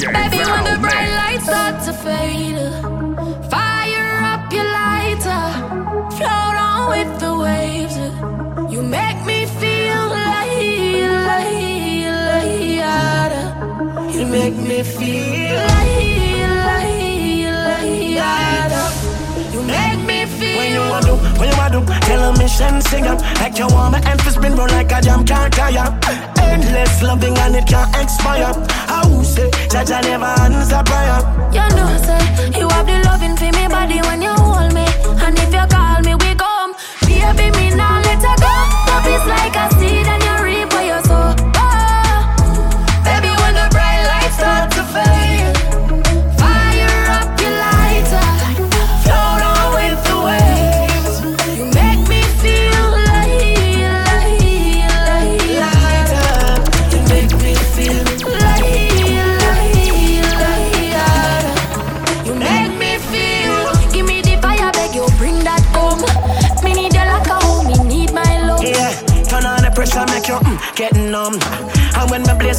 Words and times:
DJ 0.00 0.12
Baby, 0.14 0.38
when 0.50 0.64
the 0.64 0.78
bright 0.80 1.12
lights 1.20 1.44
start 1.44 1.84
to 1.84 1.92
fade, 1.92 2.56
fire 3.50 4.24
up 4.32 4.50
your 4.50 4.64
lighter, 4.64 5.44
float 6.16 6.56
on 6.56 6.88
with 6.88 7.20
the 7.20 7.36
waves. 7.36 7.96
You 8.72 8.80
make 8.82 9.22
me 9.26 9.44
feel 9.60 10.00
like, 10.08 11.04
like, 11.28 11.60
like, 12.80 14.14
You 14.14 14.24
make 14.24 14.56
me 14.56 14.82
feel 14.82 15.60
like, 15.68 16.08
like, 16.64 17.92
like, 18.16 19.52
You 19.52 19.60
make 19.64 20.00
me 20.06 20.24
feel. 20.24 20.56
When 20.56 20.72
you 20.72 20.80
want 20.80 21.04
to, 21.04 21.14
when 21.38 21.48
you 21.50 21.56
want 21.58 21.72
to, 21.74 21.80
tell 22.06 22.22
a 22.22 22.38
mission 22.38 22.80
singer 22.80 23.16
like 23.36 23.58
you 23.58 23.66
want 23.66 23.92
my 23.92 24.00
emphasis 24.10 24.34
spin 24.36 24.56
roll 24.56 24.66
like 24.68 24.90
a 24.92 25.02
jam 25.02 25.26
can't 25.26 25.52
tire 25.52 26.39
endless 26.50 27.02
loving 27.02 27.36
and 27.38 27.56
it 27.56 27.66
can't 27.66 27.94
expire. 27.96 28.52
I 28.88 29.06
will 29.08 29.24
say, 29.24 29.48
Jaja 29.72 30.02
never 30.02 30.32
answer 30.44 30.82
prayer. 30.90 31.20
You 31.56 31.66
know, 31.76 31.90
say, 32.06 32.58
you 32.58 32.66
have 32.68 32.86
the 32.86 32.98
loving 33.08 33.36
for 33.36 33.50
me 33.56 33.64
body 33.68 34.00
when 34.06 34.20
you 34.22 34.34
hold 34.34 34.74
me. 34.74 34.86
And 35.24 35.38
if 35.38 35.52
you 35.54 35.66
call 35.70 36.00
me, 36.02 36.14
we 36.22 36.34
come. 36.34 36.74
Baby, 37.06 37.46
me 37.56 37.66
now 37.76 38.00
let 38.02 38.22
her 38.22 38.36
go. 38.44 38.54
Love 38.90 39.06
is 39.14 39.24
like 39.30 39.56
a 39.56 39.66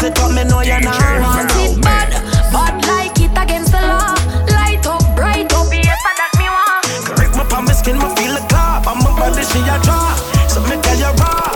And 0.04 0.18
when 0.18 0.18
me 0.18 0.18
blaze 0.18 0.18
it 0.18 0.20
up, 0.20 0.32
me 0.32 0.44
know 0.50 0.62
you're 0.62 0.82
not 0.82 1.00
wrong. 1.20 1.46
it 1.62 1.82
bad, 1.82 2.10
bad 2.52 2.86
like 2.88 3.20
it 3.22 3.32
against 3.38 3.72
the 3.72 3.82
law. 3.82 4.18
Light 4.50 4.86
up, 4.88 5.04
bright 5.16 5.54
up, 5.54 5.70
yes, 5.72 6.02
that 6.02 6.34
me 6.42 6.50
want. 6.50 6.86
Correct 7.06 7.38
my 7.38 7.44
palm, 7.46 7.66
my 7.66 7.74
skin, 7.74 7.98
me 7.98 8.10
feel 8.18 8.34
the 8.34 8.42
clap. 8.50 8.88
I'm 8.88 8.98
a 8.98 9.14
body, 9.14 9.44
she 9.46 9.62
a 9.62 9.78
draw. 9.86 10.16
So 10.50 10.62
me 10.66 10.82
tell 10.82 10.98
you 10.98 11.14
raw. 11.22 11.54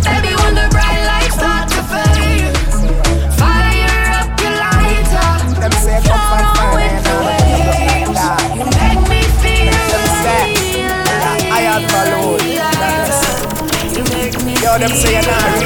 Baby, 0.00 0.32
when 0.40 0.54
the 0.56 0.64
bright 0.72 1.04
lights 1.04 1.36
start 1.36 1.68
to 1.76 1.80
fade, 1.92 2.56
fire 3.36 4.24
up 4.24 4.32
your 4.40 4.56
lighter. 4.56 5.44
Float 6.08 6.40
on 6.56 6.72
with 6.72 7.04
the 7.04 7.16
waves. 7.28 8.16
You 8.56 8.64
make 8.80 9.02
me 9.12 9.20
feel. 9.44 9.76
I 11.52 11.68
have 11.68 11.84
followed. 11.92 12.40
Yo, 14.58 14.78
them 14.78 14.90
say 14.90 15.12
you're 15.12 15.22
not 15.22 15.57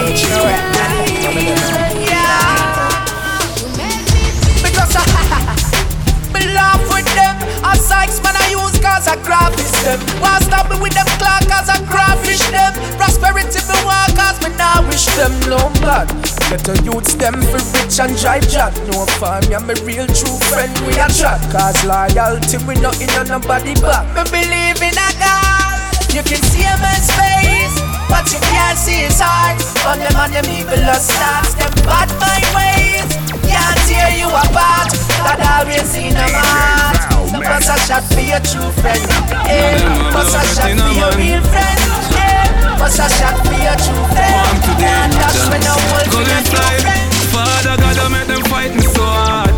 I 9.09 9.17
graphish 9.27 9.73
them. 9.83 9.99
Why 10.23 10.39
stop 10.41 10.71
me 10.71 10.79
with 10.81 10.95
them 10.95 11.07
clock 11.19 11.43
cause 11.51 11.69
I 11.69 11.79
graphish 11.91 12.43
them. 12.51 12.73
Prosperity 12.97 13.61
me 13.67 13.77
want 13.83 14.15
cause 14.15 14.39
me 14.43 14.55
now 14.57 14.85
wish 14.87 15.07
them 15.19 15.33
no 15.51 15.59
bad. 15.83 16.07
Let 16.51 16.63
the 16.63 16.77
youths 16.85 17.15
them 17.15 17.41
for 17.51 17.63
rich 17.75 17.99
and 17.99 18.15
drive 18.17 18.47
jack. 18.49 18.73
No 18.93 19.07
fun, 19.19 19.43
me 19.49 19.55
and 19.55 19.67
my 19.67 19.75
real 19.83 20.07
true 20.07 20.39
friend 20.53 20.71
we 20.87 20.95
a 21.01 21.09
chat. 21.11 21.41
Cause 21.51 21.83
loyalty 21.85 22.59
we 22.69 22.79
not 22.79 22.95
in 23.01 23.11
on 23.19 23.29
nobody 23.29 23.75
back. 23.81 24.07
Me 24.15 24.23
believe 24.31 24.81
in 24.81 24.95
a 24.95 25.09
God. 25.19 25.93
You 26.15 26.23
can 26.23 26.41
see 26.53 26.63
a 26.63 26.77
man's 26.79 27.11
face. 27.17 27.75
But 28.13 28.29
you 28.31 28.39
can't 28.55 28.77
see 28.79 29.09
his 29.09 29.19
heart. 29.19 29.59
On 29.89 29.99
them 29.99 30.15
and 30.15 30.33
them 30.37 30.47
evil 30.53 30.79
starts 31.01 31.55
them 31.57 31.73
bad 31.89 32.13
my 32.21 32.39
ways. 32.53 33.09
Can't 33.49 33.81
tear 33.89 34.13
you 34.15 34.29
apart. 34.29 34.93
God 35.19 35.41
always 35.41 35.91
in 35.97 36.15
a 36.15 36.29
heart. 36.29 37.02
Bust 37.33 37.71
a 37.73 37.77
shot 37.89 38.05
for 38.13 38.21
your 38.21 38.41
true 38.45 38.71
friend. 38.85 39.01
Hey, 39.49 39.81
bust 40.13 40.37
a 40.37 40.43
shot 40.53 40.69
for 40.69 40.93
your 40.93 41.13
real 41.17 41.41
friend. 41.49 41.81
Hey, 42.13 42.45
bust 42.77 43.01
a 43.01 43.09
shot 43.09 43.41
for 43.41 43.57
your 43.57 43.77
true 43.81 44.05
friend. 44.13 44.61
And 44.85 45.13
that's 45.17 45.49
when 45.49 45.65
for 46.13 46.21
your 46.29 46.43
true 46.45 46.61
friend. 46.61 47.13
Father 47.33 47.77
God, 47.81 47.97
I 47.97 48.09
make 48.13 48.29
them 48.29 48.43
fight 48.53 48.75
me 48.77 48.83
so 48.83 49.01
hard. 49.01 49.51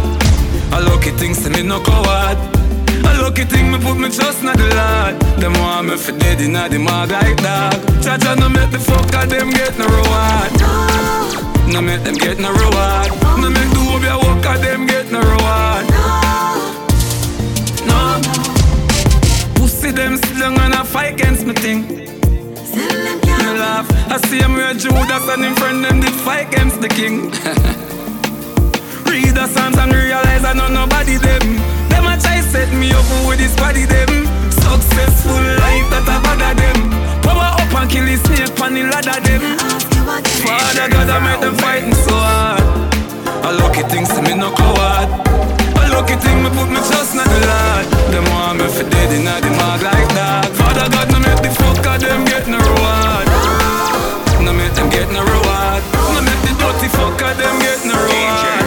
I 0.70 0.78
lucky 0.86 1.10
things 1.18 1.42
to 1.42 1.50
me 1.50 1.62
no 1.62 1.82
coward. 1.82 2.38
A 3.06 3.10
lucky 3.20 3.44
thing 3.44 3.72
me 3.72 3.78
put 3.78 3.98
me 3.98 4.08
trust 4.08 4.40
in 4.40 4.46
the 4.46 4.68
Lord. 4.78 5.20
Them 5.42 5.54
want 5.54 5.88
me 5.88 5.96
for 5.96 6.12
dead 6.12 6.40
in 6.40 6.52
the 6.52 6.78
mag 6.78 7.10
like 7.10 7.42
dog. 7.42 7.74
Cha-cha 8.02 8.34
no 8.36 8.48
make 8.48 8.70
the 8.70 8.78
fuck 8.78 9.12
of 9.14 9.28
them 9.28 9.50
get 9.50 9.76
no 9.78 9.86
reward. 9.86 10.50
No 11.74 11.82
make 11.82 12.04
them 12.04 12.14
get 12.14 12.38
no 12.38 12.52
reward. 12.52 13.10
No 13.42 13.50
make 13.50 13.70
the 13.74 13.80
hope 13.82 14.02
ya 14.02 14.16
walk 14.16 14.46
of 14.46 14.62
them 14.62 14.86
get 14.86 15.10
no 15.10 15.18
reward. 15.18 15.90
No. 15.90 16.23
Pussy 19.84 19.96
them 19.96 20.16
still 20.16 20.38
young 20.38 20.58
and 20.60 20.72
I 20.72 20.82
fight 20.82 21.12
against 21.12 21.44
me 21.44 21.52
thing. 21.52 21.82
Me 21.84 23.50
laugh. 23.60 23.84
I 24.08 24.16
see 24.16 24.40
him 24.40 24.54
where 24.54 24.72
Judas 24.72 25.28
and 25.28 25.44
him 25.44 25.54
friend 25.56 25.84
them 25.84 26.00
did 26.00 26.14
fight 26.24 26.48
against 26.48 26.80
the 26.80 26.88
king. 26.88 27.28
Read 29.04 29.36
the 29.36 29.46
Psalms 29.46 29.76
and 29.76 29.92
realize 29.92 30.42
I 30.42 30.54
know 30.54 30.68
nobody 30.68 31.18
them. 31.18 31.60
Them 31.92 32.06
a 32.08 32.16
try 32.16 32.40
set 32.40 32.72
me 32.72 32.92
up 32.92 33.04
with 33.28 33.36
this 33.36 33.54
body 33.56 33.84
them. 33.84 34.24
Successful 34.48 35.36
life 35.60 35.86
that 35.92 36.08
I 36.08 36.16
bother 36.24 36.54
them. 36.56 36.78
Power 37.20 37.52
up 37.52 37.74
and 37.76 37.90
kill 37.90 38.06
the 38.06 38.16
snake 38.24 38.58
on 38.64 38.72
the 38.72 38.84
ladder 38.88 39.20
them. 39.20 39.42
Father 40.48 40.88
God 40.88 41.10
I 41.12 41.18
make 41.28 41.40
them 41.44 41.56
fighting 41.60 41.92
so 41.92 42.14
hard. 42.16 42.64
A 43.44 43.52
lucky 43.60 43.82
thing 43.92 44.06
to 44.06 44.22
me 44.22 44.32
no 44.32 44.48
coward. 44.56 45.63
A 45.94 45.99
lucky 45.99 46.16
thing 46.16 46.43
me 46.43 46.50
put 46.50 46.69
me 46.69 46.82
trust 46.82 47.15
in 47.15 47.22
the 47.22 47.41
Lord. 47.47 47.87
Them 48.10 48.25
want 48.34 48.59
me 48.59 48.66
for 48.66 48.82
dead 48.82 49.12
in 49.15 49.25
the 49.25 49.50
mag 49.55 49.81
like 49.81 50.10
that. 50.19 50.50
Father 50.59 50.91
God 50.91 51.06
no 51.12 51.21
make 51.22 51.38
the 51.38 51.50
fuck 51.55 51.87
of 51.87 52.00
them 52.00 52.25
get 52.25 52.49
no 52.49 52.59
reward. 52.59 53.27
No 54.43 54.53
make 54.53 54.75
them 54.75 54.91
get 54.91 55.06
no 55.12 55.22
reward. 55.22 55.82
No 56.10 56.21
make 56.27 56.43
the 56.43 56.50
dirty 56.59 56.88
fuck 56.88 57.22
of 57.22 57.38
them 57.38 57.60
get 57.62 57.87
no 57.87 57.94
reward. 57.94 58.65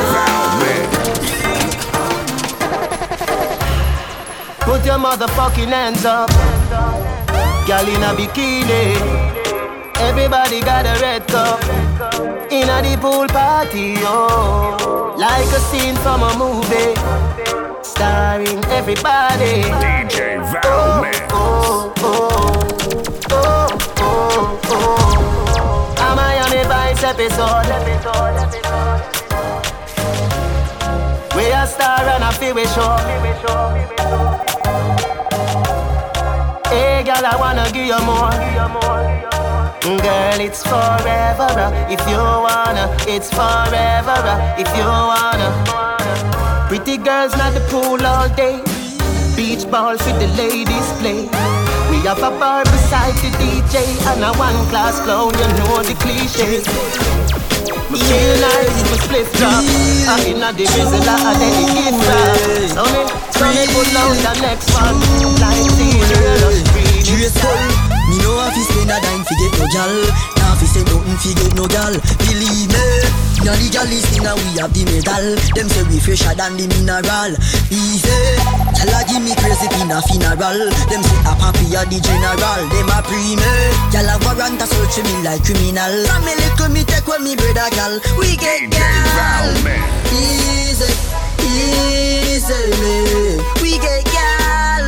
Put 4.63 4.85
your 4.85 4.97
motherfucking 4.97 5.67
hands 5.67 6.05
up. 6.05 6.29
Girl 7.67 7.87
in 7.91 8.03
a 8.03 8.15
bikini. 8.15 9.46
Everybody 9.99 10.61
got 10.61 10.85
a 10.85 10.99
red 11.01 11.27
cup. 11.27 11.61
In 12.51 12.69
a 12.69 12.81
the 12.81 12.97
pool 13.01 13.27
party, 13.27 13.95
oh. 13.99 15.15
Like 15.17 15.47
a 15.47 15.59
scene 15.59 15.95
from 15.95 16.21
a 16.21 16.37
movie. 16.37 16.93
Starring 17.81 18.63
everybody. 18.65 19.63
DJ 19.63 20.37
Val 20.51 20.61
oh, 20.65 21.11
oh, 21.31 21.93
oh, 21.99 22.47
oh, 23.31 23.77
oh, 23.99 24.59
oh. 24.65 24.97
On 26.47 26.53
a 26.53 26.63
vice 26.65 27.03
episode? 27.03 27.65
We 31.35 31.51
a 31.51 31.65
star 31.67 32.01
and 32.01 32.23
a 32.23 32.31
feel 32.33 32.55
we 32.55 32.65
show. 32.65 32.97
Hey, 36.69 37.03
girl, 37.03 37.25
I 37.25 37.35
wanna 37.39 37.69
give 37.71 37.87
you 37.87 37.99
more. 38.05 39.36
Girl, 39.87 40.41
it's 40.43 40.63
forever 40.63 41.47
uh, 41.47 41.71
if 41.87 42.03
you 42.11 42.19
wanna. 42.19 42.91
It's 43.07 43.29
forever 43.31 44.19
uh, 44.19 44.59
if 44.59 44.67
you 44.75 44.83
wanna. 44.83 45.47
Pretty 46.67 46.97
girls 46.97 47.31
not 47.39 47.53
the 47.53 47.63
pool 47.71 47.95
all 48.05 48.27
day. 48.35 48.59
Beach 49.37 49.63
balls 49.71 50.03
with 50.03 50.19
the 50.19 50.27
ladies 50.35 50.91
play. 50.99 51.31
We 51.87 52.03
have 52.03 52.19
a 52.19 52.35
bar 52.35 52.65
beside 52.65 53.15
the 53.23 53.31
DJ 53.39 53.79
and 54.11 54.27
a 54.27 54.35
one 54.35 54.59
class 54.67 54.99
clown. 55.07 55.31
You 55.39 55.47
know 55.55 55.79
the 55.79 55.95
cliche. 56.03 56.59
Me 57.87 58.03
feel 58.03 58.33
nice, 58.43 58.77
me 58.91 58.97
split 59.07 59.31
drop. 59.39 59.63
I'm 60.11 60.19
in 60.27 60.43
a 60.43 60.51
the 60.51 60.67
drizzle, 60.67 60.99
I 60.99 61.31
then 61.39 61.63
the 61.63 61.65
gift 61.71 62.03
wrap. 62.03 62.75
So 62.75 62.83
me, 62.91 63.07
so 63.31 63.47
me 63.55 63.63
pull 63.71 63.87
out 64.03 64.19
the 64.19 64.35
next 64.43 64.67
one. 64.75 64.99
Like 65.39 65.63
the 65.79 65.97
Me 68.47 68.53
if 68.53 68.57
you 68.57 68.63
spend 68.63 68.91
a 68.91 68.97
dime 69.03 69.23
fi 69.27 69.35
get 69.35 69.53
no 69.59 69.67
gal. 69.75 69.91
Now 70.39 70.55
fi 70.55 70.65
say 70.71 70.83
nothing 70.87 71.19
fi 71.19 71.31
get 71.35 71.53
no 71.55 71.67
gal. 71.67 71.91
Believe 72.23 72.71
me 72.71 72.83
Now 73.43 73.55
the 73.59 73.67
gal 73.67 73.91
is 73.91 74.07
thing 74.07 74.23
we 74.23 74.55
have 74.55 74.71
the 74.71 74.87
medal. 74.87 75.35
Them 75.51 75.67
say 75.67 75.83
we 75.91 75.99
fresher 75.99 76.31
than 76.31 76.55
the 76.55 76.65
mineral. 76.71 77.35
Easy. 77.67 78.07
Gal 78.71 78.93
a 78.95 78.99
give 79.03 79.19
me 79.19 79.35
crazy 79.35 79.67
pin 79.67 79.91
a 79.91 79.99
funeral. 80.07 80.71
Them 80.87 81.03
say 81.03 81.19
a 81.27 81.33
papi 81.35 81.75
a 81.75 81.83
the 81.91 81.99
general. 81.99 82.61
Them 82.71 82.87
a 82.87 83.03
pre 83.03 83.35
me 83.35 83.51
Gal 83.91 84.07
a 84.07 84.15
warrant 84.23 84.63
a 84.63 84.65
search 84.67 85.03
me 85.03 85.13
like 85.27 85.43
criminal. 85.43 86.07
From 86.07 86.23
me 86.23 86.33
little 86.39 86.71
me 86.71 86.87
take 86.87 87.03
with 87.03 87.19
me 87.19 87.35
brother 87.35 87.67
gal. 87.75 87.99
We 88.15 88.39
get 88.39 88.71
gal. 88.71 89.51
easily. 92.31 93.43
We 93.59 93.75
get 93.83 94.07
gal. 94.07 94.87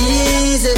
Easy, 0.00 0.76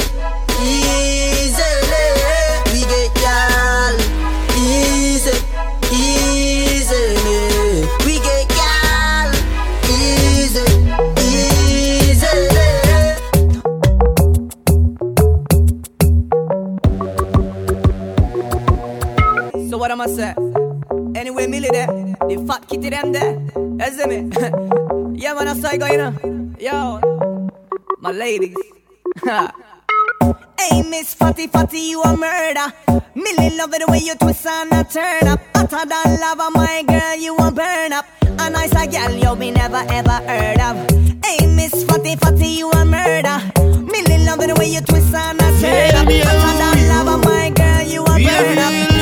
So 20.05 20.09
what 20.09 20.19
am 20.19 20.59
I 20.59 21.13
say? 21.13 21.19
Anyway, 21.19 21.47
Millie 21.47 21.69
there, 21.71 21.87
the 21.87 22.43
fat 22.45 22.67
kitty 22.67 22.89
them 22.89 23.13
there. 23.13 23.39
You 23.55 23.91
see 23.91 24.05
me? 24.05 24.29
yeah, 25.21 25.33
man, 25.33 25.47
I 25.47 25.53
saw 25.53 25.71
you 25.71 25.77
going 25.79 26.01
on. 26.01 26.55
Yo, 26.59 26.99
my 27.99 28.11
ladies. 28.11 28.57
Hey, 30.59 30.81
Miss 30.83 31.13
Fatty 31.13 31.47
Fatty, 31.47 31.79
you 31.79 32.01
a 32.01 32.15
murder. 32.15 32.71
Millie 33.15 33.57
love 33.57 33.73
it 33.73 33.79
the 33.85 33.91
way 33.91 33.99
you 33.99 34.15
twist 34.15 34.45
and 34.45 34.71
a 34.71 34.83
turn 34.85 35.27
up. 35.27 35.39
Hotter 35.53 35.85
than 35.85 36.19
lava, 36.21 36.49
my 36.51 36.83
girl, 36.87 37.15
you 37.17 37.35
a 37.35 37.51
burn 37.51 37.91
up. 37.91 38.05
A 38.21 38.49
nice 38.49 38.71
a 38.71 38.87
girl 38.87 39.11
you 39.11 39.35
be 39.35 39.51
never 39.51 39.83
ever 39.89 40.19
heard 40.25 40.59
of. 40.61 40.89
Hey, 41.25 41.45
Miss 41.47 41.83
Fatty 41.83 42.15
Fatty, 42.15 42.47
you 42.47 42.71
a 42.71 42.85
murder. 42.85 43.39
Millie 43.59 44.23
love 44.25 44.39
it 44.41 44.47
the 44.47 44.55
way 44.57 44.67
you 44.67 44.81
twist 44.81 45.13
and 45.13 45.41
a 45.41 45.59
turn 45.59 45.95
up. 45.95 46.07
Hotter 46.07 46.77
than 46.77 46.89
lava, 46.89 47.17
my 47.27 47.49
girl, 47.49 47.81
you 47.81 48.01
a 48.03 48.05
burn 48.05 48.57
up. 48.57 48.92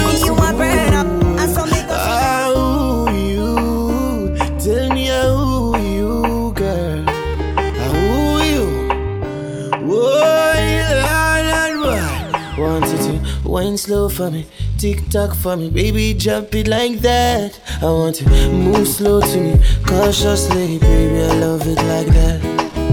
Wine 13.61 13.77
slow 13.77 14.09
for 14.09 14.31
me, 14.31 14.45
tick 14.79 15.07
tock 15.09 15.35
for 15.35 15.55
me, 15.55 15.69
baby, 15.69 16.15
jump 16.15 16.55
it 16.55 16.67
like 16.67 16.99
that. 16.99 17.59
I 17.81 17.85
want 17.85 18.15
to 18.15 18.25
move 18.49 18.87
slow 18.87 19.21
to 19.21 19.37
me, 19.37 19.63
cautiously, 19.85 20.79
baby, 20.79 21.21
I 21.21 21.33
love 21.35 21.61
it 21.67 21.77
like 21.93 22.07
that. 22.07 22.41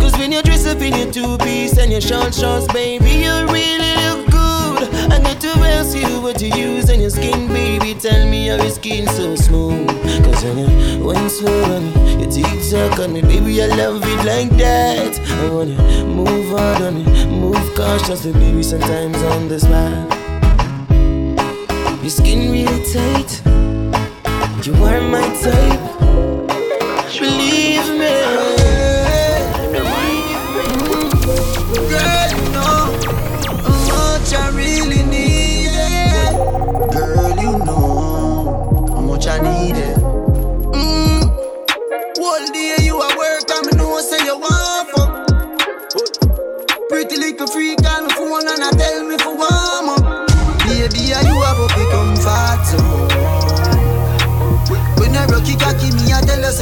Cause 0.00 0.12
when 0.18 0.30
you 0.32 0.42
dress 0.42 0.66
up 0.66 0.80
in 0.82 0.94
your 0.94 1.10
two 1.10 1.38
piece 1.38 1.78
and 1.78 1.90
your 1.90 2.02
short 2.02 2.34
shorts, 2.34 2.70
baby, 2.72 3.12
you 3.24 3.34
really 3.48 3.94
look 4.04 4.30
good. 4.30 5.12
I 5.12 5.18
need 5.18 5.40
to 5.40 5.52
ask 5.76 5.96
you 5.96 6.20
what 6.20 6.40
you 6.42 6.52
use 6.54 6.90
on 6.90 7.00
your 7.00 7.10
skin, 7.10 7.48
baby. 7.48 7.94
Tell 7.94 8.28
me 8.28 8.48
how 8.48 8.56
your 8.56 8.70
skin 8.70 9.06
so 9.06 9.36
smooth. 9.36 9.88
Cause 10.24 10.44
when 10.44 10.58
you 10.58 11.04
went 11.04 11.30
slow 11.30 11.62
on 11.76 11.82
me, 11.86 12.24
you 12.24 12.30
tick 12.30 12.60
tock 12.70 12.98
on 12.98 13.14
me, 13.14 13.22
baby, 13.22 13.62
I 13.62 13.68
love 13.68 14.02
it 14.04 14.22
like 14.32 14.50
that. 14.58 15.18
I 15.18 15.48
wanna 15.48 16.04
move 16.04 16.50
hard 16.50 16.82
on 16.82 16.94
me, 16.98 17.26
move 17.26 17.74
cautiously, 17.74 18.32
baby, 18.32 18.62
sometimes 18.62 19.16
on 19.16 19.48
the 19.48 19.60
spot. 19.60 20.27
Your 22.08 22.16
skin 22.16 22.50
really 22.50 22.84
tight, 22.90 23.42
you 24.66 24.72
are 24.82 24.98
my 25.02 25.28
type. 25.42 27.20
Believe 27.20 27.98
me. 27.98 28.57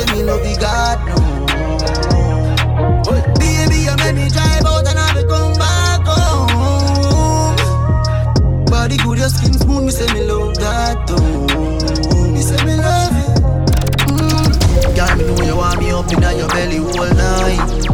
Say 0.07 0.17
me 0.17 0.23
love 0.23 0.47
you 0.47 0.57
God 0.57 0.99
no. 1.07 1.17
Baby, 3.39 3.79
you 3.87 3.97
make 3.97 4.15
me 4.15 4.29
drive 4.29 4.65
out 4.67 4.87
and 4.87 4.99
I 4.99 5.13
be 5.15 5.23
come 5.29 5.53
back 5.55 6.07
home. 6.07 7.57
Body 8.67 8.97
good, 8.99 9.19
your 9.19 9.29
skin 9.29 9.53
smooth, 9.55 9.85
me 9.85 9.91
say 9.91 10.13
me 10.15 10.23
love 10.25 10.57
that 10.59 11.07
too. 11.07 11.47
Me 12.33 12.41
say 12.41 12.63
me 12.65 12.77
love 12.77 13.17
it. 13.17 13.43
Mm. 14.09 14.95
Girl, 14.97 15.17
me 15.17 15.25
know 15.25 15.43
you 15.45 15.57
want 15.57 15.79
me 15.81 15.91
up 15.91 16.11
inna 16.13 16.33
your 16.35 16.49
belly 16.49 16.79
all 16.79 17.15
night. 17.15 17.87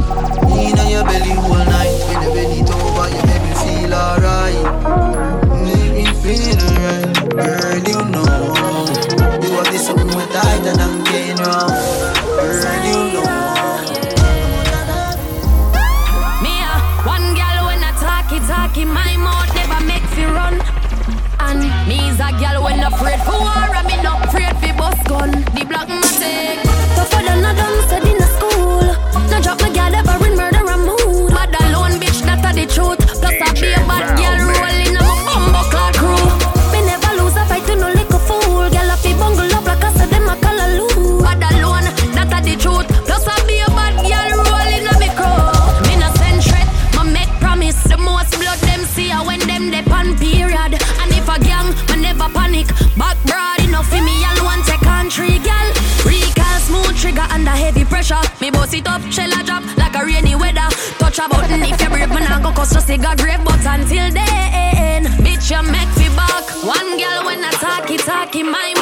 Inna 0.50 0.84
your 0.90 1.04
belly 1.04 1.32
all 1.32 1.64
night. 1.64 1.92
When 2.08 2.22
you 2.22 2.30
bend 2.34 2.52
it 2.58 2.70
over, 2.70 3.08
you 3.08 3.22
make 3.26 3.42
me 3.42 3.52
feel 3.62 3.94
alright. 3.94 4.62
Make 5.62 5.92
me 5.92 6.04
feel 6.22 6.60
alright. 6.62 7.16
Girl, 7.32 7.78
you 7.88 8.00
know 8.10 8.86
you 9.42 9.50
have 9.56 9.66
this 9.70 9.86
something 9.86 10.08
tight 10.08 10.66
and 10.66 10.80
I'm 10.80 11.04
getting 11.04 11.36
wrong. 11.44 12.01
For 23.24 23.38
war, 23.40 23.81
cause 62.62 62.74
just 62.74 62.90
a 62.90 62.96
grave. 62.96 63.42
But 63.44 63.64
until 63.66 64.10
then, 64.12 65.04
bitch 65.24 65.50
you 65.50 65.62
make 65.70 65.92
me 65.98 66.08
back. 66.14 66.44
One 66.64 66.96
girl 66.98 67.26
when 67.26 67.42
I 67.44 67.50
talky 67.58 67.96
talky, 67.96 68.42
my 68.42 68.72
mouth 68.76 68.81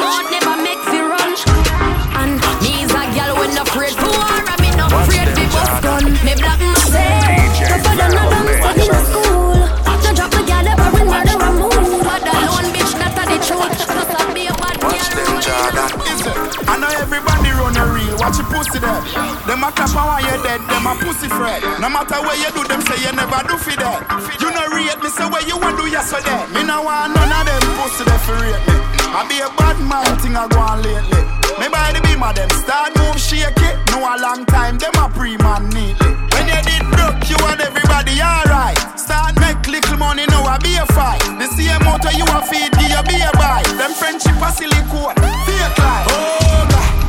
pussy 21.21 21.29
fred. 21.37 21.61
No 21.79 21.89
matter 21.89 22.17
where 22.25 22.37
you 22.37 22.49
do, 22.51 22.65
them 22.65 22.81
say 22.81 22.97
you 23.05 23.13
never 23.13 23.41
do 23.45 23.57
for 23.57 23.77
that. 23.77 24.01
You 24.41 24.49
no 24.49 24.65
rate 24.73 24.97
me, 25.05 25.09
say 25.13 25.29
where 25.29 25.45
you 25.45 25.57
want 25.57 25.77
do 25.77 25.85
yesterday. 25.85 26.41
Me 26.49 26.65
no 26.65 26.81
want 26.81 27.13
none 27.13 27.29
of 27.29 27.45
them 27.45 27.61
pussy 27.77 28.03
there 28.09 28.21
for 28.25 28.33
rate 28.41 28.57
me. 28.65 28.75
I 29.13 29.21
be 29.29 29.37
a 29.37 29.49
bad 29.53 29.77
man 29.85 30.09
thing 30.17 30.33
I 30.33 30.49
go 30.49 30.57
on 30.57 30.81
lately. 30.81 31.21
Me 31.61 31.69
by 31.69 31.93
the 31.93 32.01
beam 32.01 32.25
of 32.25 32.33
them 32.33 32.49
start 32.49 32.97
move 32.97 33.21
shake 33.21 33.53
it. 33.53 33.75
No 33.93 34.01
a 34.01 34.17
long 34.17 34.45
time, 34.49 34.81
them 34.81 34.97
a 34.97 35.05
pre-man 35.13 35.69
neatly. 35.69 36.09
When 36.33 36.45
you 36.49 36.59
did 36.65 36.89
broke, 36.89 37.21
you 37.29 37.37
and 37.45 37.61
everybody 37.61 38.17
alright. 38.17 38.79
Start 38.97 39.37
make 39.37 39.61
little 39.69 40.01
money, 40.01 40.25
now 40.25 40.41
I 40.49 40.57
be 40.57 40.73
a 40.81 40.85
fight. 40.89 41.21
The 41.37 41.45
same 41.53 41.85
motor 41.85 42.13
you 42.17 42.25
a 42.25 42.41
feed, 42.49 42.73
give 42.81 42.89
you 42.89 43.03
be 43.05 43.21
a 43.21 43.29
buy. 43.37 43.61
Them 43.77 43.93
friendship 43.93 44.41
a 44.41 44.49
silicone, 44.49 45.17
fake 45.45 45.77
life. 45.77 46.07
Oh 46.09 46.65
God. 46.65 47.00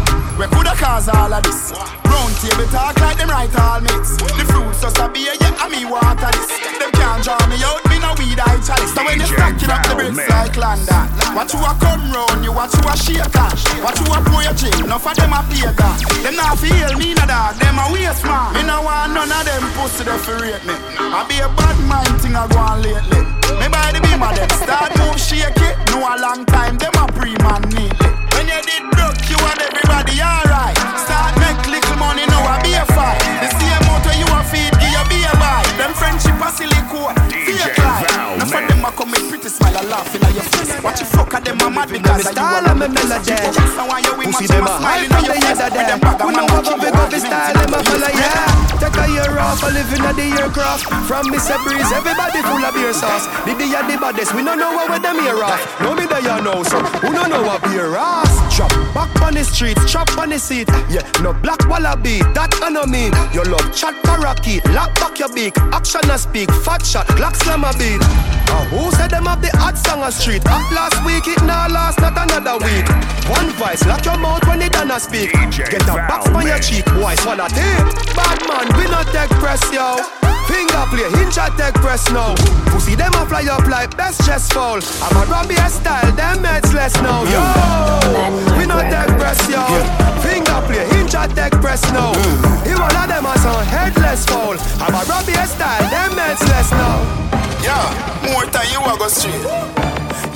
We 0.43 0.51
coulda 0.51 0.75
cause 0.75 1.07
all 1.07 1.31
of 1.31 1.39
this. 1.47 1.71
Round 2.03 2.35
table 2.43 2.67
talk 2.75 2.99
like 2.99 3.15
them 3.15 3.31
right 3.31 3.47
all 3.63 3.79
mates. 3.79 4.19
The 4.19 4.43
fruits 4.51 4.83
just 4.83 4.99
a 4.99 5.07
beer, 5.07 5.39
yeah, 5.39 5.55
and 5.63 5.71
me 5.71 5.87
water 5.87 6.35
this. 6.35 6.51
Them 6.83 6.91
can't 6.99 7.23
draw 7.23 7.39
me 7.47 7.63
out, 7.63 7.79
me 7.87 8.03
no 8.03 8.11
weed 8.19 8.43
I 8.43 8.59
chalice. 8.59 8.91
So 8.91 9.07
when 9.07 9.23
you 9.23 9.31
stacking 9.31 9.71
up 9.71 9.87
the 9.87 9.95
bricks 9.95 10.19
like 10.19 10.59
London, 10.59 11.07
watch 11.39 11.55
you 11.55 11.63
a 11.63 11.71
come 11.79 12.11
round, 12.11 12.43
you 12.43 12.51
watch 12.51 12.75
you 12.75 12.83
a 12.83 12.95
shake 12.99 13.39
on. 13.39 13.55
Watch 13.87 14.03
you 14.03 14.11
a 14.11 14.19
pour 14.19 14.43
your 14.43 14.51
drink, 14.59 14.83
enough 14.83 15.07
of 15.07 15.15
them 15.15 15.31
a 15.31 15.47
play 15.47 15.63
God. 15.79 15.99
Them 16.27 16.35
not 16.35 16.59
feel 16.59 16.91
me 16.99 17.15
no 17.15 17.23
dog, 17.23 17.55
them 17.63 17.79
a 17.79 17.87
waste 17.95 18.27
man. 18.27 18.51
Me 18.59 18.67
no 18.67 18.83
want 18.83 19.15
none 19.15 19.31
of 19.31 19.47
them 19.47 19.63
pussy 19.79 20.03
to 20.03 20.19
fi 20.27 20.43
rate 20.43 20.65
me. 20.67 20.75
I 20.99 21.23
be 21.31 21.39
a 21.39 21.47
bad 21.55 21.79
mind 21.87 22.19
thing 22.19 22.35
I 22.35 22.51
go 22.51 22.59
on 22.59 22.83
lately. 22.83 23.23
Me 23.63 23.71
by 23.71 23.95
the 23.95 24.03
beam 24.03 24.19
of 24.19 24.35
them 24.35 24.51
start 24.59 24.91
move 24.99 25.23
shake 25.23 25.55
it. 25.55 25.79
No 25.95 26.03
a 26.03 26.19
long 26.19 26.43
time, 26.51 26.83
them 26.83 26.99
a 26.99 27.07
pre-man 27.15 27.63
neatly. 27.71 28.11
When 28.35 28.51
you 28.51 28.59
did 28.67 28.91
broke, 28.91 29.23
and 29.53 29.61
everybody 29.61 30.23
alright. 30.23 30.82
A 39.61 39.83
laughing 39.89 40.23
at 40.23 40.35
your 40.35 40.47
face. 40.55 40.73
Watch 40.83 41.01
you 41.01 41.07
fuck 41.07 41.35
at 41.35 41.45
them, 41.45 41.59
I'm 41.61 41.75
mad 41.75 41.89
because 41.91 42.25
you. 42.25 42.33
Style 42.33 42.67
and 42.67 42.81
me 42.81 42.89
melody. 42.89 43.37
Pussy 44.25 44.47
them 44.47 44.65
a 44.65 44.75
high 44.81 45.05
from 45.09 45.25
the 45.27 45.35
head 45.35 45.61
of 45.61 45.73
them. 45.75 45.99
We 46.27 46.33
know 46.33 46.47
what 46.49 46.65
big 46.81 46.95
up 46.95 47.13
style, 47.13 47.55
them 47.55 47.75
a 47.75 47.79
follow, 47.85 48.13
yeah. 48.15 48.73
Take 48.81 48.99
a 48.99 49.07
year 49.11 49.39
off, 49.39 49.63
a 49.63 49.69
living 49.71 50.03
at 50.03 50.17
the 50.17 50.27
aircraft. 50.41 50.87
From 51.07 51.29
Mr. 51.29 51.59
Breeze, 51.65 51.91
everybody 51.93 52.41
full 52.43 52.65
of 52.65 52.75
beer 52.75 52.93
sauce. 52.93 53.27
The 53.45 53.53
day 53.59 53.71
of 53.77 53.85
the 53.91 53.97
baddest, 54.01 54.35
we 54.35 54.43
don't 54.43 54.59
know 54.59 54.73
what 54.73 54.91
with 54.91 55.03
them 55.03 55.21
here 55.21 55.43
off. 55.43 55.61
No 55.81 55.95
me 55.95 56.07
there 56.07 56.23
you 56.23 56.43
know, 56.43 56.63
so 56.63 56.81
who 57.05 57.13
don't 57.13 57.31
know 57.31 57.43
what 57.43 57.63
beer 57.63 57.95
ass. 57.95 58.33
Chop 58.55 58.71
back 58.95 59.11
on 59.23 59.35
the 59.35 59.45
streets, 59.45 59.91
chop 59.91 60.09
on 60.19 60.31
the 60.31 60.39
seat. 60.39 60.69
Yeah, 60.89 61.05
no 61.23 61.33
black 61.33 61.61
wallaby, 61.69 62.21
that 62.35 62.51
I 62.63 62.71
know 62.71 62.87
mean. 62.87 63.13
Your 63.33 63.45
love 63.45 63.75
chat 63.75 63.95
parakeet, 64.03 64.65
lock 64.71 64.95
back 64.97 65.19
your 65.19 65.33
beak. 65.33 65.57
Action 65.73 66.09
and 66.09 66.21
speak, 66.21 66.51
fat 66.65 66.85
shot, 66.85 67.07
clock 67.19 67.37
slam 67.37 67.65
a 67.65 67.73
beat. 67.75 68.01
Uh, 68.53 68.65
who 68.69 68.91
said 68.93 69.11
them 69.11 69.27
have 69.27 69.42
the 69.43 69.51
hot 69.59 69.77
song 69.77 70.03
on 70.03 70.13
street? 70.13 70.47
Up 70.47 70.63
last 70.71 71.03
week, 71.05 71.27
it 71.27 71.43
now 71.43 71.67
last, 71.67 71.99
not 72.01 72.15
another 72.15 72.57
week. 72.63 72.87
One 73.27 73.51
voice, 73.59 73.85
lock 73.85 74.07
your 74.07 74.17
mouth 74.17 74.47
when 74.47 74.63
it 74.63 74.73
done 74.73 74.91
a 74.91 75.01
speak. 75.03 75.35
Get 75.35 75.83
a 75.91 75.95
box 76.07 76.31
on 76.31 76.47
your 76.47 76.59
cheek, 76.63 76.87
boy, 76.95 77.15
swallow 77.19 77.51
tape. 77.51 77.91
Bad 78.15 78.39
man, 78.47 78.67
we 78.79 78.87
not 78.87 79.11
take 79.11 79.31
press, 79.43 79.61
yo. 79.75 79.99
Finger 80.47 80.85
play, 80.91 81.09
hinge 81.19 81.39
at 81.39 81.55
take 81.59 81.75
press 81.83 82.11
now. 82.11 82.35
Pussy 82.71 82.95
them 82.95 83.13
a 83.15 83.27
fly 83.27 83.47
up 83.51 83.67
like 83.67 83.97
best 83.97 84.25
chest 84.27 84.53
fall. 84.53 84.79
I'm 85.03 85.17
a 85.19 85.23
Robbie 85.27 85.59
style, 85.71 86.11
them 86.15 86.43
heads 86.45 86.73
less 86.73 86.95
now. 87.03 87.23
Yo, 87.27 87.43
we 88.59 88.67
not 88.67 88.87
take 88.91 89.13
press, 89.19 89.39
yo. 89.51 89.63
Finger 90.23 90.61
play, 90.67 90.87
hinge 90.95 91.15
at 91.15 91.35
take 91.35 91.55
press 91.61 91.83
now. 91.93 92.15
He 92.63 92.75
one 92.75 92.95
of 92.95 93.07
them 93.11 93.27
a 93.27 93.35
some 93.39 93.65
headless 93.67 94.27
fall. 94.27 94.57
I'm 94.83 94.95
a 94.95 95.03
Robbie 95.07 95.35
style, 95.47 95.83
them 95.91 96.19
heads 96.19 96.43
less 96.51 96.71
now. 96.73 97.52
Yeah, 97.63 97.87
more 98.27 98.45
time 98.51 98.67
you 98.73 98.81
a 98.83 98.99
go 98.99 99.09
straight. 99.09 99.43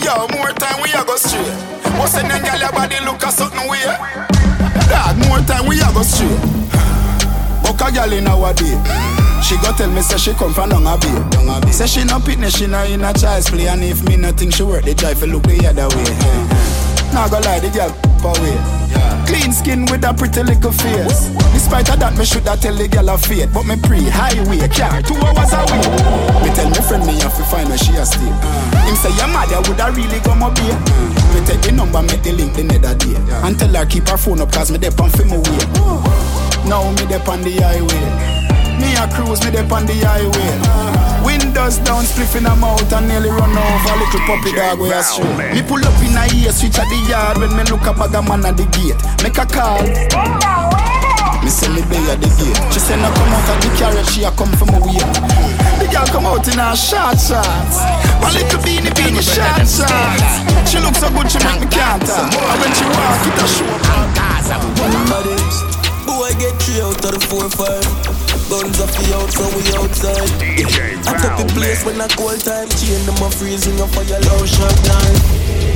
Yo, 0.03 0.15
more 0.39 0.53
time 0.55 0.81
we 0.83 0.91
a 0.95 1.05
go 1.05 1.17
straight. 1.17 1.53
What's 1.99 2.15
name, 2.23 2.43
girl? 2.43 2.59
Your 2.59 2.73
body 2.73 2.97
look 3.05 3.23
a 3.23 3.31
something 3.31 3.69
weird. 3.69 3.99
Dog, 4.89 5.17
more 5.27 5.43
time 5.43 5.67
we 5.67 5.81
a 5.81 5.91
go 5.93 6.03
straight. 6.03 6.39
Buck 7.63 7.81
a 7.83 7.91
girl 7.93 8.13
in 8.13 8.27
our 8.29 8.55
day. 8.55 8.79
She 9.43 9.57
go 9.59 9.73
tell 9.77 9.91
me 9.91 10.03
say 10.03 10.19
she 10.19 10.33
come 10.35 10.55
from 10.55 10.71
down 10.71 10.87
a 10.87 10.97
bay. 10.99 11.73
Say 11.73 11.87
she 11.87 12.05
no 12.05 12.19
pitney, 12.19 12.55
she 12.55 12.67
no 12.67 12.85
in 12.85 13.03
a 13.05 13.13
child's 13.13 13.51
play, 13.51 13.67
and 13.69 13.83
if 13.85 14.03
me 14.05 14.17
no 14.17 14.31
think 14.33 14.55
she 14.55 14.63
work 14.63 14.85
the 14.85 14.95
drive, 14.95 15.19
for 15.19 15.27
look 15.27 15.43
the 15.45 15.67
other 15.67 15.89
way. 15.95 16.05
Now 17.13 17.29
go 17.29 17.39
lie, 17.41 17.61
the 17.61 17.71
girl 17.71 17.91
away. 18.31 18.76
Clean 19.27 19.53
skin 19.53 19.85
with 19.91 20.05
a 20.05 20.15
pretty 20.15 20.43
little 20.43 20.73
face. 20.73 21.29
Despite 21.53 21.91
of 21.91 21.99
that, 22.01 22.15
me 22.17 22.25
shoulda 22.25 22.57
tell 22.57 22.75
the 22.75 22.89
girl 22.89 23.11
a 23.11 23.19
fate. 23.19 23.51
But 23.53 23.67
me 23.67 23.77
pre-highway 23.77 24.63
car 24.71 25.03
two 25.03 25.19
hours 25.19 25.53
away. 25.53 25.83
Me 26.43 26.49
tell 26.55 26.71
me 26.71 26.81
friend 26.87 27.05
me 27.07 27.19
have 27.21 27.35
to 27.35 27.45
find 27.51 27.69
where 27.69 27.79
she 27.79 27.93
a 27.99 28.07
stay. 28.07 28.31
Him 28.87 28.97
say 28.97 29.13
your 29.19 29.29
mother 29.29 29.61
woulda 29.67 29.91
really 29.93 30.21
come 30.23 30.43
up 30.43 30.57
here. 30.59 30.79
Me 31.35 31.43
take 31.45 31.63
the 31.63 31.73
number, 31.75 32.03
make 32.03 32.23
the 32.23 32.33
link 32.33 32.55
the 32.55 32.65
nether 32.65 32.95
day. 32.95 33.19
And 33.43 33.59
tell 33.59 33.75
her 33.75 33.87
keep 33.87 34.07
her 34.09 34.17
phone 34.17 34.41
up 34.41 34.53
cause 34.53 34.71
me 34.71 34.79
dep 34.79 34.99
on 35.01 35.11
film 35.11 35.35
away. 35.35 35.61
Now 36.65 36.87
me 36.95 37.05
dep 37.07 37.27
on 37.29 37.43
the 37.43 37.59
highway. 37.59 38.05
Me 38.81 38.95
a 38.95 39.09
cruise, 39.11 39.43
me 39.45 39.51
dep 39.51 39.71
on 39.73 39.87
the 39.87 39.95
highway. 40.07 40.96
Windows 41.27 41.83
down, 41.83 42.07
spliff 42.07 42.39
in 42.39 42.47
a 42.47 42.55
mouth 42.55 42.87
and 42.95 43.09
nearly 43.09 43.31
run 43.31 43.51
over 43.51 43.91
a 43.91 43.97
little 43.99 44.23
puppy 44.31 44.55
dog 44.55 44.79
where 44.79 44.95
I 44.95 45.03
street. 45.03 45.27
Me 45.51 45.61
pull 45.67 45.83
up 45.83 45.99
in 45.99 46.15
a 46.15 46.23
ear, 46.39 46.55
switch 46.55 46.79
at 46.79 46.87
the 46.87 46.99
yard 47.11 47.43
when 47.43 47.51
me 47.59 47.67
look 47.67 47.83
a 47.83 47.93
bag 47.93 48.15
a 48.15 48.23
man 48.23 48.47
at 48.47 48.55
the 48.55 48.63
gate. 48.71 48.95
Make 49.27 49.35
a 49.35 49.45
call. 49.45 49.83
Me 51.43 51.51
say 51.51 51.67
me 51.75 51.83
bay 51.91 51.99
at 52.15 52.23
the 52.23 52.31
gate. 52.39 52.55
She 52.71 52.79
say 52.79 52.95
no 52.95 53.11
come 53.11 53.35
out 53.35 53.51
of 53.51 53.59
the 53.59 53.71
carriage, 53.75 54.07
she 54.15 54.23
a 54.23 54.31
come 54.39 54.55
from 54.55 54.71
a 54.71 54.79
way. 54.79 55.03
The 55.83 55.91
girl 55.91 56.07
come 56.07 56.31
out 56.31 56.47
in 56.47 56.63
her 56.63 56.79
short 56.79 57.19
shorts. 57.19 57.83
One 58.23 58.31
little 58.31 58.63
beanie 58.63 58.95
beanie 58.95 59.19
short 59.19 59.67
shorts. 59.67 60.31
She 60.71 60.79
look 60.79 60.95
so 60.95 61.11
good, 61.11 61.27
she 61.27 61.43
make 61.43 61.59
me 61.59 61.67
can't 61.67 62.07
talk. 62.07 62.31
And 62.31 62.59
when 62.63 62.71
she 62.71 62.87
walk, 62.87 63.27
it 63.27 63.43
a 63.43 63.47
show. 63.51 63.67
Boy, 66.07 66.31
get 66.39 66.55
three 66.63 66.79
out 66.87 67.03
of 67.03 67.11
the 67.11 67.21
four 67.27 67.51
five. 67.51 68.26
Guns 68.47 68.79
off 68.79 68.95
the 68.95 69.11
outside, 69.19 69.53
we 69.59 69.63
outside. 69.75 70.31
Yeah. 70.39 71.11
I 71.11 71.19
took 71.19 71.35
the 71.35 71.47
place 71.59 71.85
when 71.85 72.01
I 72.01 72.07
call 72.15 72.31
time. 72.39 72.71
Chain 72.79 73.03
them 73.03 73.19
a 73.19 73.29
freezing 73.31 73.75
up 73.83 73.91
for 73.91 74.07
your 74.07 74.23
low 74.23 74.47
shot 74.47 74.71
time. 74.87 75.19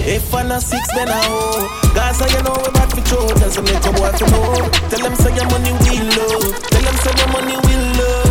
If 0.07 0.33
I'm 0.33 0.49
not 0.49 0.63
six, 0.63 0.87
then 0.95 1.09
I 1.09 1.19
hold. 1.19 1.67
Gaza, 1.95 2.31
you 2.31 2.43
know 2.47 2.55
we 2.63 2.71
back 2.71 2.91
for 2.95 3.03
them 3.03 3.65
make 3.67 3.83
a 3.83 3.91
boy 3.91 4.11
to 4.15 4.25
know. 4.31 4.71
Tell 4.87 5.03
them 5.03 5.15
say 5.19 5.35
your 5.35 5.51
money 5.51 5.73
will 5.83 6.07
low. 6.15 6.39
Tell 6.71 6.83
them 6.87 6.97
say 7.03 7.15
your 7.19 7.31
money 7.35 7.57
will 7.59 7.87
low. 7.99 8.31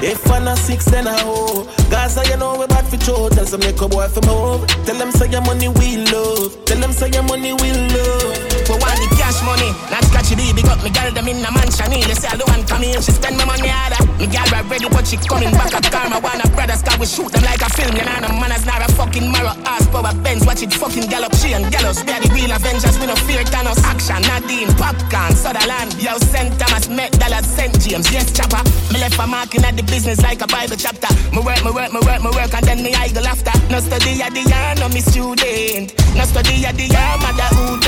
If 0.00 0.30
I'm 0.30 0.44
not 0.44 0.56
six, 0.56 0.86
then 0.86 1.06
I 1.06 1.20
hold. 1.20 1.68
Gaza, 1.90 2.24
you 2.24 2.36
know 2.38 2.56
we 2.56 2.66
back 2.68 2.86
for 2.86 2.98
show. 3.04 3.28
Tell 3.28 3.58
make 3.58 3.80
a 3.80 3.88
boy 3.88 4.08
for 4.08 4.24
move. 4.24 4.66
Tell 4.86 4.96
them 4.96 5.12
say 5.12 5.28
your 5.28 5.42
money 5.42 5.68
will 5.68 6.04
low. 6.08 6.48
Tell 6.64 6.80
them 6.80 6.92
say 6.92 7.10
your 7.10 7.24
money 7.24 7.52
will 7.52 7.82
low. 7.92 8.47
We 8.68 8.76
want 8.76 9.00
the 9.00 9.08
cash 9.16 9.40
money, 9.48 9.72
not 9.88 10.04
scratchy. 10.04 10.36
Big 10.36 10.68
up 10.68 10.84
me 10.84 10.92
girl, 10.92 11.08
them 11.08 11.24
in 11.24 11.40
a 11.40 11.48
mansion. 11.48 11.88
They 11.88 12.12
say 12.12 12.28
I 12.28 12.36
don't 12.36 12.44
want 12.52 12.68
come 12.68 12.84
in, 12.84 13.00
she 13.00 13.16
spend 13.16 13.40
my 13.40 13.48
money 13.48 13.72
harder. 13.72 13.96
Me 14.20 14.28
girl 14.28 14.44
ready, 14.68 14.84
but 14.92 15.08
she 15.08 15.16
coming 15.16 15.48
back 15.56 15.72
at 15.72 15.88
karma. 15.88 16.20
Wanna 16.20 16.44
brothers, 16.52 16.84
cause 16.84 17.00
we 17.00 17.08
shoot 17.08 17.32
them 17.32 17.48
like 17.48 17.64
a 17.64 17.70
film. 17.72 17.96
You 17.96 18.04
know, 18.04 18.28
no 18.28 18.28
manners, 18.36 18.68
not 18.68 18.84
a 18.84 18.92
fucking 18.92 19.32
marrow. 19.32 19.56
Ass 19.64 19.88
power 19.88 20.12
Benz, 20.20 20.44
watch 20.44 20.60
it 20.60 20.68
fucking 20.68 21.08
gallop. 21.08 21.32
She 21.40 21.56
and 21.56 21.64
gallows, 21.72 22.04
we 22.04 22.12
are 22.12 22.20
the 22.20 22.28
real 22.28 22.52
Avengers. 22.52 23.00
We 23.00 23.08
no 23.08 23.16
fear 23.24 23.40
Thanos. 23.48 23.80
Action, 23.88 24.20
Nadine, 24.28 24.68
popcorn, 24.76 25.32
Sutherland. 25.32 25.96
Yo, 25.96 26.20
St. 26.28 26.52
Thomas, 26.60 26.92
Met, 26.92 27.16
Dallas, 27.16 27.48
St. 27.48 27.72
James. 27.80 28.04
Yes, 28.12 28.28
chopper. 28.36 28.60
Me 28.92 29.00
left 29.00 29.16
a 29.16 29.24
marking 29.24 29.64
at 29.64 29.80
the 29.80 29.84
business 29.88 30.20
like 30.20 30.44
a 30.44 30.46
Bible 30.46 30.76
chapter. 30.76 31.08
Me 31.32 31.40
work, 31.40 31.64
me 31.64 31.72
work, 31.72 31.88
me 31.88 32.04
work, 32.04 32.20
me 32.20 32.30
work, 32.36 32.52
and 32.52 32.68
then 32.68 32.84
me 32.84 32.92
idle 32.92 33.24
after. 33.24 33.56
No 33.72 33.80
study 33.80 34.20
at 34.20 34.36
the 34.36 34.44
year, 34.44 34.68
no 34.76 34.92
me 34.92 35.00
student. 35.00 35.96
No 36.12 36.28
study 36.28 36.68
at 36.68 36.76
the 36.76 36.84
year, 36.84 37.12
mother 37.24 37.48
who 37.56 37.80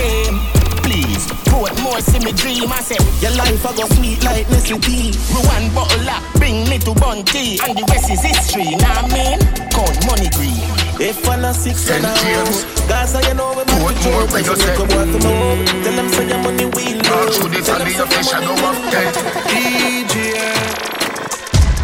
please. 0.91 1.25
Put 1.47 1.71
more 1.83 2.01
see 2.03 2.19
me 2.19 2.33
dream. 2.35 2.67
I 2.67 2.83
say, 2.83 2.99
your 3.23 3.35
life 3.39 3.65
I 3.65 3.71
go 3.79 3.87
sweet 3.95 4.23
like 4.25 4.51
Nestle 4.51 4.79
tea. 4.83 5.15
Me 5.31 5.41
one 5.47 5.71
bottle 5.75 6.11
up, 6.11 6.23
bring 6.35 6.67
me 6.69 6.79
to 6.83 6.93
Bunty. 6.95 7.59
And 7.63 7.79
the 7.79 7.85
rest 7.91 8.11
is 8.11 8.23
history, 8.23 8.75
nah 8.83 9.07
mean? 9.15 9.39
Count 9.71 9.95
money 10.11 10.29
green. 10.35 10.59
If 11.01 11.27
I'm 11.29 11.41
not 11.41 11.55
six 11.55 11.89
and 11.89 12.05
a 12.05 12.09
half 12.09 12.87
Gaza, 12.87 13.23
you 13.27 13.33
know 13.33 13.57
we 13.57 13.65
might 13.65 13.89
be 13.89 13.95
true 14.05 14.27
But 14.29 14.45
you 14.45 14.53
make 14.53 14.77
a 14.77 14.85
boy 14.85 15.09
to 15.09 15.19
know 15.25 15.57
Tell 15.81 15.97
them 15.97 16.09
say 16.13 16.29
your 16.29 16.37
money 16.45 16.67
will 16.67 17.01
know 17.01 17.25
Tell 17.25 17.49
them 17.49 17.89
say 17.89 18.37
your 18.37 18.53
money 18.53 18.85
will 18.85 18.85
know 18.85 19.01
DJ 19.49 20.37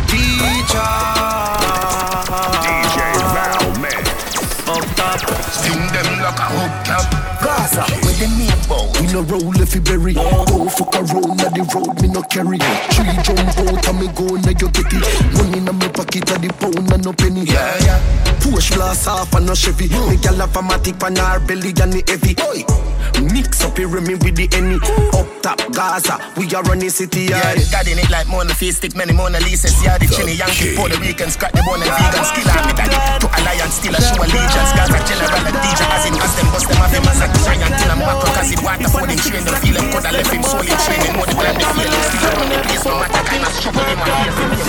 Teacher 0.04 0.92
DJ 2.60 2.98
Valman 3.32 4.04
Up 4.68 4.84
top 5.00 5.20
Sting 5.48 5.86
them 5.96 6.08
like 6.20 6.36
a 6.36 6.46
hook 6.52 6.84
cap 6.84 7.35
Gaza, 7.46 7.82
where 8.02 8.18
the 8.18 8.26
name 8.26 8.58
bow. 8.66 8.90
We 8.98 9.06
no 9.14 9.22
roll 9.22 9.54
if 9.62 9.72
you 9.72 9.80
bury. 9.80 10.14
Go 10.14 10.66
fuck 10.68 10.98
around 10.98 11.38
on 11.38 11.52
the 11.54 11.62
road, 11.70 11.94
me 12.02 12.08
no 12.08 12.22
carry. 12.26 12.58
Tree 12.90 13.14
jump 13.22 13.54
out 13.62 13.86
and 13.86 14.00
me 14.02 14.08
go 14.18 14.34
now 14.34 14.50
you 14.50 14.68
get 14.74 14.90
it. 14.90 15.06
Money 15.30 15.58
in 15.58 15.64
my 15.64 15.88
pocket 15.94 16.26
at 16.26 16.42
the 16.42 16.50
pound 16.58 16.90
and 16.90 17.04
no 17.04 17.12
penny. 17.12 17.44
Yeah, 17.44 17.78
yeah. 17.86 18.38
Push 18.40 18.74
blast 18.74 19.06
off 19.06 19.32
and 19.34 19.46
no 19.46 19.54
Chevy. 19.54 19.86
Me 19.86 20.18
gyal 20.18 20.42
have 20.42 20.56
a 20.56 20.60
matic 20.60 21.00
on 21.06 21.14
her 21.14 21.38
belly 21.46 21.70
and 21.78 21.92
the 21.92 22.02
heavy. 22.10 22.34
Oi. 22.42 22.86
Mix 23.32 23.64
up 23.64 23.78
here 23.78 23.88
me 23.88 24.14
with 24.20 24.36
the 24.36 24.44
any 24.52 24.76
Up 25.16 25.24
top 25.40 25.56
Gaza, 25.72 26.20
we 26.36 26.44
are 26.52 26.62
running 26.68 26.90
city 26.90 27.32
Yeah, 27.32 27.56
got 27.72 27.88
in 27.88 27.96
it 27.96 28.10
like 28.10 28.28
Mona 28.28 28.52
Face, 28.52 28.76
stick 28.76 28.94
many 28.94 29.12
Mona 29.12 29.40
Lisa 29.40 29.68
See 29.68 29.86
Yeah, 29.86 29.96
the 29.96 30.04
chinny 30.04 30.36
Yankee, 30.36 30.76
Puerto 30.76 31.00
Rican, 31.00 31.30
scratch 31.30 31.52
the 31.56 31.64
bone 31.64 31.80
and 31.80 31.88
vegan 31.88 32.24
Skill 32.28 32.44
daddy, 32.44 32.76
to 32.76 33.26
alliance, 33.40 33.80
still 33.80 33.96
a 33.96 34.00
show 34.04 34.20
allegiance 34.20 34.72
Gaza 34.76 35.00
general 35.08 35.32
and 35.48 35.56
DJ, 35.64 35.80
as 35.96 36.04
in 36.04 36.14
as 36.20 36.34
them 36.36 36.48
bust 36.52 36.68
them 36.68 36.76
have 36.76 36.92
him 36.92 37.08
as 37.08 37.20
a 37.24 37.28
giant 37.44 37.74
Till 37.76 37.90
I'm 37.90 38.00
macro, 38.00 38.28
cause 38.32 38.52
it 38.52 38.60
water 38.62 38.88
for 38.88 39.04
them 39.04 39.18
train 39.18 39.44
Them 39.44 39.56
feel 39.60 39.74
them 39.76 39.86
coulda 39.92 40.10
left 40.12 40.32
him 40.32 40.42
soul 40.42 40.64
in 40.64 40.78
training 40.84 41.12
Know 41.16 41.26
the 41.26 41.34
brand, 41.36 41.56
they 41.58 41.68
feel 41.68 41.90
him 41.90 42.02
still 42.14 42.32
run 42.36 42.48
the 42.48 42.58
place 42.64 42.84
No 42.86 42.94
matter 43.00 43.24
kind 43.26 43.44
of 43.44 43.52
struggle, 43.52 43.84
him 43.84 44.00
a 44.00 44.06
hear 44.06 44.32
him 44.32 44.66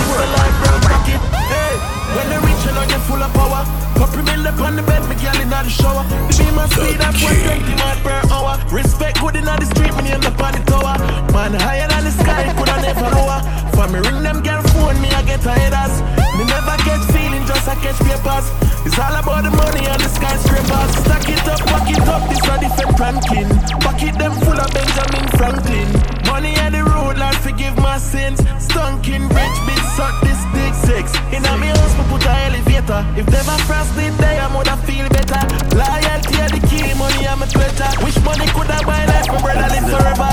Hey, 1.48 1.74
when 2.12 2.26
they 2.28 2.38
reach 2.44 2.62
you 2.64 2.72
know 2.76 2.84
you're 2.84 3.04
full 3.08 3.22
of 3.22 3.32
power. 3.32 3.64
Puppy 3.96 4.20
me 4.22 4.36
lip 4.36 4.60
on 4.60 4.76
the 4.76 4.82
bed, 4.82 5.00
me 5.08 5.16
girl 5.16 5.40
in 5.40 5.48
the 5.48 5.68
shower. 5.68 6.04
The 6.28 6.34
beam 6.36 6.58
and 6.58 6.70
speed 6.72 7.00
up 7.00 7.14
120 7.16 7.74
miles 7.80 8.00
per 8.04 8.20
hour. 8.28 8.54
Respect 8.68 9.20
good 9.20 9.36
in 9.36 9.44
the 9.44 9.66
street, 9.72 9.94
me 10.04 10.12
in 10.12 10.20
the 10.20 10.32
party 10.36 10.60
tower. 10.68 10.96
Man 11.32 11.56
higher 11.56 11.88
than 11.88 12.04
the 12.04 12.12
sky, 12.12 12.52
coulda 12.56 12.76
never 12.84 13.08
lower. 13.16 13.40
For 13.72 13.88
me 13.88 13.98
ring 14.04 14.22
them 14.22 14.42
girl 14.44 14.62
phone, 14.76 15.00
me 15.00 15.08
I 15.10 15.22
get 15.24 15.44
ahead 15.44 15.72
as. 15.72 16.00
Me 16.36 16.44
never 16.44 16.76
get 16.84 17.00
feeling, 17.12 17.44
just 17.48 17.68
I 17.68 17.74
catch 17.80 17.98
papers 18.04 18.46
It's 18.88 18.96
all 18.96 19.20
about 19.20 19.44
the 19.44 19.52
money 19.52 19.84
and 19.84 20.00
the 20.00 20.08
skyscrapers. 20.08 20.90
Stack 21.04 21.28
it 21.28 21.44
up, 21.44 21.60
pack 21.68 21.92
it 21.92 22.08
up, 22.08 22.24
this 22.24 22.40
a 22.40 22.56
different 22.56 22.96
ranking 22.96 23.48
Pocket 23.84 24.16
them 24.16 24.32
full 24.40 24.56
of 24.56 24.72
Benjamin 24.72 25.28
Franklin. 25.36 25.88
Money 26.24 26.56
on 26.64 26.72
the 26.72 26.80
road, 26.88 27.20
Lord 27.20 27.36
forgive 27.44 27.76
my 27.76 27.98
sins. 28.00 28.40
Stunking, 28.56 29.28
rich 29.28 29.58
bitch, 29.68 29.84
suck 29.92 30.16
this 30.24 30.40
dick 30.56 30.72
six. 30.88 31.12
In 31.36 31.44
a 31.44 31.52
me 31.60 31.68
house, 31.68 31.94
me 32.00 32.04
put 32.08 32.24
a 32.24 32.32
elevator. 32.48 33.04
If 33.12 33.28
never 33.28 33.56
frost 33.68 33.92
it 34.00 34.16
there, 34.16 34.40
I 34.40 34.48
woulda 34.56 34.80
feel 34.88 35.04
better. 35.12 35.42
Loyalty 35.76 36.34
are 36.40 36.48
the 36.48 36.60
key, 36.64 36.88
money 36.96 37.28
I'm 37.28 37.44
a 37.44 37.46
treasure 37.46 37.92
Wish 38.00 38.16
money 38.24 38.48
coulda 38.56 38.80
buy 38.88 39.04
life, 39.04 39.28
my 39.28 39.36
brother 39.44 39.68
live 39.68 39.84
forever. 39.84 40.32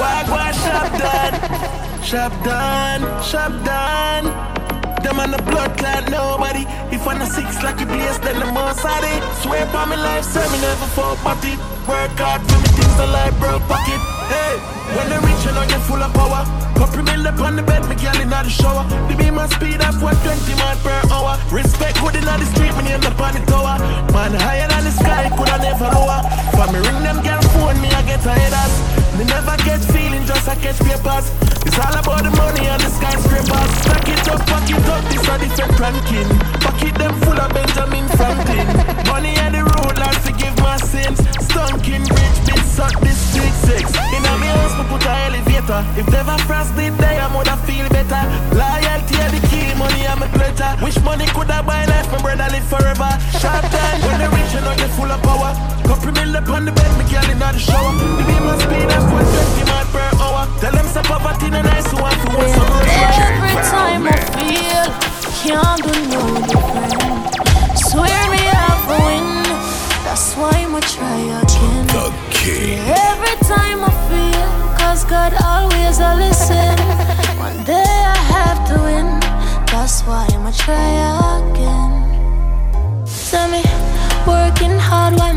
Why 0.00 0.24
go 0.24 0.40
shop 0.64 0.88
done, 0.96 1.34
shop 2.00 2.32
done, 2.40 3.02
shop 3.20 3.52
done 3.68 4.61
them 5.02 5.18
on 5.18 5.30
the 5.30 5.42
blood 5.42 5.76
clot 5.76 6.08
nobody. 6.10 6.64
If 6.94 7.06
I'm 7.06 7.20
a 7.20 7.26
six 7.26 7.62
like 7.62 7.80
a 7.80 7.86
place, 7.86 8.18
then 8.18 8.38
the 8.38 8.46
of 8.46 9.04
it. 9.04 9.20
Swear 9.42 9.66
by 9.74 9.84
my 9.84 9.96
life, 9.96 10.24
say 10.24 10.46
me 10.50 10.58
never 10.62 10.86
fall 10.94 11.16
it. 11.44 11.58
Work 11.86 12.14
hard 12.14 12.40
for 12.46 12.58
me 12.62 12.68
things 12.78 12.96
the 12.96 13.06
life 13.10 13.34
broke 13.42 13.62
pocket. 13.66 14.00
Hey, 14.30 14.54
when 14.94 15.06
they 15.10 15.18
reach 15.26 15.42
you 15.44 15.52
know 15.52 15.66
you're 15.66 15.82
full 15.90 16.02
of 16.02 16.14
power. 16.14 16.46
Couple 16.78 17.02
mill 17.02 17.26
up 17.26 17.40
on 17.40 17.56
the 17.56 17.62
bed, 17.62 17.82
me 17.90 17.94
girl 17.98 18.18
in 18.22 18.30
the 18.30 18.48
shower. 18.48 18.86
The 19.08 19.14
beam 19.18 19.34
my 19.34 19.46
speed 19.48 19.82
up 19.82 19.98
what 20.02 20.16
20 20.22 20.54
miles 20.54 20.80
per 20.82 20.94
hour. 21.10 21.34
Respect 21.50 21.98
good 22.00 22.16
in 22.16 22.24
the 22.24 22.46
street, 22.54 22.74
me 22.78 22.92
end 22.94 23.04
up 23.04 23.18
on 23.18 23.34
the 23.34 23.42
tower. 23.46 23.78
Man 24.14 24.34
higher 24.38 24.68
than 24.68 24.84
the 24.84 24.92
sky, 24.94 25.30
could 25.34 25.50
I 25.50 25.58
never 25.58 25.90
lower. 25.90 26.22
For 26.54 26.66
me 26.70 26.78
ring 26.78 27.02
them 27.02 27.18
girl 27.22 27.42
phone, 27.54 27.78
me 27.82 27.88
I 27.90 28.02
get 28.02 28.24
ahead 28.26 28.54
us. 28.54 29.01
Me 29.22 29.28
never 29.28 29.54
get 29.62 29.78
feeling, 29.94 30.26
just 30.26 30.48
I 30.50 30.56
catch 30.58 30.82
papers. 30.82 31.30
It's 31.62 31.78
all 31.78 31.94
about 31.94 32.26
the 32.26 32.34
money 32.34 32.66
and 32.66 32.82
the 32.82 32.90
skyscrapers. 32.90 33.70
Stack 33.78 34.10
it 34.10 34.26
up, 34.26 34.42
pack 34.50 34.66
it 34.66 34.82
up, 34.90 34.98
this 35.14 35.22
a 35.22 35.38
different 35.38 35.78
ranking. 35.78 36.26
Pocket 36.58 36.94
them 36.98 37.14
full 37.22 37.38
of 37.38 37.54
Benjamin 37.54 38.02
Franklin. 38.18 38.66
Money 39.06 39.38
on 39.38 39.54
the 39.54 39.62
road, 39.62 39.94
forgive 40.26 40.58
my 40.58 40.74
sins. 40.74 41.22
Stunking 41.38 42.02
rich, 42.02 42.38
bitch, 42.50 42.66
suck 42.66 42.98
this 42.98 43.22
big 43.30 43.54
six. 43.62 43.94
In 43.94 44.26
a 44.26 44.32
me 44.42 44.50
house, 44.58 44.74
me 44.74 44.90
put 44.90 45.06
a 45.06 45.14
elevator. 45.30 45.86
If 45.94 46.10
never 46.10 46.34
frost 46.42 46.74
did 46.74 46.98
die, 46.98 47.22
I 47.22 47.30
would 47.30 47.46
feel 47.62 47.86
better. 47.94 48.26
Loyalty 48.58 49.22
are 49.22 49.30
the 49.30 49.38
key, 49.46 49.70
money 49.78 50.02
I'm 50.02 50.18
a 50.18 50.28
pleasure. 50.34 50.74
Wish 50.82 50.98
money 51.06 51.30
could 51.30 51.46
have 51.46 51.62
buy 51.62 51.86
life, 51.86 52.10
my 52.10 52.18
brother 52.18 52.50
live 52.50 52.66
forever. 52.66 53.14
Short 53.38 53.70
time, 53.70 54.01
full 55.02 55.10
of 55.10 55.22
power. 55.22 55.50
Couple 55.88 56.12
mill 56.12 56.36
up 56.36 56.48
on 56.48 56.64
the 56.64 56.72
bed, 56.72 56.90
me 56.98 57.04
girl 57.10 57.28
in 57.30 57.38
the 57.38 57.58
shower. 57.58 57.92
The 58.18 58.24
beam 58.28 58.44
my 58.46 58.54
speed 58.62 58.90
up 58.94 59.02
120 59.10 59.70
miles 59.70 59.90
per 59.90 60.08
hour. 60.22 60.42
Tell 60.62 60.72
them 60.72 60.86
stop 60.86 61.06
poverty, 61.10 61.48
the 61.50 61.62
nice 61.62 61.90
one 62.06 62.16
to 62.22 62.28
win 62.38 62.50
some 62.54 62.70
Every 63.26 63.56
time 63.74 64.02
I 64.06 64.18
feel, 64.34 64.84
can't 65.42 65.82
do 65.86 65.94
no 66.14 66.22
different. 66.50 66.94
Swear 67.88 68.20
me 68.30 68.42
I'll 68.62 68.80
win, 68.90 69.26
that's 70.06 70.34
why 70.38 70.54
I'ma 70.62 70.80
try 70.94 71.18
again. 71.40 71.84
The 71.96 72.06
king. 72.30 72.78
Every 73.10 73.36
time 73.52 73.80
I 73.90 73.92
feel, 74.08 74.50
cause 74.78 75.02
God 75.04 75.32
always 75.50 75.98
a 75.98 76.14
listen. 76.14 76.78
One 77.46 77.58
day 77.64 77.92
I 78.16 78.18
have 78.36 78.60
to 78.70 78.74
win, 78.86 79.08
that's 79.66 80.02
why 80.06 80.26
I'ma 80.30 80.52
try 80.52 80.88
again. 80.94 81.11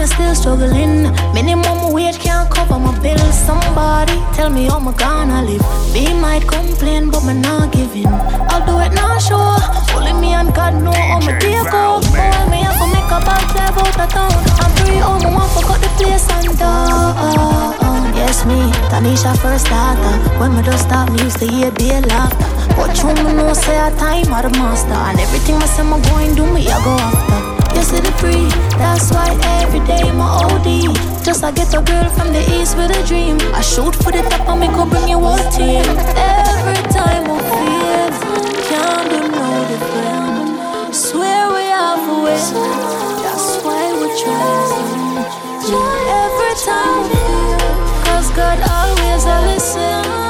Hard, 0.06 0.20
why 0.20 0.26
am 0.26 0.32
I 0.32 0.36
still 0.36 0.36
struggling? 0.36 1.12
Minimum 1.34 1.94
wage 1.94 2.20
can't 2.20 2.50
cover 2.50 2.80
my 2.80 2.98
bills. 3.00 3.36
Somebody 3.46 4.14
tell 4.34 4.50
me 4.50 4.66
how 4.66 4.78
I'm 4.78 4.94
gonna 4.96 5.42
live. 5.44 5.62
They 5.94 6.14
might 6.20 6.48
complain, 6.48 7.10
but 7.10 7.24
me 7.26 7.34
not 7.34 7.72
giving. 7.72 8.08
I'll 8.08 8.66
do 8.66 8.80
it 8.80 8.94
now, 8.94 9.18
sure. 9.18 9.58
Only 9.96 10.14
me 10.14 10.34
and 10.34 10.54
God 10.54 10.82
know 10.82 10.94
how 10.94 11.20
my 11.20 11.38
day 11.40 11.64
go. 11.72 12.02
Boy, 12.02 12.32
me 12.50 12.64
have 12.64 12.78
to 12.78 12.88
make 12.94 13.12
a 13.12 13.20
bad 13.24 13.44
drive 13.52 13.78
out 13.78 14.00
of 14.00 14.10
town. 14.10 14.32
I'm 14.62 14.72
free, 14.78 15.00
oh, 15.02 15.20
me 15.20 15.30
want 15.34 15.52
to 15.58 15.66
cut 15.66 15.82
the 15.82 15.90
place 15.98 16.30
and 16.32 16.58
down. 16.58 18.16
Yes, 18.16 18.46
me, 18.46 18.72
Tanisha 18.90 19.38
first 19.38 19.66
starter. 19.68 20.16
When 20.40 20.56
me 20.56 20.64
just 20.64 20.88
stop, 20.88 21.12
me 21.12 21.24
used 21.24 21.40
to 21.40 21.48
hear 21.48 21.72
their 21.72 22.02
laughter. 22.02 22.46
But 22.76 22.98
you 22.98 23.14
me 23.24 23.34
know 23.34 23.54
say 23.54 23.78
a 23.78 23.92
time 23.98 24.34
are 24.34 24.44
the 24.44 24.50
master, 24.50 24.94
and 24.94 25.20
everything 25.20 25.56
I 25.56 25.66
say 25.66 25.84
me 25.84 26.02
going 26.10 26.36
do 26.36 26.46
me 26.52 26.68
I 26.68 26.84
go 26.84 26.92
after. 26.92 27.45
You 27.86 27.92
see 27.92 28.02
the 28.02 28.12
free, 28.18 28.50
that's 28.80 29.12
why 29.12 29.30
every 29.62 29.80
day 29.86 30.12
my 30.12 30.26
OD. 30.26 30.90
Just 31.24 31.44
I 31.44 31.52
get 31.52 31.72
a 31.76 31.82
girl 31.84 32.10
from 32.18 32.34
the 32.34 32.42
east 32.58 32.76
with 32.76 32.90
a 32.90 33.04
dream. 33.06 33.38
I 33.54 33.62
shoot 33.62 33.94
for 34.02 34.12
the 34.12 34.24
top 34.26 34.50
and 34.50 34.60
me 34.60 34.68
go 34.70 34.90
bring 34.90 35.08
you 35.08 35.20
whole 35.20 35.38
team. 35.54 35.86
Every 36.18 36.82
time 36.90 37.30
I 37.30 37.38
feel, 37.46 38.10
can't 38.66 39.06
do 39.14 39.20
no 39.30 39.50
different. 39.70 40.96
Swear 40.96 41.46
we 41.54 41.62
have 41.70 42.02
a 42.10 42.24
win, 42.26 42.42
that's 43.22 43.62
why 43.62 43.94
we 44.02 44.10
try. 44.18 44.66
Every 46.26 46.54
time 46.66 47.06
I 47.06 47.14
feel, 47.14 47.70
cause 48.02 48.30
God 48.34 48.58
always 48.66 49.26
a 49.30 49.38
listen. 49.46 50.26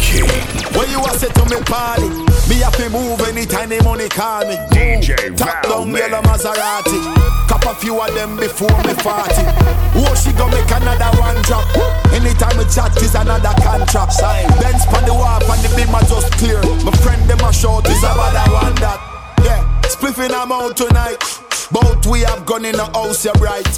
King. 0.00 0.24
When 0.72 0.88
you 0.88 1.04
a 1.04 1.10
say 1.18 1.28
to 1.28 1.44
me 1.50 1.60
party, 1.64 2.29
me 2.50 2.58
have 2.58 2.74
to 2.74 2.90
move 2.90 3.20
anytime 3.30 3.70
the 3.70 3.78
money 3.86 4.08
call 4.08 4.42
me. 4.42 4.58
DJ 4.74 5.36
Top 5.38 5.62
down 5.62 5.94
yellow. 5.94 6.20
Maserati. 6.26 6.98
Cop 7.46 7.64
a 7.64 7.74
few 7.78 7.94
of 7.94 8.12
them 8.14 8.36
before 8.36 8.74
me 8.82 8.94
party. 8.98 9.46
Oh, 9.94 10.12
she 10.18 10.34
gon' 10.34 10.50
make 10.50 10.66
another 10.66 11.14
one 11.22 11.38
drop. 11.46 11.64
Anytime 12.10 12.58
we 12.58 12.66
chat 12.66 12.90
is 12.98 13.14
another 13.14 13.54
contract. 13.62 14.12
Sign. 14.12 14.50
Benz 14.58 14.84
pan 14.90 15.06
the 15.06 15.14
wharf 15.14 15.46
and 15.46 15.62
the 15.62 15.70
beam 15.78 15.94
just 16.10 16.32
clear. 16.42 16.60
My 16.82 16.92
friend 16.98 17.22
them 17.30 17.40
a 17.40 17.52
shout 17.54 17.86
is 17.86 18.02
about 18.02 18.34
that 18.34 18.50
one 18.50 18.74
that. 18.82 18.98
Yeah, 19.46 19.62
spliffing 19.86 20.34
I'm 20.34 20.50
out 20.50 20.76
tonight. 20.76 21.22
Both 21.70 22.06
we 22.10 22.20
have 22.26 22.44
gone 22.44 22.64
in 22.64 22.74
the 22.74 22.84
house, 22.84 23.24
you 23.24 23.32
bright. 23.38 23.70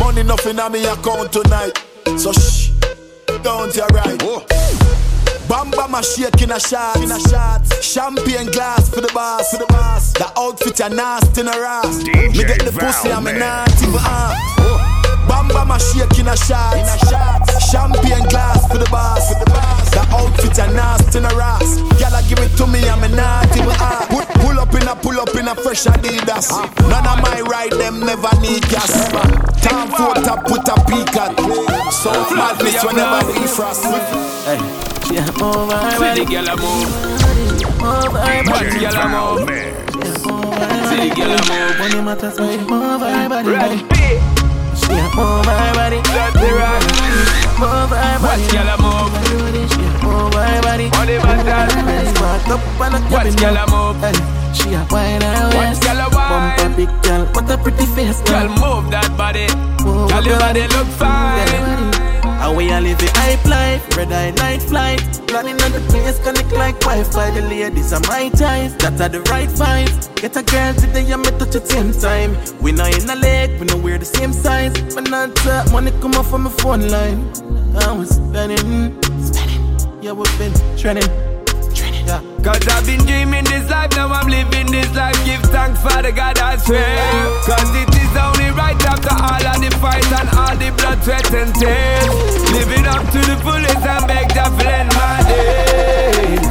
Money 0.00 0.22
nothing 0.22 0.58
on 0.58 0.72
me 0.72 0.86
account 0.86 1.32
tonight. 1.32 1.76
So 2.16 2.32
shh, 2.32 2.72
don't 3.42 3.76
you 3.76 3.84
right. 3.92 4.65
Bamba 5.48 5.88
my 5.88 6.00
shake 6.00 6.42
in 6.42 6.50
a 6.50 6.58
shot, 6.58 6.96
in 6.96 7.10
a 7.10 7.20
shot. 7.20 7.62
Champagne 7.80 8.50
glass 8.50 8.90
for 8.90 9.00
the 9.00 9.10
boss, 9.14 9.52
for 9.52 9.58
the 9.58 9.66
boss. 9.66 10.12
The 10.12 10.26
outfit 10.36 10.80
a 10.80 10.88
nasty 10.88 11.40
in 11.40 11.48
a 11.48 11.52
ass. 11.52 12.02
Me 12.02 12.42
get 12.42 12.66
the 12.66 12.72
pussy, 12.74 13.12
I'm 13.12 13.24
man. 13.24 13.38
not 13.38 13.70
even 13.82 13.94
half. 13.94 14.34
Bamba 15.30 15.66
my 15.66 15.78
shake 15.78 16.18
in 16.18 16.26
a 16.26 16.36
shot, 16.36 16.74
in 16.74 16.82
a 16.82 16.98
shot. 17.06 17.46
Champagne 17.62 18.26
glass 18.26 18.66
for 18.66 18.78
the 18.78 18.90
boss, 18.90 19.30
for 19.30 19.38
the 19.38 19.50
boss. 19.50 19.90
The 19.94 20.02
outfit 20.10 20.58
a 20.58 20.66
nasty 20.74 21.18
in 21.18 21.24
a 21.24 21.30
ass. 21.38 21.78
Gyal 21.94 22.18
give 22.28 22.42
it 22.42 22.50
to 22.58 22.66
me, 22.66 22.82
I'm 22.90 23.06
not 23.14 23.46
even 23.54 23.70
half. 23.70 24.08
Pull, 24.10 24.26
pull 24.42 24.58
up 24.58 24.74
in 24.74 24.88
a 24.88 24.96
pull 24.96 25.20
up 25.20 25.34
in 25.38 25.46
a 25.46 25.54
fresh 25.54 25.86
Adidas. 25.86 26.50
None 26.90 27.06
of 27.06 27.22
my 27.22 27.40
ride 27.46 27.70
them 27.72 28.00
never 28.00 28.34
need 28.42 28.66
gas. 28.66 29.14
Time 29.62 29.94
for 29.94 30.10
to 30.10 30.34
put 30.42 30.66
a 30.66 30.76
peak 30.90 31.14
at. 31.14 31.38
So 31.94 32.10
madness 32.34 32.82
whenever 32.82 33.30
we 33.30 33.46
frost. 33.46 33.86
Hey, 34.42 34.95
Oh, 35.08 35.12
move 35.12 35.70
her 35.70 35.78
oh, 35.78 35.94
oh, 35.94 36.00
body. 36.00 36.18
See 36.18 36.24
the 36.24 36.30
girl 36.30 36.48
a 36.50 36.56
move. 36.58 36.90
Move 37.78 38.10
her 38.10 38.42
Watch 38.50 38.66
the 38.66 38.78
girl 38.82 38.98
a 38.98 39.06
move. 39.06 39.46
See 40.86 40.98
the 40.98 41.14
girl 41.14 41.30
a 41.30 41.40
move. 41.46 41.78
Money 41.78 42.00
matters, 42.02 42.34
she 42.34 42.58
move 42.66 43.00
her 43.00 43.28
body. 43.28 43.46
Ready. 43.46 43.78
She 44.74 44.92
a 44.98 45.06
move 45.14 45.46
her 45.46 45.70
body. 45.78 46.02
Dirty 46.02 46.50
rock. 46.58 46.82
Move 47.54 47.94
her 47.94 48.18
body. 48.18 48.26
Watch 48.26 48.50
girl 48.50 48.66
a 48.66 48.76
move. 48.82 49.14
Move 50.02 50.34
her 50.34 50.62
body. 50.62 50.90
On 50.90 51.06
the 51.06 51.16
button. 51.22 52.06
Smart 52.16 52.48
up 52.50 52.66
and 52.82 52.94
a 52.94 53.14
Watch 53.14 53.36
girl 53.38 53.56
a 53.56 53.64
move. 53.70 54.02
She 54.58 54.74
a 54.74 54.82
wine 54.90 55.22
Watch 55.22 55.54
waist. 55.54 55.82
girl 55.82 56.00
a 56.02 56.10
Bumper 56.10 56.66
wine. 56.66 56.74
big 56.74 56.90
girl, 57.02 57.26
what 57.30 57.50
a 57.50 57.56
pretty 57.58 57.86
face, 57.94 58.20
girl. 58.22 58.48
move 58.48 58.90
that 58.90 59.14
body. 59.16 59.46
Girl 59.86 60.24
your 60.24 60.38
body 60.40 60.66
look 60.66 60.88
fine. 60.98 61.95
And 62.46 62.56
we 62.56 62.70
a 62.70 62.80
live 62.80 62.98
the 62.98 63.10
hype 63.12 63.44
life, 63.44 63.96
red 63.96 64.12
eye 64.12 64.30
night 64.30 64.62
flight. 64.62 65.00
Planning 65.26 65.60
on 65.62 65.72
the 65.72 65.80
place, 65.90 66.16
connect 66.20 66.52
like 66.52 66.78
Wi-Fi. 66.78 67.30
The 67.32 67.42
ladies 67.42 67.92
are 67.92 67.98
my 68.06 68.28
type, 68.28 68.70
that 68.78 69.00
are 69.00 69.08
the 69.08 69.20
right 69.32 69.48
vibes. 69.48 70.14
Get 70.14 70.36
a 70.36 70.44
girl 70.44 70.72
today, 70.74 71.02
me 71.18 71.30
touch 71.40 71.56
at 71.56 71.66
same 71.66 71.90
time. 71.90 72.38
We 72.62 72.70
not 72.70 72.96
in 72.96 73.10
a 73.10 73.16
leg, 73.16 73.58
we 73.58 73.66
know 73.66 73.76
we're 73.76 73.98
the 73.98 74.04
same 74.04 74.32
size. 74.32 74.72
But 74.94 75.10
not 75.10 75.34
talk, 75.34 75.72
money 75.72 75.90
come 76.00 76.14
off 76.14 76.30
from 76.30 76.44
my 76.44 76.50
phone 76.50 76.86
line. 76.88 77.18
I 77.82 77.90
was 77.90 78.10
spending, 78.10 78.94
spending. 79.24 80.00
Yeah, 80.00 80.12
we've 80.12 80.38
been 80.38 80.54
trending. 80.78 81.35
Cause 82.06 82.62
I've 82.68 82.86
been 82.86 83.04
dreaming 83.04 83.44
this 83.44 83.68
life, 83.68 83.90
now 83.96 84.08
I'm 84.08 84.28
living 84.28 84.70
this 84.70 84.94
life. 84.94 85.18
Give 85.24 85.42
thanks 85.50 85.82
for 85.82 86.00
the 86.02 86.12
God 86.12 86.38
I 86.38 86.56
swear. 86.56 86.86
Cause 87.42 87.70
it 87.74 87.90
is 87.90 88.14
only 88.16 88.50
right 88.54 88.78
after 88.86 89.10
all 89.10 89.42
of 89.42 89.58
the 89.58 89.70
fight 89.82 90.06
and 90.14 90.28
all 90.38 90.54
the 90.54 90.70
blood, 90.78 91.02
sweat, 91.02 91.26
and 91.34 91.52
tears. 91.58 92.52
Living 92.54 92.86
up 92.86 93.02
to 93.10 93.18
the 93.18 93.36
fullest 93.42 93.82
and 93.82 94.06
beg 94.06 94.28
to 94.30 94.46
end 94.70 94.88
my 94.94 95.18
days. 95.26 96.46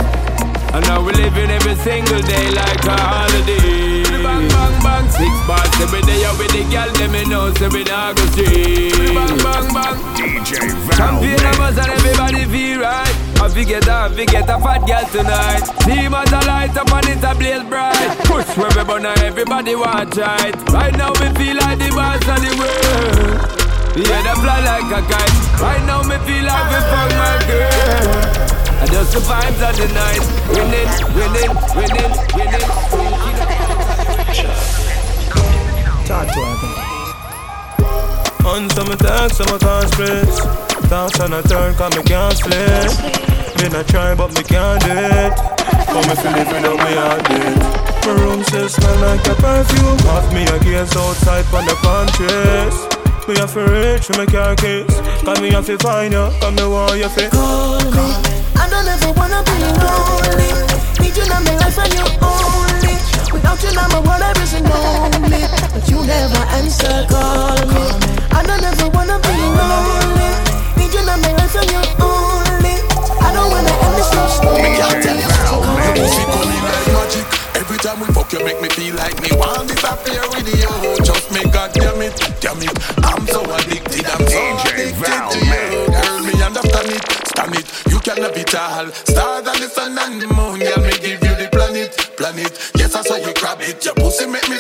And 0.76 0.86
now 0.88 1.04
we're 1.04 1.14
living 1.14 1.50
every 1.50 1.76
single 1.76 2.22
day 2.22 2.52
like 2.52 2.84
a 2.86 2.98
holiday. 3.00 3.95
Bang, 4.36 4.50
bang, 4.52 4.76
bang, 4.84 5.08
six 5.16 5.32
bars 5.48 5.72
every 5.80 6.02
day. 6.04 6.26
Out 6.28 6.36
with 6.38 6.52
the 6.52 6.64
girl, 6.68 6.92
them 7.00 7.12
me 7.16 7.24
know, 7.24 7.54
so 7.56 7.70
we 7.72 7.88
not 7.88 8.18
go 8.20 8.24
straight. 8.36 8.92
Bang, 9.16 9.38
bang, 9.40 9.68
bang. 9.72 9.96
DJ 10.20 10.76
Val, 10.76 10.98
Champagne 11.00 11.40
man. 11.40 11.44
numbers 11.48 11.78
and 11.80 11.92
everybody 11.96 12.44
feel 12.52 12.82
right. 12.84 13.16
I 13.40 13.48
forget 13.48 13.88
I 13.88 14.10
forget 14.12 14.44
a 14.52 14.60
fat 14.60 14.84
girl 14.84 15.06
tonight. 15.08 15.64
Team 15.88 16.12
as 16.12 16.32
a 16.36 16.40
light 16.52 16.76
up 16.76 16.92
and 16.92 17.08
it 17.16 17.24
a 17.24 17.32
blaze 17.32 17.64
bright. 17.64 18.12
Push 18.28 18.58
where 18.60 18.68
we 18.76 18.84
burn 18.84 19.06
and 19.06 19.20
everybody 19.24 19.76
watch 19.76 20.18
it. 20.20 20.56
Right 20.68 20.96
now 21.00 21.16
we 21.16 21.32
feel 21.40 21.56
like 21.56 21.80
the 21.80 21.96
boss 21.96 22.20
of 22.28 22.40
the 22.44 22.52
world. 22.60 23.40
Yeah, 23.96 24.20
they 24.20 24.36
fly 24.44 24.60
like 24.68 24.92
a 24.92 25.00
kite. 25.08 25.36
Right 25.64 25.84
now 25.88 26.04
me 26.04 26.20
feel 26.28 26.44
like 26.44 26.68
we 26.76 26.80
fuck 26.92 27.10
my 27.16 27.40
girl. 27.48 28.84
And 28.84 28.92
just 28.92 29.16
the 29.16 29.20
vibes 29.24 29.64
of 29.64 29.80
the 29.80 29.88
night. 29.96 30.24
Winning, 30.52 30.92
winning, 31.16 31.56
winning, 31.72 32.12
winning. 32.36 33.15
Talk 36.06 36.28
to 36.28 36.40
her. 36.40 36.86
On 38.46 38.70
some 38.70 38.92
attacks, 38.92 39.38
some 39.38 39.58
can't 39.58 39.90
stress. 39.90 40.38
Talks 40.88 41.20
on 41.20 41.34
a 41.34 41.42
turn, 41.42 41.74
come 41.74 41.98
me 41.98 42.04
can't 42.04 42.38
sleep. 42.38 42.94
Me 43.58 43.70
been 43.70 43.74
a 43.74 43.84
try, 43.84 44.14
but 44.14 44.30
me 44.38 44.44
can't 44.44 44.80
do 44.86 44.92
it. 44.94 45.34
Come 45.90 46.06
if 46.06 46.24
you 46.24 46.30
live 46.30 46.54
in 46.54 46.66
a 46.66 46.76
way 46.78 46.94
I 46.94 47.18
did. 47.26 47.58
My 48.06 48.14
room 48.22 48.44
still 48.44 48.70
smell 48.70 48.96
like 49.02 49.26
a 49.26 49.34
perfume. 49.34 49.98
Have 50.14 50.30
me 50.32 50.44
a 50.46 50.60
gaze 50.62 50.96
outside 50.96 51.46
on 51.50 51.66
the 51.66 51.74
contrast. 51.82 52.86
Me 53.28 53.34
have 53.42 53.54
to 53.58 53.66
reach 53.66 54.06
for 54.06 54.14
my 54.14 54.28
car 54.28 54.56
keys. 54.56 54.86
Cause 55.26 55.42
me 55.42 55.50
have 55.54 55.66
to 55.66 55.78
find 55.80 56.14
you, 56.14 56.30
cause 56.40 56.54
me 56.54 56.68
want 56.70 57.00
you 57.02 57.10
fit. 57.10 57.32
Call 57.32 57.82
me. 57.82 58.14
I 58.62 58.70
don't 58.70 58.86
ever 58.86 59.12
wanna 59.18 59.42
be 59.42 59.58
lonely. 59.82 60.54
Need 61.02 61.18
you 61.18 61.26
in 61.26 61.34
my 61.34 61.58
life 61.58 61.82
and 61.82 61.94
you 61.98 62.06
only. 62.22 62.94
Without 63.34 63.58
you 63.64 63.74
now 63.74 63.88
my 63.90 64.06
world 64.06 64.22
there 64.22 64.35
answer, 66.58 67.06
call 67.12 67.60
me. 67.68 67.84
I 68.32 68.40
don't 68.48 68.64
ever 68.64 68.88
wanna 68.96 69.20
be 69.20 69.36
lonely. 69.60 70.32
Need 70.80 70.94
you 70.96 71.04
in 71.04 71.20
my 71.22 71.32
life 71.40 71.56
and 71.60 71.70
you 71.72 71.82
only. 72.00 72.76
I 73.20 73.30
don't 73.36 73.50
wanna 73.52 73.74
end 73.86 73.96
this 74.00 74.12
love 74.16 74.32
story. 74.32 74.64
Me 74.64 74.70
can't 74.80 75.00
tell 75.04 75.18
you 75.24 75.32
how 75.44 75.60
Your 75.60 75.94
pussy 76.00 76.24
coming 76.32 76.64
like 76.64 76.88
magic. 76.96 77.26
Every 77.60 77.80
time 77.80 78.00
we 78.00 78.08
fuck 78.16 78.32
you 78.34 78.42
make 78.44 78.60
me 78.62 78.70
feel 78.70 78.96
like 78.96 79.18
me 79.22 79.30
want 79.36 79.68
disappear 79.68 80.24
with 80.32 80.48
you. 80.48 80.72
Just 81.04 81.32
me 81.32 81.44
god 81.52 81.72
damn 81.74 82.02
it, 82.02 82.16
damn 82.40 82.62
it. 82.64 82.76
I'm 83.04 83.28
so 83.28 83.42
addicted, 83.44 84.06
I'm 84.08 84.26
so 84.28 84.42
addicted 84.64 85.24
to 85.32 85.40
you. 85.52 85.72
Girl, 85.92 86.20
me 86.24 86.34
understand 86.42 86.90
it, 86.96 87.04
stand 87.28 87.56
it. 87.60 87.68
You 87.92 88.00
can 88.00 88.18
have 88.24 88.38
it 88.38 88.56
all 88.56 88.88
Stars 88.92 89.48
and 89.48 89.60
the 89.64 89.70
sun 89.70 89.98
and 89.98 90.22
the 90.22 90.28
moon. 90.28 90.60
Girl, 90.60 90.82
me 90.88 90.96
give 91.04 91.22
you 91.24 91.36
the 91.36 91.50
planet, 91.52 91.92
planet. 92.16 92.54
Yes, 92.76 92.96
I 92.96 93.02
saw 93.04 93.16
you 93.18 93.34
grab 93.34 93.60
it. 93.62 93.84
Your 93.84 93.96
pussy 93.96 94.26
make 94.28 94.48
me 94.50 94.58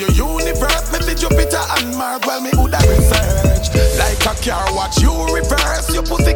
your 0.00 0.38
universe, 0.40 0.92
me 0.92 1.00
see 1.00 1.14
Jupiter 1.14 1.60
and 1.76 1.94
Mars 1.96 2.24
while 2.24 2.40
me 2.40 2.50
woulda 2.54 2.78
research. 2.88 3.68
Like 3.98 4.24
a 4.24 4.34
car 4.40 4.74
watch 4.74 5.00
you 5.02 5.12
reverse, 5.28 5.92
your 5.92 6.02
pussy 6.02 6.29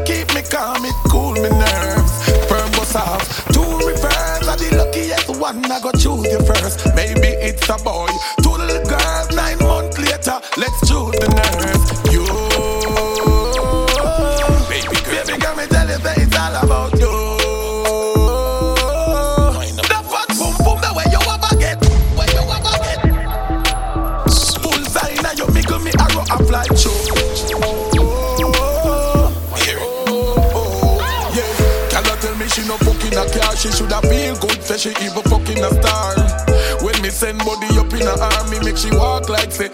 she 38.85 38.91
walk 38.97 39.29
like 39.31 39.51
say 39.51 39.71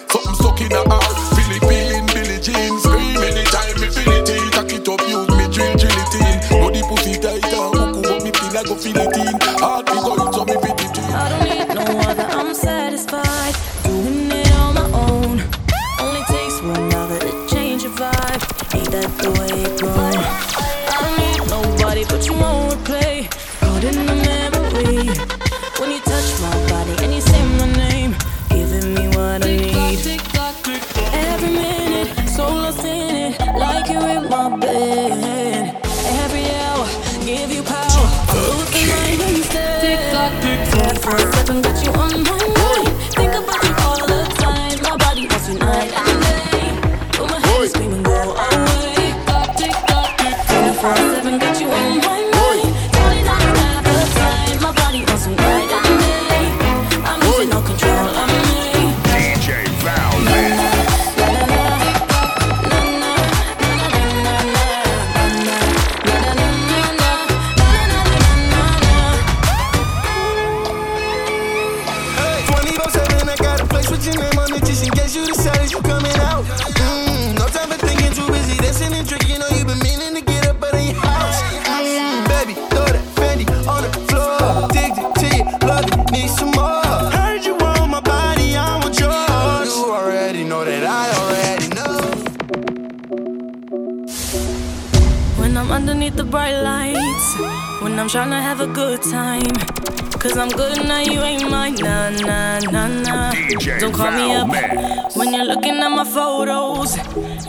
Don't 103.80 103.94
call 103.94 104.10
me 104.10 104.34
up 104.34 104.48
Mix. 104.48 105.16
when 105.16 105.32
you're 105.32 105.46
looking 105.46 105.76
at 105.76 105.88
my 105.88 106.04
photos. 106.04 106.96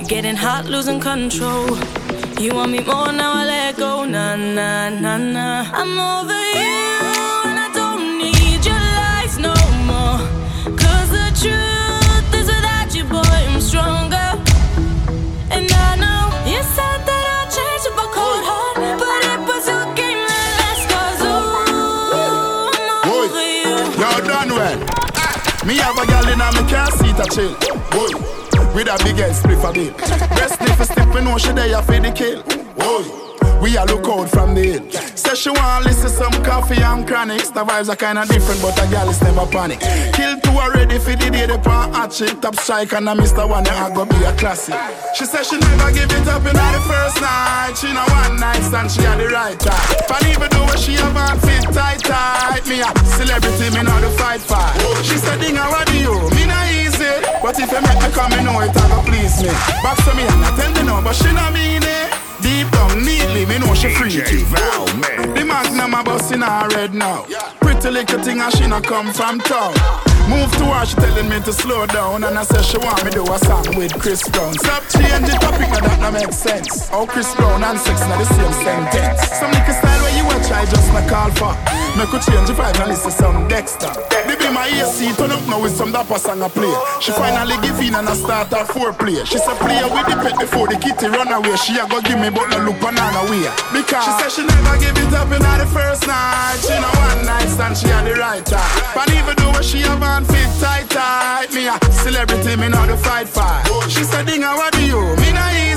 Getting 0.07 0.37
hot, 0.37 0.63
losing 0.65 1.01
control. 1.01 1.77
You 2.39 2.55
want 2.55 2.71
me 2.71 2.79
more 2.79 3.11
now, 3.11 3.33
I 3.33 3.45
let 3.45 3.75
go. 3.75 4.05
Nah, 4.05 4.37
nah, 4.37 4.87
nah, 4.89 5.17
nah. 5.17 5.69
I'm 5.73 5.99
over 5.99 6.41
you, 6.57 6.80
Me 25.71 25.77
have 25.77 25.97
a 25.97 26.05
gal 26.05 26.27
in 26.27 26.41
a 26.41 26.51
me 26.51 26.69
car 26.69 26.91
seat 26.91 27.17
a 27.17 27.25
chill. 27.33 27.55
Boy, 27.91 28.11
with 28.75 28.91
a 28.91 29.01
big 29.05 29.15
head 29.15 29.31
spliff 29.31 29.63
a 29.63 29.71
bill. 29.71 29.93
Breast 30.35 30.57
sniff 30.57 30.79
a 30.81 30.83
stick, 30.83 31.07
me 31.15 31.21
know 31.21 31.37
she 31.37 31.53
there 31.53 31.81
for 31.81 31.97
the 31.97 32.11
kill. 32.11 32.43
Boy, 32.75 33.20
we 33.61 33.77
a 33.77 33.85
look 33.85 34.07
out 34.07 34.29
from 34.29 34.55
the 34.55 34.63
hill. 34.63 34.83
Say 35.15 35.35
she 35.35 35.49
want 35.49 35.85
listen 35.85 36.09
some 36.09 36.33
coffee 36.43 36.81
and 36.81 37.07
chronics. 37.07 37.49
The 37.49 37.63
vibes 37.63 37.89
are 37.89 37.95
kinda 37.95 38.25
different, 38.25 38.61
but 38.61 38.77
a 38.81 38.89
gal 38.89 39.07
is 39.09 39.21
never 39.21 39.45
panic. 39.45 39.79
Kill 40.13 40.39
two 40.41 40.57
already 40.57 40.97
for 40.97 41.15
the 41.15 41.29
day 41.29 41.45
they 41.45 41.57
pan 41.57 41.93
hot 41.93 42.11
chick. 42.11 42.41
Top 42.41 42.55
strike 42.55 42.91
and 42.93 43.07
a 43.07 43.13
Mr. 43.13 43.47
One, 43.47 43.67
I 43.67 43.93
go 43.93 44.05
be 44.05 44.17
a 44.25 44.33
classic. 44.33 44.75
She 45.13 45.25
said 45.25 45.45
she 45.45 45.57
never 45.57 45.91
give 45.93 46.11
it 46.11 46.27
up 46.27 46.41
in 46.41 46.55
the 46.57 46.81
first 46.89 47.21
night. 47.21 47.73
She 47.77 47.93
know 47.93 48.05
one 48.09 48.39
night 48.39 48.63
stand, 48.63 48.91
she 48.91 49.01
had 49.01 49.19
the 49.19 49.29
right 49.29 49.59
time. 49.59 49.87
But 50.09 50.25
even 50.25 50.49
though 50.49 50.75
she 50.75 50.93
have 50.97 51.15
on 51.15 51.39
fit 51.39 51.63
tight 51.71 52.01
tight, 52.01 52.65
me 52.67 52.81
a 52.81 52.89
celebrity, 53.15 53.69
me 53.77 53.83
know 53.83 53.99
the 54.01 54.09
fight 54.17 54.41
fight. 54.41 54.75
She 55.05 55.17
said, 55.17 55.39
Dinga, 55.39 55.69
what 55.69 55.87
do 55.87 55.97
you? 55.97 56.15
Me 56.35 56.45
not 56.49 56.65
easy, 56.71 57.13
but 57.41 57.57
if 57.59 57.71
you 57.71 57.81
make 57.81 58.01
me 58.01 58.09
come, 58.11 58.31
me 58.31 58.43
know 58.43 58.59
it, 58.61 58.75
I 58.75 58.89
go 58.89 58.99
please 59.05 59.37
me. 59.43 59.49
Back 59.85 59.97
to 60.03 60.11
me, 60.17 60.23
and 60.23 60.45
I 60.45 60.49
tell 60.57 60.71
me 60.73 60.83
no, 60.83 61.01
but 61.03 61.13
she 61.13 61.31
not 61.31 61.53
mean 61.53 61.83
it. 61.83 62.10
Deep 62.51 62.69
down, 62.71 62.99
neatly, 63.05 63.45
me 63.45 63.59
know 63.59 63.73
she 63.73 63.87
freaky. 63.87 64.43
The 64.43 65.43
magnum 65.47 65.93
a 65.93 66.03
bust 66.03 66.33
in 66.33 66.41
her 66.41 66.67
head 66.75 66.93
now. 66.93 67.23
Pretty 67.61 67.89
little 67.89 68.21
thing, 68.21 68.41
and 68.41 68.51
she 68.53 68.67
not 68.67 68.83
come 68.83 69.13
from 69.13 69.39
town. 69.39 69.73
Move 70.27 70.51
to 70.59 70.65
her, 70.67 70.85
she 70.85 70.95
telling 70.95 71.29
me 71.29 71.39
to 71.47 71.53
slow 71.53 71.85
down. 71.87 72.25
And 72.25 72.37
I 72.37 72.43
said 72.43 72.63
she 72.65 72.77
want 72.77 73.05
me 73.05 73.11
do 73.11 73.23
a 73.23 73.39
song 73.39 73.63
with 73.77 73.93
Chris 73.97 74.27
Brown. 74.27 74.53
Stop 74.53 74.83
change 74.91 75.31
the 75.31 75.37
topic, 75.39 75.69
now 75.71 75.79
that 75.79 75.99
no 76.01 76.11
make 76.11 76.33
sense. 76.33 76.89
Oh, 76.91 77.07
Chris 77.07 77.33
Brown 77.35 77.63
and 77.63 77.79
sex, 77.79 78.01
now 78.01 78.19
the 78.19 78.25
same 78.25 78.53
sentence. 78.67 79.21
Some 79.39 79.51
nigga 79.51 79.71
style 79.79 80.01
where 80.03 80.15
you 80.19 80.27
call 81.11 81.31
for. 81.35 81.53
Make 81.99 82.07
could 82.07 82.23
change 82.23 82.47
the 82.47 82.55
vibe 82.55 82.79
and 82.79 82.87
listen 82.87 83.11
some 83.11 83.47
Dexter. 83.51 83.91
Be 84.23 84.47
my 84.47 84.65
AC, 84.71 85.11
turn 85.19 85.31
up 85.31 85.43
now 85.51 85.59
with 85.59 85.75
some 85.75 85.91
dapper 85.91 86.17
song 86.17 86.41
I 86.41 86.47
play. 86.47 86.71
She 87.03 87.11
finally 87.11 87.59
give 87.59 87.77
in 87.83 87.93
and 87.93 88.07
I 88.07 88.15
start 88.15 88.47
her 88.55 88.63
foreplay. 88.63 89.19
She 89.27 89.37
said 89.37 89.59
play 89.59 89.83
with 89.83 90.07
the 90.07 90.15
pet 90.23 90.39
before 90.39 90.71
the 90.71 90.79
kitty 90.79 91.11
run 91.11 91.27
away. 91.27 91.55
She 91.59 91.75
a 91.75 91.83
go 91.83 91.99
give 91.99 92.17
me 92.17 92.31
but 92.31 92.47
no 92.47 92.63
look 92.63 92.79
banana 92.79 93.27
way. 93.27 93.43
Because 93.75 94.07
she 94.07 94.11
said 94.23 94.31
she 94.31 94.43
never 94.47 94.79
give 94.79 94.95
it 94.95 95.11
up 95.11 95.27
in 95.35 95.43
the 95.43 95.67
first 95.75 96.07
night. 96.07 96.63
She 96.63 96.73
know 96.79 96.95
one 97.03 97.27
night 97.27 97.51
stand, 97.51 97.75
she 97.75 97.91
had 97.91 98.07
the 98.07 98.15
right 98.15 98.45
time. 98.45 98.71
But 98.95 99.11
even 99.11 99.35
though 99.35 99.59
she 99.61 99.83
have 99.83 100.01
on 100.01 100.23
fit 100.23 100.47
tight 100.63 100.87
tight, 100.89 101.51
me 101.51 101.67
a 101.67 101.75
celebrity, 101.91 102.55
me 102.55 102.69
not 102.71 102.87
the 102.87 102.95
fight 102.95 103.27
fight. 103.27 103.67
She 103.91 104.07
said, 104.07 104.25
Dinga, 104.25 104.55
what 104.55 104.71
do 104.71 104.81
you? 104.85 105.01
Me 105.19 105.35
easy. 105.59 105.70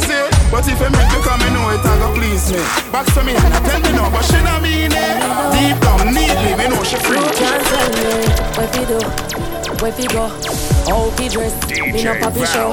But 0.50 0.68
if 0.68 0.78
you 0.78 0.90
make 0.90 1.10
me 1.10 1.18
come, 1.22 1.40
me 1.40 1.50
know 1.50 1.70
it, 1.70 1.84
I 1.84 1.98
go 1.98 2.14
please 2.14 2.52
me. 2.52 2.62
Back 2.92 3.06
to 3.14 3.24
me 3.24 3.34
and 3.34 3.54
I 3.54 3.60
tell 3.66 3.80
me 3.80 3.90
no, 3.92 4.10
but 4.10 4.24
she 4.24 4.38
not 4.42 4.62
mean 4.62 4.92
it. 4.92 5.18
Deep 5.54 5.78
down, 5.82 6.14
neatly, 6.14 6.54
me 6.54 6.68
know 6.70 6.82
she 6.84 6.96
free. 7.02 7.18
You 7.18 7.32
can't 7.34 7.62
tell 7.66 7.88
me 7.98 8.28
what 8.54 8.70
we 8.70 8.82
do, 8.86 8.98
where 9.82 9.94
we 9.98 10.06
go, 10.06 10.30
how 10.86 11.10
we 11.18 11.28
dress. 11.28 11.54
Me 11.74 12.02
no 12.04 12.14
papi 12.22 12.46
show. 12.46 12.70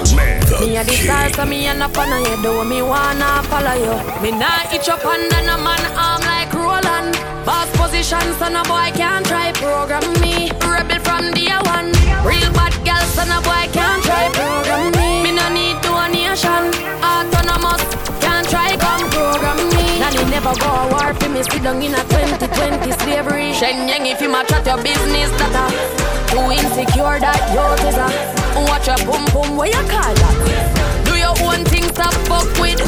Me 0.61 0.77
a 0.77 0.83
the 0.83 0.93
star, 0.93 1.29
so 1.33 1.45
me 1.45 1.67
a 1.67 1.73
up 1.73 1.97
on 1.97 2.13
you. 2.21 2.37
Do 2.43 2.63
me 2.63 2.81
wanna 2.81 3.41
follow 3.49 3.73
you. 3.73 3.95
Me 4.21 4.31
not 4.31 4.71
itch 4.73 4.89
up 4.89 5.03
under 5.03 5.41
no 5.41 5.57
man 5.57 5.81
arm 5.97 6.21
like 6.21 6.53
Roland. 6.53 7.17
Boss 7.45 7.69
position, 7.75 8.21
so 8.37 8.47
no 8.49 8.61
boy 8.63 8.91
can't 8.93 9.25
try 9.25 9.51
program 9.53 10.05
me. 10.21 10.51
Rebel 10.61 10.99
from 11.01 11.31
day 11.33 11.49
one. 11.65 11.89
Real 12.21 12.51
bad 12.53 12.73
girl, 12.85 13.03
so 13.09 13.25
no 13.25 13.41
boy 13.41 13.65
can't 13.73 14.03
try 14.03 14.29
program 14.37 14.91
me. 14.93 15.23
Me 15.23 15.31
no 15.35 15.49
need 15.49 15.81
donation. 15.81 15.91
Autonomous, 16.21 16.70
never 20.31 20.55
go 20.55 20.71
a 20.71 20.87
war 20.87 21.13
for 21.13 21.29
me. 21.29 21.43
Sit 21.43 21.61
down 21.61 21.83
in 21.83 21.93
a 21.93 22.01
2020 22.07 22.91
slavery. 23.03 23.51
Shenyang 23.51 24.07
if 24.07 24.21
you 24.21 24.31
match 24.31 24.51
at 24.55 24.65
your 24.65 24.79
business, 24.79 25.29
that 25.35 25.51
a 25.51 25.67
too 26.31 26.47
insecure 26.55 27.19
that 27.19 27.39
yours 27.51 27.83
is 27.83 27.99
a. 27.99 28.07
Watch 28.71 28.87
your 28.87 28.97
boom 29.03 29.23
boom, 29.35 29.57
where 29.59 29.67
you 29.67 29.83
call 29.91 30.13
that? 30.15 30.35
Do 31.03 31.19
your 31.19 31.35
own 31.43 31.67
thing, 31.67 31.83
stop 31.91 32.15
fuck 32.31 32.47
with. 32.63 32.79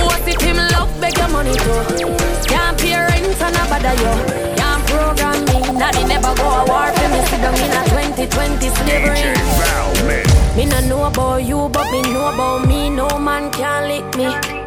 What 0.00 0.24
if 0.24 0.40
him 0.40 0.56
love 0.72 0.88
beg 0.98 1.16
your 1.20 1.28
money 1.28 1.52
too? 1.60 2.16
Can't 2.48 2.76
pay 2.80 2.96
rent 2.96 3.40
and 3.44 3.56
a 3.60 3.64
bother 3.68 3.92
you. 4.00 4.12
Can't 4.56 4.82
program 4.88 5.44
me. 5.52 5.60
Nanny 5.76 6.04
never 6.08 6.32
go 6.32 6.48
a 6.48 6.64
war 6.64 6.88
for 6.96 7.08
me. 7.12 7.20
Sit 7.28 7.44
down 7.44 7.60
in 7.60 7.76
a 7.76 7.82
2020 7.92 8.72
slavery. 8.80 9.36
Me 10.56 10.64
no 10.64 10.80
know 10.88 11.04
about 11.04 11.44
you, 11.44 11.68
but 11.68 11.92
me 11.92 12.00
know 12.08 12.32
about 12.32 12.66
me. 12.66 12.88
No 12.88 13.06
man 13.18 13.52
can 13.52 13.84
lick 13.84 14.08
me. 14.16 14.65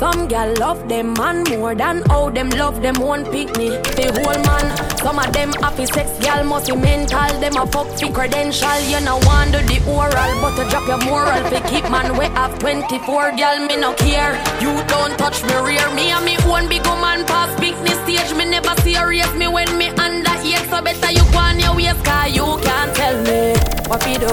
Some 0.00 0.28
gal 0.28 0.54
love 0.56 0.88
them 0.88 1.12
man 1.12 1.44
more 1.50 1.74
than 1.74 2.00
how 2.08 2.30
them 2.30 2.48
love 2.56 2.80
them 2.80 2.94
one 2.94 3.22
pick 3.26 3.54
me. 3.58 3.68
The 3.68 4.08
whole 4.16 4.40
man, 4.48 4.96
some 4.96 5.18
of 5.18 5.30
them 5.34 5.52
happy 5.60 5.84
sex 5.84 6.08
gal 6.24 6.42
must 6.42 6.68
be 6.68 6.74
mental. 6.74 7.28
Them 7.38 7.56
a 7.60 7.66
fuck 7.66 7.86
fi 7.98 8.10
credential. 8.10 8.80
You 8.88 9.04
no 9.04 9.20
want 9.28 9.52
the 9.52 9.76
oral, 9.86 10.32
but 10.40 10.56
to 10.56 10.64
drop 10.70 10.88
your 10.88 11.04
moral 11.04 11.44
fi 11.52 11.60
keep 11.68 11.84
man 11.90 12.16
way 12.16 12.30
have 12.32 12.58
24 12.60 13.36
gal 13.36 13.60
me 13.68 13.76
no 13.76 13.92
care. 13.92 14.32
You 14.64 14.72
don't 14.88 15.18
touch 15.18 15.44
me 15.44 15.52
rear 15.68 15.84
me 15.92 16.08
and 16.16 16.24
me 16.24 16.36
one 16.48 16.66
big 16.66 16.86
woman 16.86 17.26
pass 17.26 17.52
picnic 17.60 17.92
stage. 18.08 18.32
Me 18.34 18.46
never 18.48 18.74
serious 18.80 19.30
me 19.34 19.48
when 19.48 19.68
me 19.76 19.88
under 20.00 20.32
eight, 20.40 20.64
so 20.72 20.80
better 20.80 21.12
you 21.12 21.24
go 21.30 21.44
on 21.44 21.60
your 21.60 21.76
waist, 21.76 22.02
cause 22.06 22.34
you 22.34 22.48
can't 22.64 22.96
tell 22.96 23.16
me 23.28 23.52
what 23.84 24.00
we 24.08 24.16
do, 24.16 24.32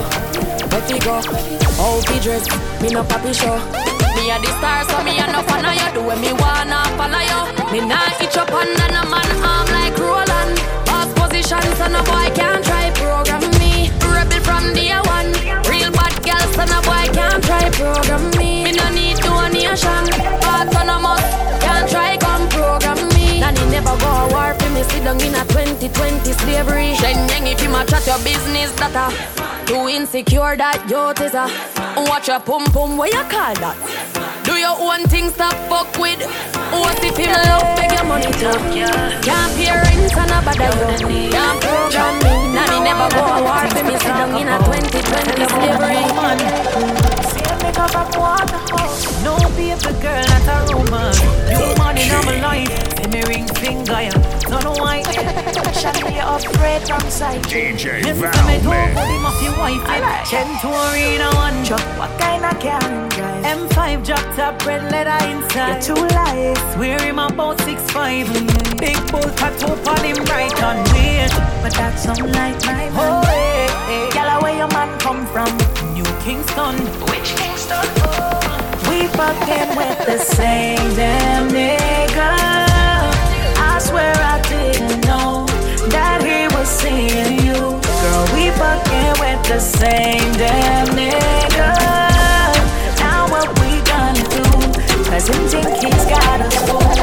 where 0.72 0.84
we 0.88 0.98
go, 1.04 1.20
how 1.76 2.00
we 2.08 2.16
dress. 2.24 2.48
Me 2.82 2.88
no 2.88 3.04
papi 3.04 3.36
show. 3.36 3.97
Me 4.18 4.32
a 4.32 4.40
the 4.40 4.50
star, 4.58 4.84
so 4.90 5.04
me 5.04 5.20
a 5.20 5.28
no 5.32 5.42
fan 5.44 5.64
of 5.64 5.76
you. 5.78 5.94
Do 5.94 6.02
what 6.02 6.18
me 6.20 6.34
wanna 6.34 6.82
follow 6.98 7.22
you. 7.22 7.42
Me 7.72 7.86
nah 7.86 8.10
itch 8.20 8.36
up 8.36 8.52
under 8.52 8.90
no 8.90 9.04
man 9.06 9.30
arm 9.46 9.68
like 9.78 9.96
Roland. 9.98 10.58
Boss 10.90 11.08
position, 11.14 11.62
so 11.78 11.88
no 11.88 12.02
boy 12.02 12.28
can't 12.34 12.66
try 12.66 12.90
program 12.98 13.46
me. 13.62 13.92
Rebel 14.02 14.42
from 14.42 14.74
day 14.74 14.98
one. 15.06 15.30
Real 15.70 15.92
bad 15.94 16.18
girl, 16.26 16.46
so 16.58 16.66
no 16.66 16.82
boy 16.82 17.06
can't 17.14 17.44
try 17.44 17.70
program 17.70 18.32
me. 18.42 18.64
Me 18.66 18.72
no 18.74 18.90
need 18.90 19.18
donation. 19.18 20.04
Autonomous, 20.42 21.26
can't 21.62 21.88
try 21.88 22.18
come 22.18 22.50
program 22.50 22.98
me. 23.14 23.40
Nanny 23.40 23.64
never 23.70 23.96
go 24.02 24.28
war. 24.34 24.57
Sit 24.90 25.04
down 25.04 25.22
in 25.22 25.36
a 25.36 25.44
2020 25.46 26.32
slavery. 26.34 26.94
Shenyang 26.96 27.52
if 27.52 27.62
you 27.62 27.70
match 27.70 27.94
at 27.94 28.06
your 28.06 28.18
business, 28.20 28.72
that 28.80 28.96
a 28.96 29.12
too 29.68 29.88
insecure 29.88 30.56
that 30.58 30.84
youth 30.90 31.22
is 31.22 31.34
a. 31.34 31.48
Watch 32.10 32.28
your 32.28 32.40
pum 32.40 32.66
pum, 32.66 32.98
where 32.98 33.10
you 33.10 33.24
call 33.30 33.54
that? 33.62 33.76
Do 34.44 34.54
your 34.54 34.76
own 34.80 35.08
thing, 35.08 35.30
stop 35.30 35.56
fuck 35.68 35.92
with. 36.00 36.22
What 36.72 37.04
if 37.04 37.18
him 37.18 37.32
love 37.32 37.76
beg 37.76 37.92
your 37.92 38.06
money 38.06 38.32
too? 38.40 38.56
Can't 39.24 39.52
pay 39.56 39.72
rent 39.72 40.16
and 40.16 40.32
a 40.32 40.40
bother 40.46 40.72
you. 41.04 41.30
Can't 41.32 41.60
program 41.62 42.16
me. 42.24 42.34
Nanny 42.56 42.80
never 42.84 43.10
go 43.12 43.22
a 43.28 43.44
war 43.44 43.68
for 43.68 43.84
me. 43.84 43.98
Sit 44.00 44.08
down 44.08 44.32
in 44.40 44.48
a 44.48 44.58
2020 44.64 45.48
slavery. 45.52 47.27
Make 47.68 47.80
up 47.80 47.92
from 47.92 48.22
Waterhouse. 48.22 49.24
No 49.26 49.36
paper 49.60 49.92
girl, 50.00 50.24
not 50.32 50.48
a 50.48 50.74
rumor. 50.74 51.12
You 51.52 51.76
money 51.76 52.04
in 52.08 52.24
my 52.24 52.40
life. 52.40 52.72
See 52.96 53.08
me 53.12 53.22
ring 53.28 53.46
finger, 53.60 54.08
yeah. 54.08 54.48
No 54.50 54.60
no 54.60 54.72
white. 54.82 55.04
Shut 55.76 56.00
me 56.08 56.18
afraid 56.18 56.88
from 56.88 57.02
sight. 57.12 57.42
DJ 57.44 58.06
Him 58.06 58.16
say 58.16 58.40
me 58.48 58.64
go 58.64 58.72
Val 58.72 58.88
put 58.96 59.10
him 59.12 59.26
off 59.26 59.44
your 59.44 59.58
wife. 59.60 59.84
Ten 60.30 60.48
to 60.62 60.70
arena 60.88 61.28
one 61.36 61.60
truck. 61.66 61.84
What 62.00 62.18
kind 62.18 62.46
of 62.46 62.58
can 62.62 63.10
drive? 63.10 63.44
M5 63.44 64.06
drop 64.06 64.36
top 64.38 64.66
red 64.66 64.90
leather 64.90 65.20
inside. 65.28 65.84
You're 65.86 65.96
too 65.96 66.16
light. 66.16 66.56
Swear 66.74 67.02
him 67.02 67.20
about 67.20 67.60
six 67.62 67.82
five. 67.92 68.28
Big 68.80 68.96
bull 69.12 69.30
tattoo 69.36 69.76
on 69.92 70.04
him 70.06 70.24
right 70.32 70.64
on 70.64 70.78
weird. 70.94 71.32
But 71.62 71.74
that's 71.74 72.06
unlike 72.06 72.64
my 72.64 72.90
man. 72.90 72.94
Oh, 72.96 73.22
hey, 73.28 73.68
hey. 73.88 74.16
Yalla, 74.16 74.42
where 74.42 74.56
your 74.56 74.70
man 74.70 74.98
come 75.00 75.28
from? 75.28 75.52
New 75.94 76.06
Kingston. 76.24 76.76
Which 77.12 77.36
Kingston? 77.36 77.57
We 77.68 79.08
fucking 79.08 79.76
with 79.76 80.00
the 80.06 80.18
same 80.18 80.96
damn 80.96 81.50
nigga. 81.50 82.32
I 83.60 83.80
swear 83.80 84.14
I 84.16 84.40
didn't 84.48 85.02
know 85.06 85.46
that 85.90 86.20
he 86.24 86.48
was 86.56 86.68
seeing 86.70 87.40
you. 87.46 87.60
Girl, 88.02 88.24
we 88.34 88.52
fucking 88.62 89.14
with 89.20 89.42
the 89.52 89.60
same 89.60 90.32
damn 90.34 90.88
nigga. 90.96 91.72
Now 93.04 93.28
what 93.34 93.48
we 93.60 93.82
gonna 93.92 94.24
do? 94.38 94.48
Cause 95.10 95.28
him 95.28 95.44
think 95.52 95.68
he's 95.84 96.06
got 96.06 96.40
us 96.42 96.56
fooled. 96.68 97.00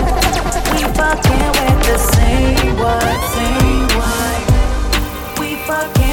We 0.72 0.83
fucking 0.96 1.50
with 1.61 1.81
the 1.90 1.98
same 1.98 2.77
what, 2.81 3.20
same 3.37 3.88
what. 4.00 5.38
We 5.38 5.57
fucking 5.68 6.03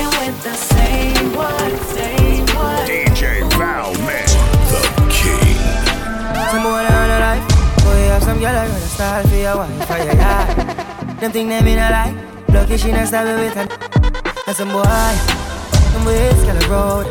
have 8.21 8.29
some 8.29 8.39
girl 8.39 8.55
I 8.55 8.67
gonna 8.67 8.79
style 8.81 9.27
for 9.27 9.35
your 9.35 9.57
wife 9.57 9.87
for 9.87 9.97
your 9.97 10.15
yard. 10.15 11.19
Them 11.19 11.31
think 11.31 11.49
them 11.49 11.67
in 11.67 11.79
a 11.79 11.89
lie. 11.89 12.13
Lucky 12.49 12.77
she 12.77 12.91
not 12.91 13.07
stab 13.07 13.25
me 13.25 13.43
with 13.43 13.57
a 13.57 13.65
And 14.47 14.55
some 14.55 14.69
boy, 14.69 14.83
them 14.83 16.05
ways 16.05 16.43
of 16.43 16.69
road. 16.69 17.07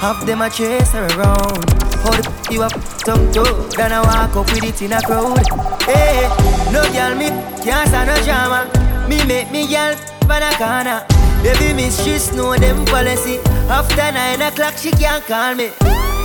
Half 0.00 0.26
them 0.26 0.42
a 0.42 0.50
chase 0.50 0.92
her 0.92 1.06
around. 1.16 1.64
Hold 2.04 2.24
the 2.24 2.52
you 2.52 2.62
up, 2.62 2.72
tongue 3.04 3.30
toe. 3.32 3.68
Then 3.76 3.92
I 3.92 4.00
walk 4.00 4.36
up 4.36 4.46
with 4.52 4.64
it 4.64 4.82
in 4.82 4.92
a 4.92 5.00
crowd. 5.02 5.46
Hey, 5.82 6.28
no 6.72 6.82
girl 6.92 7.14
me 7.16 7.28
can't 7.62 7.88
stand 7.88 8.08
no 8.08 8.16
drama. 8.24 8.70
Me 9.08 9.24
make 9.26 9.50
me 9.50 9.66
girl 9.66 9.94
van 10.26 10.42
a 10.42 10.50
corner. 10.56 11.06
Baby 11.42 11.74
mistress 11.74 12.32
know 12.32 12.56
them 12.56 12.84
policy. 12.86 13.38
After 13.68 14.12
nine 14.12 14.42
o'clock 14.42 14.74
she 14.76 14.90
can't 14.90 15.24
call 15.24 15.54
me. 15.54 15.70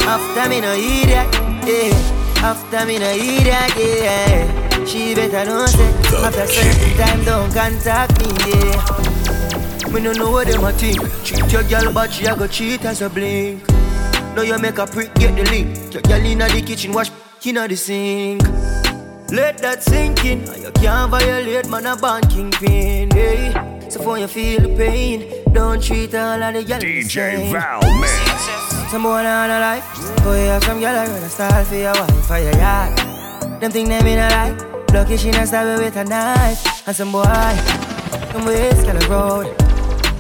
After 0.08 0.50
me 0.50 0.62
no 0.62 0.74
idiot, 0.74 1.28
yeah. 1.68 2.19
After 2.42 2.86
me 2.86 2.98
no 3.00 3.10
idiot, 3.12 3.74
yeah. 3.78 4.86
She 4.86 5.14
better 5.14 5.46
know 5.46 5.66
say 5.66 5.92
after 6.24 6.48
certain 6.48 6.98
time 6.98 7.24
don't 7.26 7.54
contact 7.54 8.18
me, 8.20 8.28
yeah. 8.48 9.92
Me 9.92 10.00
no 10.02 10.14
know 10.14 10.32
what 10.32 10.48
them 10.48 10.64
a 10.64 10.72
think. 10.72 11.02
Cheat 11.24 11.52
your 11.52 11.64
girl, 11.64 11.92
but 11.94 12.12
she 12.12 12.26
a 12.26 12.36
go 12.36 12.48
cheat 12.48 12.86
as 12.86 13.02
a 13.02 13.10
blink. 13.10 13.68
Now 14.36 14.44
you 14.44 14.58
make 14.58 14.78
a 14.78 14.88
prick 14.88 15.14
get 15.16 15.36
the 15.36 15.44
link. 15.52 15.94
Your 15.94 16.02
girl 16.04 16.26
inna 16.26 16.48
the 16.48 16.62
kitchen 16.62 16.94
wash 16.94 17.12
inna 17.44 17.68
the 17.68 17.76
sink. 17.76 18.42
Let 19.32 19.58
that 19.60 19.84
sink 19.84 20.24
in. 20.24 20.40
You 20.62 20.72
can't 20.72 21.12
violate 21.12 21.70
man 21.70 21.88
a 21.88 21.98
born 21.98 22.22
kingpin. 22.30 23.12
Hey. 23.12 23.52
So 23.90 24.02
for 24.02 24.18
you 24.18 24.28
feel 24.28 24.62
the 24.62 24.76
pain, 24.76 25.44
don't 25.52 25.84
treat 25.84 26.16
all 26.16 26.42
of 26.42 26.54
the 26.54 26.64
girls 26.64 26.82
the 26.82 27.04
DJ 27.04 27.10
same. 27.10 27.52
Val 27.52 27.82
Man. 27.82 28.69
Some 28.90 29.04
boy 29.04 29.24
on 29.24 29.52
a 29.52 29.60
life. 29.60 29.86
Boy, 30.24 30.46
you 30.46 30.50
have 30.50 30.64
some 30.64 30.80
girl 30.80 30.98
I 30.98 31.06
gonna 31.06 31.30
style 31.30 31.64
for 31.64 31.76
your 31.76 31.94
wife 31.94 32.26
for 32.26 32.40
your 32.40 32.58
yard. 32.58 32.98
Them 33.62 33.70
think 33.70 33.88
them 33.88 34.08
in 34.08 34.18
a 34.18 34.28
lie. 34.30 34.58
Lucky 34.92 35.16
she 35.16 35.30
not 35.30 35.48
stab 35.48 35.78
with 35.78 35.96
a 35.96 36.04
knife. 36.06 36.88
And 36.88 36.96
some 36.96 37.12
boy, 37.12 37.22
them 37.22 38.46
ways 38.46 38.82
of 38.88 39.08
road. 39.08 39.46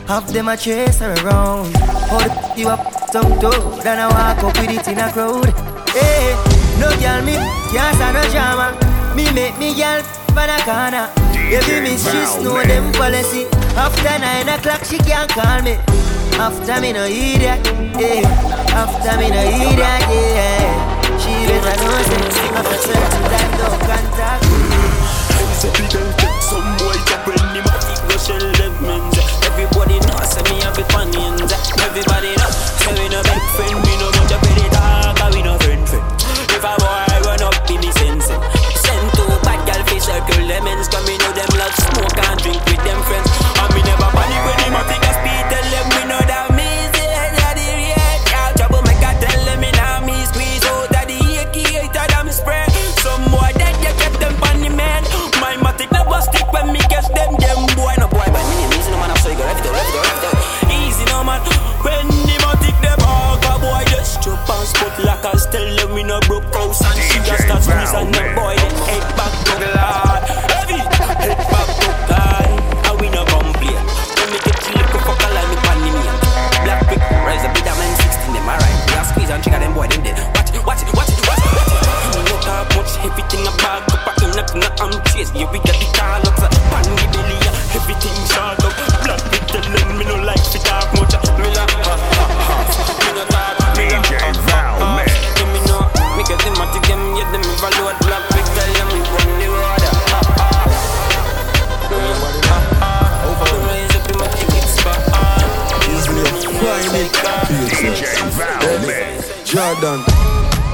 Half 0.07 0.27
them 0.27 0.49
a 0.49 0.55
chase 0.55 0.99
her 0.99 1.15
around. 1.25 1.75
Hold 2.13 2.29
you 2.55 2.69
up 2.69 2.93
some 3.11 3.39
toe, 3.39 3.81
then 3.81 3.97
I 3.97 4.05
walk 4.05 4.43
up 4.43 4.55
with 4.61 4.69
it 4.69 4.87
in 4.87 4.99
a 4.99 5.11
crowd. 5.11 5.49
Hey, 5.89 6.37
no 6.77 6.93
girl 7.01 7.25
me 7.25 7.41
can't 7.73 7.95
stand 7.97 8.21
no 8.21 8.23
drama. 8.29 8.77
Me 9.15 9.25
make 9.33 9.57
me 9.57 9.73
girl 9.73 10.03
for 10.29 10.45
the 10.45 10.61
corner. 10.61 11.09
Every 11.33 11.81
miss 11.81 12.05
she 12.05 12.43
know 12.43 12.61
them 12.61 12.91
policy. 12.93 13.47
After 13.73 14.19
nine 14.19 14.47
o'clock 14.47 14.85
she 14.85 14.99
can't 14.99 15.27
call 15.31 15.63
me. 15.63 15.75
After 16.37 16.79
me 16.79 16.93
no 16.93 17.03
idiot, 17.05 17.65
yeah. 17.99 18.58
After 18.73 19.17
me 19.19 19.29
no 19.29 19.41
idiot, 19.41 19.79
yeah. 19.79 21.17
She 21.19 21.31
better 21.47 21.75
know 21.83 21.99
say 22.07 22.49
After 22.55 22.77
certain 22.79 23.23
time 23.27 23.51
don't 23.59 23.79
contact 23.89 24.43
me 24.49 24.81
Say 25.59 25.69
the 25.75 25.83
girl 25.91 26.09
take 26.17 26.41
some 26.41 26.69
boy 26.77 26.95
to 26.95 27.15
bring 27.25 27.45
him 27.55 27.65
a 27.67 27.75
fit 27.83 28.01
go 28.07 28.15
sell 28.17 28.39
them 28.39 29.18
Jordan, 109.79 110.03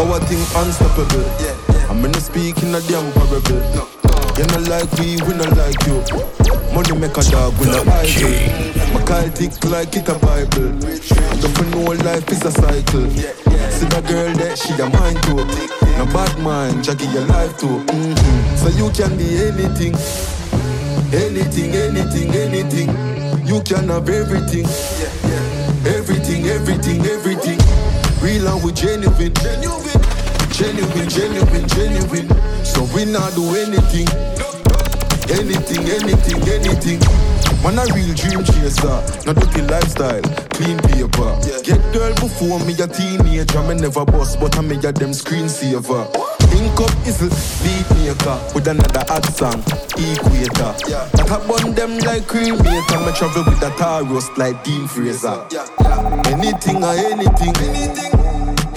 our 0.01 0.19
thing 0.25 0.41
unstoppable. 0.57 1.21
yeah 1.37 1.89
I'm 1.89 2.03
in 2.05 2.11
the 2.11 2.19
speaking 2.19 2.73
a 2.73 2.81
damn 2.89 3.05
parable. 3.13 3.61
You 4.33 4.45
not 4.49 4.65
like 4.65 4.89
we, 4.97 5.21
we 5.29 5.37
not 5.37 5.53
like 5.57 5.77
you. 5.85 6.01
Money 6.73 6.97
make 6.97 7.13
a 7.13 7.21
dog, 7.29 7.53
we 7.61 7.67
not 7.69 7.85
idle. 7.85 8.33
My 8.93 9.05
call 9.05 9.29
tick 9.29 9.53
like 9.69 9.95
it 9.95 10.09
a 10.09 10.17
Bible. 10.17 10.73
I 10.81 11.37
don't 11.37 11.69
know 11.69 11.93
life 12.01 12.29
is 12.31 12.43
a 12.45 12.51
cycle. 12.51 13.05
See 13.69 13.85
the 13.85 14.01
girl 14.09 14.33
that 14.41 14.57
she 14.57 14.73
a 14.81 14.89
mind 14.89 15.21
to. 15.29 15.37
No 16.01 16.05
bad 16.09 16.39
mind, 16.39 16.83
Jackie 16.83 17.05
your 17.13 17.25
life 17.25 17.55
to. 17.59 17.67
Mm-hmm. 17.85 18.55
So 18.57 18.69
you 18.73 18.89
can 18.89 19.15
be 19.17 19.37
anything. 19.37 19.93
Anything, 21.13 21.71
anything, 21.77 22.29
anything. 22.33 22.89
You 23.45 23.61
can 23.61 23.87
have 23.89 24.09
everything. 24.09 24.65
Everything, 24.65 25.29
everything. 25.29 25.44
Real 28.25 28.47
and 28.47 28.63
we 28.63 28.71
genuine. 28.71 29.31
Genuine, 30.49 31.07
genuine, 31.07 31.07
genuine. 31.09 31.67
genuine. 31.69 32.65
So 32.65 32.81
we 32.95 33.05
not 33.05 33.35
do 33.35 33.45
anything. 33.53 34.09
Anything, 35.29 35.85
anything, 35.93 36.41
anything. 36.49 36.99
Man, 37.61 37.77
a 37.77 37.85
real 37.93 38.15
dream 38.15 38.43
chaser. 38.43 38.97
Not 39.27 39.35
dirty 39.35 39.61
lifestyle, 39.61 40.23
clean 40.57 40.79
paper. 40.79 41.37
Get 41.61 41.77
girl 41.93 42.15
before 42.15 42.59
me 42.65 42.73
a 42.81 42.87
teenager. 42.87 43.61
Me 43.61 43.75
never 43.75 44.03
boss, 44.05 44.35
but 44.35 44.57
I 44.57 44.61
me 44.61 44.77
a 44.77 44.91
them 44.91 45.11
screensaver. 45.11 46.34
Ink 46.55 46.79
up 46.79 46.91
is 47.05 47.19
beat 47.61 47.87
maker 47.97 48.37
with 48.53 48.67
another 48.67 49.03
hot 49.07 49.25
song, 49.25 49.59
Equator. 49.99 50.71
That 51.15 51.29
I 51.29 51.37
burn 51.47 51.75
them 51.75 51.97
like 51.99 52.23
cremator. 52.23 52.99
Me 53.05 53.11
travel 53.13 53.43
with 53.43 53.61
a 53.61 53.69
tar 53.77 54.03
roast 54.03 54.37
like 54.37 54.63
Dean 54.63 54.87
Fraser. 54.87 55.45
Anything 56.31 56.83
or 56.83 56.95
anything, 56.95 57.55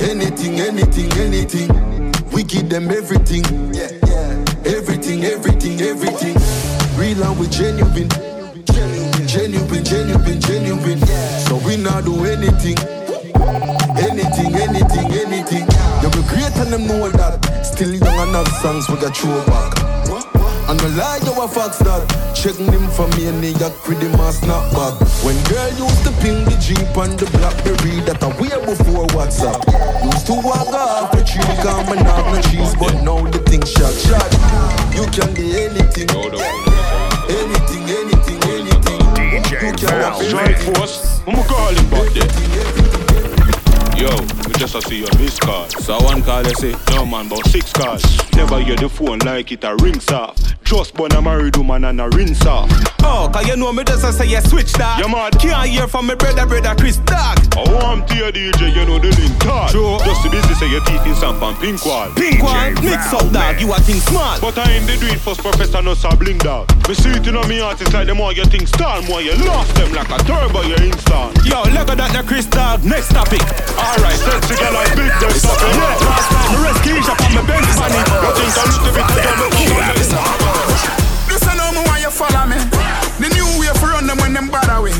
anything, 0.01 0.61
anything, 0.61 1.13
anything. 1.13 1.69
We 2.33 2.43
give 2.43 2.69
them 2.69 2.91
everything, 2.91 3.45
everything, 4.67 5.25
everything, 5.25 5.81
everything. 5.81 6.37
Real 6.99 7.23
and 7.23 7.39
we 7.39 7.47
genuine, 7.49 8.09
genuine, 9.27 9.85
genuine, 9.85 10.41
genuine. 10.41 10.99
So 11.47 11.57
we 11.65 11.77
not 11.77 12.05
do 12.05 12.25
anything, 12.27 12.79
anything, 13.97 14.55
anything, 14.57 15.13
anything. 15.13 15.78
Yeah, 16.03 16.11
we 16.15 16.23
great 16.29 16.55
and 16.57 16.73
them 16.73 16.87
know 16.87 17.09
that. 17.11 17.43
Still 17.65 17.95
young 17.95 18.07
and 18.07 18.37
have 18.37 18.49
songs 18.63 18.89
we 18.89 18.97
got 18.97 19.17
throw 19.17 19.45
back. 19.47 19.89
And 20.69 20.77
no 20.83 20.89
lie, 21.01 21.19
you 21.25 21.33
a 21.33 21.49
fox 21.49 21.79
that. 21.79 22.05
Checking 22.37 22.71
him 22.71 22.87
for 22.93 23.09
me 23.17 23.27
and 23.27 23.43
nigga 23.43 23.73
pretty 23.83 24.07
much 24.21 24.45
snap 24.45 24.69
back 24.77 24.95
When 25.25 25.35
girl 25.49 25.73
used 25.81 26.05
to 26.05 26.13
ping 26.21 26.45
the 26.45 26.55
Jeep 26.61 26.93
and 26.95 27.19
the 27.19 27.25
Blackberry 27.35 28.05
That 28.05 28.23
a 28.23 28.29
way 28.37 28.53
before 28.63 29.09
WhatsApp. 29.17 29.65
Used 30.05 30.27
to 30.29 30.35
walk 30.45 30.69
off 30.69 31.11
the 31.11 31.25
tree 31.25 31.43
Come 31.65 31.89
and 31.97 32.05
have 32.07 32.29
no 32.29 32.39
cheese 32.53 32.77
But 32.77 33.01
now 33.03 33.25
the 33.25 33.41
thing 33.49 33.65
shot 33.65 33.97
shot. 33.97 34.29
You 34.93 35.09
can 35.09 35.33
be 35.33 35.57
anything. 35.57 36.13
Anything, 37.33 37.85
anything, 37.89 38.41
anything. 38.53 39.01
You 39.49 39.73
can 39.73 39.89
have 40.05 40.21
Strike 40.21 40.53
anything. 40.53 40.75
Force, 40.75 41.21
I'ma 41.27 41.43
call 41.49 41.73
him 41.73 41.89
back 41.91 42.13
there. 42.13 43.08
Yo, 43.99 44.11
we 44.47 44.53
just 44.55 44.77
a 44.77 44.83
see 44.83 45.01
your 45.01 45.19
missed 45.19 45.41
call. 45.41 45.69
So 45.69 45.99
one 46.05 46.23
call 46.23 46.43
they 46.45 46.53
say, 46.55 46.75
no 46.91 47.05
man, 47.05 47.27
about 47.27 47.45
six 47.49 47.73
calls. 47.73 48.03
Never 48.35 48.61
hear 48.61 48.77
the 48.77 48.89
phone 48.89 49.19
like 49.21 49.51
it 49.51 49.65
a 49.65 49.75
rings 49.77 50.09
off. 50.11 50.37
Just 50.63 50.95
born 50.95 51.11
a 51.13 51.23
married 51.23 51.57
woman 51.57 51.85
and 51.85 52.01
a 52.01 52.09
rinse 52.11 52.45
off. 52.45 52.71
Oh, 53.01 53.31
cause 53.33 53.49
you 53.49 53.57
know 53.57 53.73
me 53.73 53.83
just 53.85 54.05
a 54.05 54.13
say 54.13 54.27
you 54.27 54.41
switch 54.43 54.71
that. 54.75 55.01
You 55.01 55.09
mad? 55.09 55.41
Can't 55.41 55.67
hear 55.69 55.89
from 55.89 56.07
my 56.07 56.15
brother, 56.15 56.47
brother 56.47 56.75
Chris 56.77 56.99
Dog. 56.99 57.41
I 57.57 57.65
want 57.73 58.07
to 58.09 58.15
hear 58.15 58.31
DJ, 58.31 58.77
you 58.77 58.85
know 58.85 58.99
the 58.99 59.09
link 59.17 59.35
tall. 59.41 59.69
True. 59.71 59.99
Just 60.05 60.23
to 60.23 60.31
busy 60.31 60.55
say 60.55 60.71
your 60.71 60.85
teeth 60.85 61.07
in 61.07 61.15
stamp 61.15 61.41
and 61.41 61.57
pink 61.59 61.83
wall. 61.87 62.13
Pink 62.15 62.43
one, 62.43 62.75
mix 62.85 63.13
up 63.15 63.33
dog, 63.33 63.59
you 63.61 63.73
a 63.73 63.81
think 63.81 64.03
smart. 64.03 64.43
But 64.43 64.59
I 64.59 64.77
ain't 64.77 64.87
the 64.87 64.99
do 65.01 65.07
it 65.09 65.19
first 65.19 65.41
professor, 65.41 65.81
no 65.81 65.95
sabling 65.95 66.39
dog. 66.39 66.69
Me 66.87 66.93
see 66.93 67.17
it 67.17 67.27
in 67.27 67.37
on 67.37 67.49
me 67.49 67.61
artist 67.61 67.93
like 67.95 68.07
the 68.07 68.15
more 68.15 68.35
you 68.35 68.45
think 68.45 68.69
star, 68.69 69.01
more 69.09 69.23
you 69.23 69.33
lost 69.49 69.75
them 69.75 69.91
like 69.93 70.11
a 70.13 70.19
turbo 70.29 70.61
you 70.69 70.77
install. 70.77 71.33
Yo, 71.49 71.65
look 71.73 71.89
at 71.89 71.97
that, 71.97 72.13
the 72.13 72.23
Chris 72.29 72.45
Dog. 72.45 72.85
Next 72.85 73.09
topic. 73.09 73.41
Ah, 73.81 73.88
Alright, 73.89 74.21
sexy 74.21 74.53
girl, 74.61 74.77
I 74.77 74.85
big 74.93 75.09
them 75.17 75.33
stop 75.33 75.57
it. 75.65 75.73
Yeah, 75.73 75.97
last 76.05 76.29
time, 76.29 76.53
the 76.53 76.61
rest 76.61 76.81
keys 76.85 77.09
up 77.09 77.17
on 77.25 77.33
my 77.33 77.43
bench 77.49 77.73
money. 77.81 77.97
You 77.97 78.31
think 78.37 78.53
a 78.53 78.69
little 78.69 78.93
bit 78.93 79.01
of 79.01 79.49
Listen, 81.33 81.57
know 81.57 81.73
me 81.73 81.81
why 81.89 81.97
you 82.05 82.13
follow 82.13 82.45
me. 82.45 82.61
The 83.17 83.33
new 83.33 83.49
way 83.57 83.73
for 83.81 83.89
run 83.89 84.05
them 84.05 84.21
when 84.21 84.37
them 84.37 84.53
bad 84.53 84.69
away. 84.69 84.93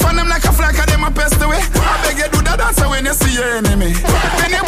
Fun 0.00 0.16
them 0.16 0.32
like 0.32 0.44
a 0.48 0.52
flag, 0.56 0.72
cause 0.72 0.88
them 0.88 1.04
a 1.04 1.12
pest 1.12 1.36
away. 1.36 1.60
I 1.60 2.00
beg 2.00 2.16
you 2.16 2.28
do 2.32 2.40
that 2.48 2.64
dance 2.64 2.80
when 2.80 3.04
you 3.04 3.12
see 3.12 3.36
your 3.36 3.60
enemy. 3.60 3.92
You 3.92 4.63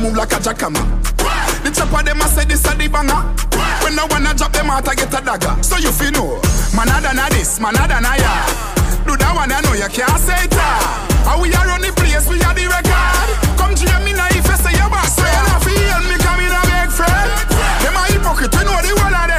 move 0.00 0.16
like 0.16 0.32
a 0.32 0.40
jackhammer. 0.40 0.82
The 1.62 1.70
chopper 1.70 2.02
them 2.02 2.20
a 2.20 2.26
say 2.28 2.44
this 2.44 2.64
a 2.64 2.72
the 2.74 2.88
banger. 2.88 3.20
When 3.84 3.94
no 3.94 4.06
one 4.08 4.26
a 4.26 4.32
drop 4.34 4.52
them 4.52 4.70
out, 4.70 4.88
I 4.88 4.94
get 4.94 5.12
a 5.12 5.20
dagger. 5.20 5.54
So 5.62 5.76
you 5.76 5.92
feel 5.92 6.10
know, 6.12 6.40
man 6.74 6.88
a 6.88 7.00
than 7.04 7.20
a 7.20 7.28
this, 7.30 7.60
man 7.60 7.76
a 7.76 7.84
than 7.86 8.08
a 8.08 8.12
ya. 8.16 8.32
Do 9.04 9.16
that 9.16 9.32
one 9.36 9.52
I 9.52 9.60
know 9.60 9.76
you 9.76 9.88
can't 9.92 10.20
say 10.20 10.48
it. 10.48 10.56
How 11.28 11.36
we 11.40 11.52
are 11.52 11.68
on 11.68 11.84
the 11.84 11.92
place, 11.92 12.24
we 12.28 12.40
are 12.40 12.56
the 12.56 12.64
record. 12.64 13.28
Come 13.60 13.76
to 13.76 13.84
me 14.04 14.16
now 14.16 14.28
if 14.32 14.44
you 14.44 14.56
say 14.56 14.72
your 14.72 14.88
boss. 14.88 15.16
Say 15.16 15.28
you 15.28 15.44
not 15.44 15.60
feel 15.60 16.00
me 16.08 16.16
coming 16.24 16.48
a 16.52 16.62
big 16.64 16.88
friend. 16.88 17.30
Them 17.84 17.96
a 17.96 18.02
hypocrite, 18.08 18.56
you 18.56 18.64
know 18.64 18.80
the 18.80 18.92
one 18.96 19.29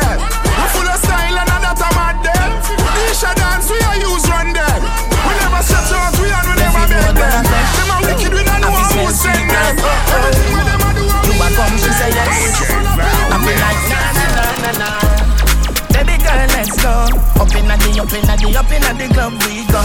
up 18.12 18.20
inna 18.20 18.36
the, 18.36 18.60
up 18.60 18.72
inna 18.72 18.92
the 19.00 19.08
club 19.16 19.32
we 19.48 19.64
go. 19.72 19.80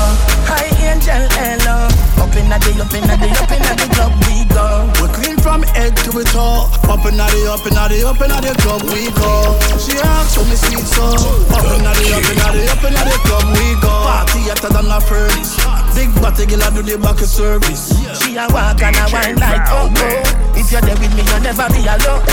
Hi 0.50 0.66
angel, 0.82 1.22
hello. 1.38 1.86
Up 2.18 2.34
inna 2.34 2.58
the, 2.58 2.74
up 2.82 2.90
inna 2.90 3.14
the, 3.22 3.30
up 3.38 3.52
inna 3.54 3.72
the 3.78 3.86
club 3.94 4.12
we 4.26 4.42
go. 4.50 4.66
We 4.98 5.06
clean 5.14 5.38
from 5.38 5.62
head 5.62 5.94
to 6.02 6.10
the 6.10 6.26
toe. 6.34 6.66
Up 6.90 7.06
inna 7.06 7.22
the, 7.30 7.46
up 7.46 7.62
inna 7.62 7.86
the, 7.86 8.02
up 8.02 8.18
inna 8.18 8.42
the 8.42 8.50
club 8.66 8.82
we 8.90 9.14
go. 9.14 9.54
She 9.78 9.94
asks 10.02 10.34
for 10.34 10.42
me 10.50 10.58
sweet 10.58 10.82
so. 10.90 11.06
Up 11.54 11.70
inna 11.70 11.94
the, 11.94 12.06
up 12.18 12.26
inna 12.26 12.46
the, 12.50 12.62
up 12.66 12.82
inna 12.82 13.02
the 13.06 13.16
club 13.30 13.46
we 13.54 13.66
go. 13.78 13.94
Party 13.94 14.50
hotter 14.50 14.74
than 14.74 14.90
a 14.90 14.98
furnace. 14.98 15.54
Big 15.94 16.10
body 16.18 16.50
girl 16.50 16.66
do 16.74 16.82
the 16.82 16.98
back 16.98 17.22
of 17.22 17.30
service. 17.30 17.94
She 18.18 18.34
a 18.34 18.50
walk 18.50 18.82
and 18.82 18.98
a 18.98 19.06
wine 19.14 19.38
like 19.38 19.70
oh 19.70 19.86
oh. 19.86 20.58
If 20.58 20.74
you're 20.74 20.82
there 20.82 20.98
with 20.98 21.14
me, 21.14 21.22
you'll 21.22 21.46
never 21.46 21.70
be 21.70 21.86
alone. 21.86 22.26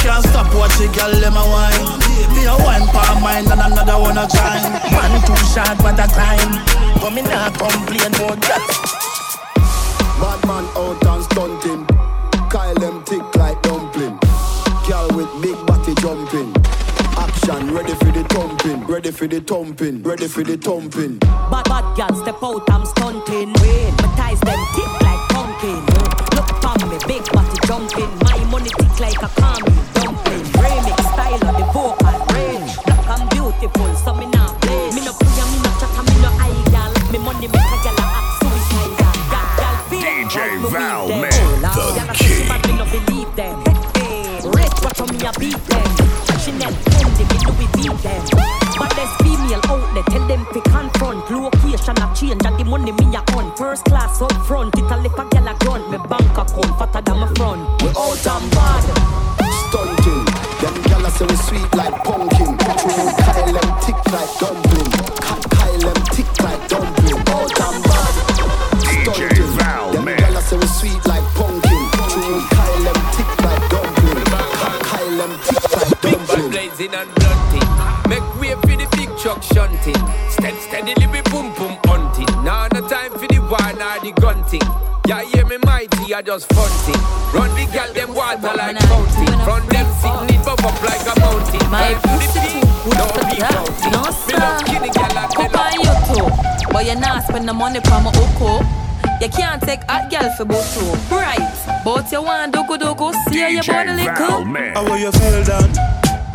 Can't 0.00 0.24
stop 0.32 0.48
watching 0.56 0.88
girl 0.96 1.12
them 1.12 1.36
a 1.36 1.44
wine. 1.44 2.05
Me 2.36 2.44
a 2.44 2.54
wine 2.54 2.86
palm 2.92 3.22
mine 3.22 3.50
and 3.50 3.60
another 3.60 3.98
one 3.98 4.18
a 4.18 4.28
chime. 4.28 4.72
Man 4.92 5.12
too 5.24 5.36
short, 5.50 5.76
what 5.82 5.98
a 5.98 6.06
time. 6.06 6.52
But 7.00 7.10
me 7.10 7.22
not 7.22 7.56
complain 7.56 8.12
more 8.20 8.36
girl. 8.36 8.66
Bad 10.20 10.40
man 10.46 10.64
out 10.76 11.04
and 11.04 11.24
stunting. 11.24 11.86
Kyle 12.50 12.74
them 12.74 13.02
thick 13.04 13.24
like 13.36 13.60
dumpling. 13.62 14.18
Girl 14.86 15.08
with 15.16 15.32
big 15.42 15.58
body 15.66 15.94
jumping. 15.96 16.54
Action 17.18 17.74
ready 17.74 17.94
for 17.94 18.12
the 18.12 18.24
thumping. 18.28 18.84
Ready 18.86 19.10
for 19.10 19.26
the 19.26 19.40
thumping. 19.40 20.02
Ready 20.02 20.28
for 20.28 20.44
the 20.44 20.56
thumping. 20.56 21.18
Bad 21.18 21.64
bad 21.64 21.96
girl 21.96 22.14
step 22.22 22.42
out, 22.42 22.70
I'm 22.70 22.84
stunting. 22.86 23.54
Me 45.16 45.26
a 45.26 45.32
beat 45.38 45.56
them. 45.66 45.86
Chanel, 46.40 46.72
Fendi, 46.96 47.24
me 47.30 47.36
Louis 47.46 47.68
V 47.74 47.88
them. 48.02 48.24
But 48.78 48.92
there's 48.96 49.12
female 49.22 49.60
outlet, 49.64 50.06
tell 50.06 50.26
them 50.26 50.46
to 50.52 50.60
confront. 50.60 51.30
Location 51.30 51.96
a 51.96 52.14
change, 52.14 52.44
and 52.44 52.58
the 52.58 52.64
money 52.64 52.92
me 52.92 53.16
a 53.16 53.20
on. 53.36 53.54
First 53.56 53.84
class 53.84 54.20
up 54.20 54.32
front, 54.46 54.76
it 54.76 54.90
a 54.90 54.96
lip 54.96 55.18
a 55.18 55.24
gal 55.28 55.48
a 55.48 55.54
grunt. 55.58 55.90
Me 55.90 55.98
bank 56.08 56.30
account 56.36 56.78
fatter 56.78 57.02
than 57.02 57.18
my 57.18 57.28
front. 57.34 57.82
We 57.82 57.88
out 57.88 58.26
and 58.26 58.50
bad. 58.52 58.84
Stunting. 59.68 60.24
Them 60.60 60.74
gyal 60.84 61.06
a 61.06 61.10
say 61.10 61.26
we 61.26 61.36
sweet 61.36 61.74
like 61.74 62.04
pumpkin. 62.04 62.56
True 62.58 63.12
Kyle 63.24 63.52
them 63.52 63.70
thick 63.80 64.12
like 64.12 64.38
dumpling. 64.38 65.05
Mighty, 86.16 86.30
I 86.30 86.34
just 86.34 86.52
funting. 86.52 87.02
Run 87.32 87.50
the 87.54 87.72
gal 87.72 87.92
them 87.92 88.14
water 88.14 88.56
like 88.56 88.78
fountain. 88.82 89.38
Run 89.46 89.66
them 89.68 89.86
sitting 90.00 90.36
it 90.36 90.44
bub 90.44 90.60
up 90.60 90.82
like 90.82 91.00
a 91.02 91.20
mountain. 91.20 91.70
My 91.70 91.94
Climb 91.94 92.00
to 92.00 92.08
pussy 92.08 92.40
peak, 92.40 92.52
too 92.52 92.66
good 92.84 92.96
don't 92.96 93.12
for 93.12 93.24
be 93.30 93.36
that. 93.40 93.52
counting. 93.52 93.92
No, 93.92 94.02
sir. 94.10 94.38
love 94.38 94.60
skinny 94.60 94.90
gal 94.90 95.16
and 95.16 95.56
on 95.56 95.72
you 95.84 95.94
too. 96.08 96.72
But 96.72 96.86
you 96.86 96.94
not 96.96 97.24
spend 97.24 97.48
the 97.48 97.52
money 97.54 97.80
for 97.80 98.00
my 98.00 98.10
oko. 98.14 98.64
You 99.20 99.28
can't 99.28 99.62
take 99.62 99.82
hot 99.88 100.10
girl 100.10 100.30
for 100.36 100.44
boto. 100.44 101.10
Right. 101.10 101.82
But 101.84 102.10
you 102.12 102.22
want 102.22 102.52
dogo 102.52 102.76
dogo, 102.76 103.12
see 103.30 103.40
how 103.40 103.48
your 103.48 103.62
body 103.64 103.92
little. 103.92 104.44
How 104.74 104.84
will 104.84 104.98
you 104.98 105.12
feel 105.12 105.42
then? 105.44 105.72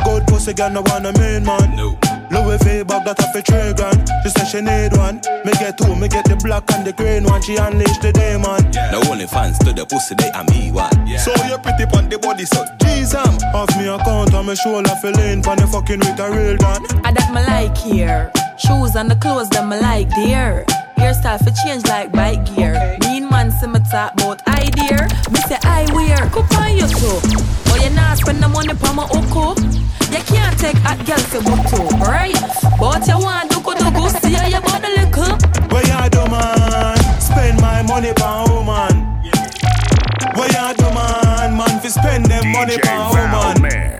Good 0.04 0.26
pussy 0.26 0.52
girl, 0.54 0.70
no 0.70 0.82
want 0.82 1.06
a 1.06 1.12
main 1.18 1.44
man. 1.44 1.76
No. 1.76 1.98
Louis 2.32 2.58
V 2.64 2.82
bag 2.82 3.04
that 3.04 3.20
off 3.20 3.34
a 3.36 3.42
three 3.42 3.72
grand. 3.76 4.08
She 4.24 4.30
said 4.30 4.46
she 4.48 4.60
need 4.60 4.96
one. 4.96 5.20
Me 5.44 5.52
get 5.60 5.76
two, 5.76 5.94
me 5.94 6.08
get 6.08 6.24
the 6.24 6.36
black 6.42 6.64
and 6.72 6.86
the 6.86 6.92
green 6.92 7.24
one. 7.24 7.42
She 7.42 7.56
unleash 7.56 7.98
the 7.98 8.12
demon. 8.12 8.64
The 8.72 8.98
only 9.10 9.26
fans 9.26 9.58
to 9.60 9.72
the 9.72 9.84
pussy, 9.84 10.14
they 10.16 10.30
are 10.32 10.44
me 10.44 10.72
one. 10.72 10.90
So 11.18 11.30
you 11.44 11.58
pretty 11.58 11.84
on 11.92 12.08
the 12.08 12.18
body, 12.18 12.44
so 12.44 12.64
jeez 12.80 13.14
am. 13.14 13.36
Off 13.54 13.68
me 13.76 13.86
account 13.86 14.34
on 14.34 14.46
me 14.46 14.56
shoulder, 14.56 14.96
feeling 15.00 15.42
pon 15.42 15.58
the 15.58 15.66
fucking 15.66 16.00
with 16.00 16.18
a 16.18 16.30
real 16.32 16.56
gun. 16.56 16.80
I 17.04 17.12
that 17.12 17.28
me 17.32 17.44
like 17.44 17.76
here. 17.76 18.32
Shoes 18.56 18.96
and 18.96 19.10
the 19.10 19.16
clothes 19.16 19.50
that 19.50 19.68
me 19.68 19.78
like 19.80 20.08
there. 20.10 20.64
Hairstyle 20.96 21.38
for 21.42 21.50
change 21.62 21.84
like 21.86 22.12
bike 22.12 22.44
gear. 22.54 22.96
Mean 23.00 23.28
man 23.28 23.50
see 23.50 23.66
me 23.66 23.80
talk 23.90 24.14
about 24.14 24.40
idea. 24.72 25.06
Me 25.30 25.40
say 25.48 25.58
I 25.62 25.86
wear. 25.92 26.16
Cup 26.30 26.50
on 26.58 26.76
you 26.76 26.86
too. 26.88 27.20
But 27.64 27.82
you 27.82 27.90
not 27.90 28.18
spend 28.18 28.42
the 28.42 28.48
money 28.48 28.74
for 28.74 28.92
my 28.94 29.04
oko. 29.04 29.54
You 30.12 30.22
can't 30.24 30.58
take 30.58 30.76
hot 30.78 30.98
girl 31.06 31.18
for 31.18 31.40
boto, 31.40 31.88
right? 32.00 32.36
But 32.78 33.06
you 33.06 33.18
want 33.18 33.50
dogo 33.50 33.72
dogo, 33.74 34.08
see 34.08 34.32
how 34.34 34.46
your 34.46 34.60
body 34.60 34.88
little. 34.88 35.36
Where 35.72 35.84
you 35.84 36.10
do 36.10 36.24
man? 36.30 36.96
Spend 37.20 37.60
my 37.60 37.82
money 37.82 38.12
pon 38.12 38.50
woman. 38.50 39.20
Where 40.36 40.48
you 40.52 40.74
do 40.76 40.84
man? 40.92 41.56
Man 41.56 41.80
fi 41.80 41.88
spend 41.88 42.26
them 42.26 42.52
money 42.52 42.76
pon 42.78 43.56
woman. 43.56 43.96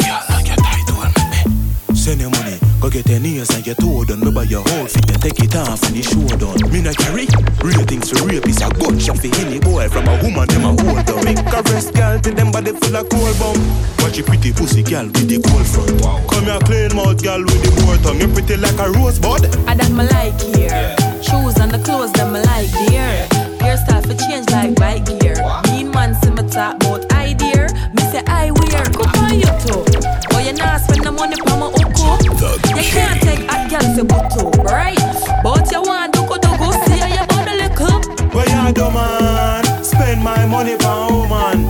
Send 1.95 2.21
your 2.21 2.31
money, 2.31 2.59
go 2.83 2.91
get 2.91 3.09
your 3.09 3.21
nails 3.21 3.49
and 3.55 3.65
your 3.65 3.77
toe 3.77 4.05
done. 4.05 4.19
Me 4.21 4.31
buy 4.33 4.43
your 4.43 4.67
whole 4.67 4.87
fit 4.91 5.07
and 5.07 5.23
take 5.23 5.39
it 5.39 5.55
off 5.55 5.79
and 5.87 5.95
the 5.95 6.03
show 6.03 6.27
done. 6.35 6.59
Me 6.75 6.83
not 6.83 6.99
carry 6.99 7.31
real 7.63 7.87
things 7.87 8.11
for 8.11 8.27
rape 8.27 8.43
is 8.51 8.59
a 8.59 8.69
gunshot 8.75 9.23
for 9.23 9.31
any 9.39 9.63
boy 9.63 9.87
from 9.89 10.11
a 10.11 10.19
woman 10.19 10.51
them 10.51 10.67
a 10.67 10.75
hold 10.75 11.07
down. 11.07 11.23
Make 11.23 11.39
a 11.39 11.63
rest 11.71 11.95
girl 11.95 12.19
till 12.19 12.35
them 12.35 12.51
body 12.51 12.75
full 12.75 12.97
of 12.99 13.07
cold 13.07 13.39
bum. 13.39 13.55
Watch 14.03 14.19
your 14.19 14.27
pretty 14.27 14.51
pussy 14.51 14.83
girl 14.83 15.07
with 15.07 15.31
the 15.31 15.39
cold 15.39 15.67
front. 15.71 15.95
Come 16.27 16.51
here 16.51 16.59
clean 16.67 16.91
mouth 16.99 17.23
girl 17.23 17.39
with 17.47 17.63
the 17.63 17.71
board 17.87 18.03
tongue. 18.03 18.19
You 18.19 18.27
pretty 18.35 18.59
like 18.59 18.79
a 18.83 18.91
rosebud. 18.91 19.47
I 19.71 19.79
that 19.79 19.93
me 19.95 20.03
like 20.11 20.35
here. 20.59 20.99
Shoes 21.23 21.55
and 21.63 21.71
the 21.71 21.79
clothes 21.87 22.11
that 22.19 22.27
me 22.35 22.43
like 22.43 22.67
there. 22.91 23.31
Hairstyle 23.63 24.03
for 24.03 24.19
change 24.19 24.51
like 24.51 24.75
bike 24.75 25.07
gear. 25.07 25.39
Mean 25.71 25.95
man 25.95 26.19
see 26.19 26.35
me 26.35 26.43
talk 26.51 26.83
about 26.83 27.07
idea. 27.15 27.71
Me 27.95 28.03
say 28.11 28.27
I 28.27 28.51
wear. 28.51 28.83
Cup 28.91 29.15
on 29.23 29.39
you 29.39 29.53
too. 29.63 29.87
But 30.35 30.43
you 30.43 30.53
not 30.59 30.83
spend 30.83 31.07
the 31.07 31.13
money 31.15 31.39
for 31.47 31.55
my 31.63 31.71
oko. 32.43 32.69
You 32.69 32.83
can't 32.83 33.21
take 33.23 33.49
hot 33.51 33.71
girl 33.71 33.87
for 33.95 34.05
boto, 34.05 34.65
right? 34.65 34.99
But 35.43 35.71
you 35.73 35.83
want 35.83 36.13
dogo 36.13 36.37
dogo, 36.37 36.71
see 36.85 36.99
how 36.99 37.09
your 37.09 37.27
body 37.27 37.55
little. 37.63 38.01
Where 38.31 38.49
you 38.49 38.73
do 38.73 38.91
man? 38.91 39.65
Spend 39.85 40.23
my 40.23 40.47
money 40.47 40.77
pon 40.77 41.13
woman. 41.29 41.65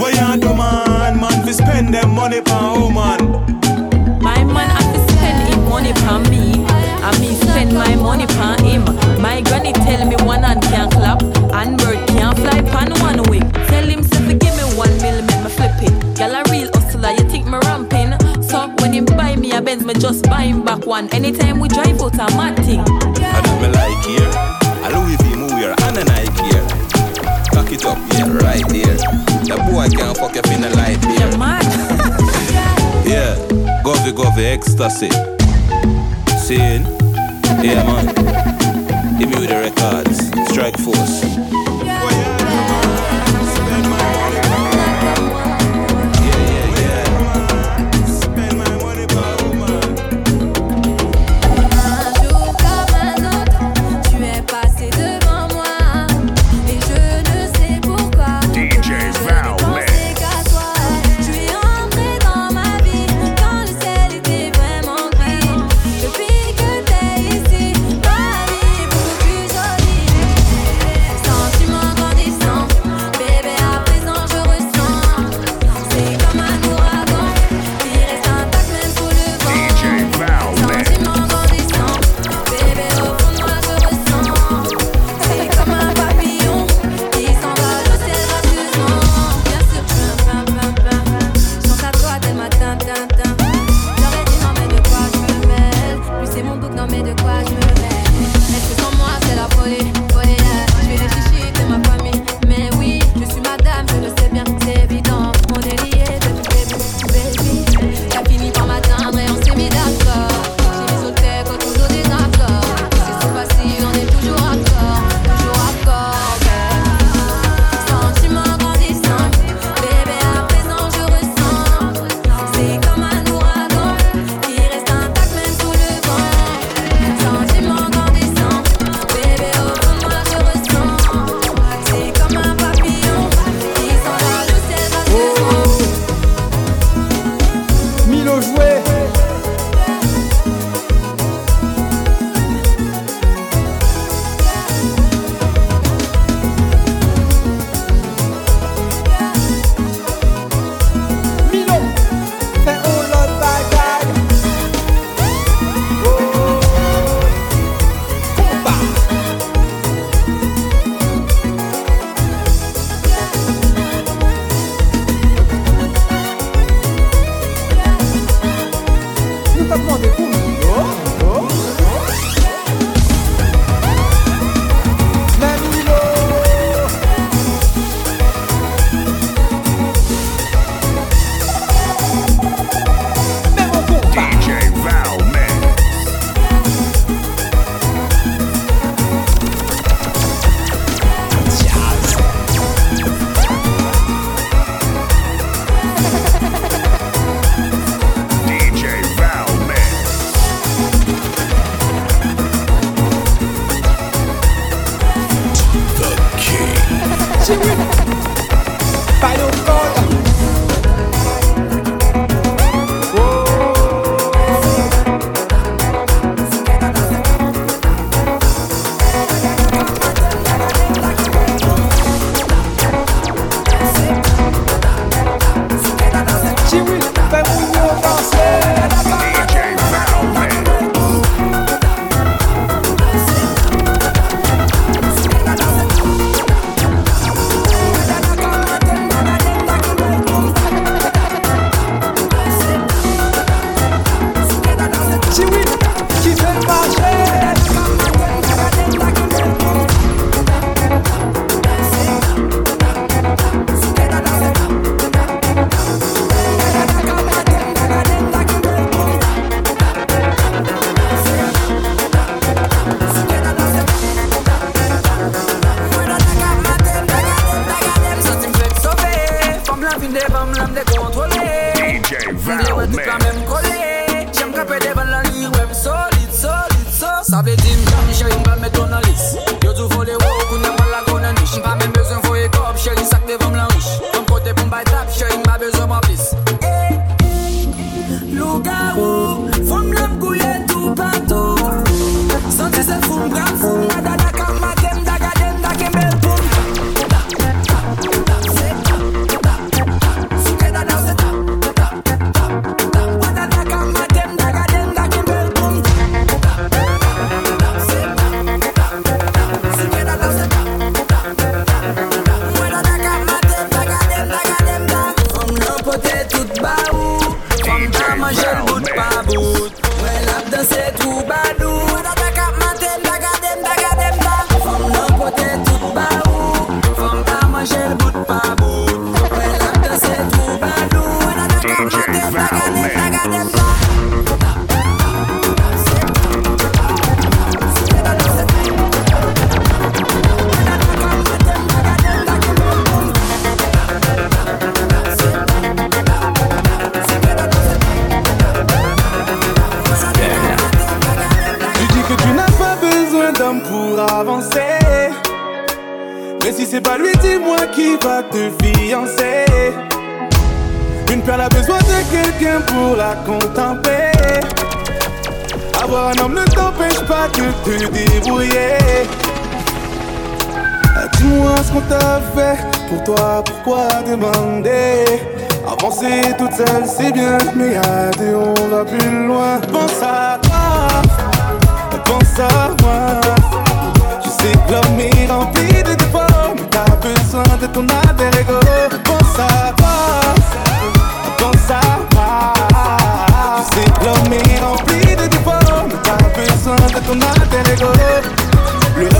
Where 0.00 0.14
you 0.14 0.40
do 0.40 0.54
man? 0.54 1.20
Man 1.20 1.46
we 1.46 1.52
spend 1.52 1.94
them 1.94 2.10
money 2.10 2.40
pon 2.40 2.80
woman. 2.80 3.52
Just 20.02 20.24
buy 20.28 20.42
him 20.42 20.64
back 20.64 20.84
one. 20.84 21.08
Anytime 21.14 21.60
we 21.60 21.68
drive 21.68 22.00
out 22.02 22.14
a 22.14 22.26
mad 22.36 22.56
thing. 22.64 22.80
I 22.80 23.38
do 23.40 23.52
me 23.62 23.68
like 23.70 24.04
here. 24.04 24.30
A 24.82 24.90
Louis 24.90 25.16
V 25.22 25.36
move 25.36 25.52
here 25.52 25.74
and 25.78 25.96
a 25.96 26.04
Nike 26.04 26.42
here. 26.42 26.66
Cock 27.54 27.70
it 27.70 27.84
up, 27.84 27.98
yeah, 28.10 28.26
right 28.42 28.66
there. 28.68 28.98
The 29.46 29.62
boy 29.70 29.86
can't 29.96 30.16
fuck 30.18 30.34
you 30.34 30.42
in 30.52 30.62
the 30.62 30.70
light 30.74 31.00
beer. 31.02 31.30
You're. 31.30 31.38
Yeah, 33.04 33.36
govy 33.84 34.12
govy 34.12 34.44
ecstasy. 34.44 35.10
Seeing, 36.38 36.84
yeah 37.62 37.84
man. 37.86 38.06
Give 39.18 39.28
me 39.28 39.38
with 39.38 39.50
the 39.50 39.58
records. 39.60 40.18
Strike 40.50 40.78
force. 40.78 41.71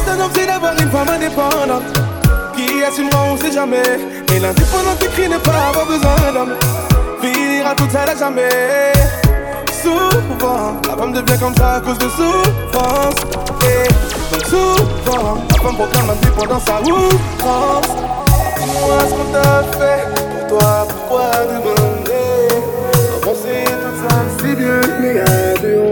rêve 0.02 0.16
d'un 0.16 0.24
homme, 0.24 0.30
c'est 0.34 0.46
d'avoir 0.46 0.72
une 0.72 0.90
femme 0.90 1.08
indépendante 1.08 1.82
qui 2.56 2.82
assumera, 2.82 3.24
on 3.32 3.36
sait 3.36 3.52
jamais. 3.52 3.82
Et 4.34 4.38
l'indépendance 4.38 5.02
écrit 5.02 5.28
ne 5.28 5.38
pas 5.38 5.68
avoir 5.68 5.86
besoin 5.86 6.32
d'homme. 6.32 6.54
Vivra 7.20 7.74
toute 7.74 7.90
seule 7.90 8.08
à 8.08 8.16
jamais. 8.16 8.92
Souvent, 9.82 10.80
la 10.88 10.96
femme 10.96 11.12
devient 11.12 11.38
comme 11.38 11.54
ça 11.56 11.74
à 11.74 11.80
cause 11.80 11.98
de 11.98 12.08
souffrance. 12.08 13.16
Et 13.64 13.88
donc 14.32 14.46
souvent, 14.46 15.38
la 15.50 15.62
femme 15.62 15.76
proclame 15.76 16.06
l'indépendance 16.08 16.68
à 16.68 16.80
outrance. 16.80 17.90
Dis-moi 18.58 18.98
ce 19.08 19.14
qu'on 19.14 19.32
t'a 19.32 19.62
fait 19.78 20.48
pour 20.48 20.58
toi, 20.58 20.86
pourquoi 20.88 21.30
demander? 21.46 22.48
On 23.16 23.20
pensait 23.26 23.64
tout 23.64 24.08
ça 24.08 24.14
si 24.38 24.54
bien, 24.54 24.80
mais 25.00 25.20
adieu. 25.20 25.91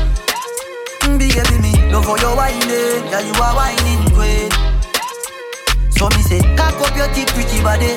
baby 1.29 1.57
me. 1.61 1.73
Love 1.93 2.05
for 2.05 2.17
your 2.17 2.35
whining, 2.35 3.05
yeah 3.11 3.21
you 3.21 3.33
are 3.37 3.53
whining 3.53 4.01
great. 4.17 4.51
So 5.93 6.09
me 6.09 6.21
say, 6.25 6.41
cock 6.57 6.79
up 6.81 6.95
your 6.97 7.09
thick 7.13 7.27
pretty 7.35 7.61
body. 7.61 7.93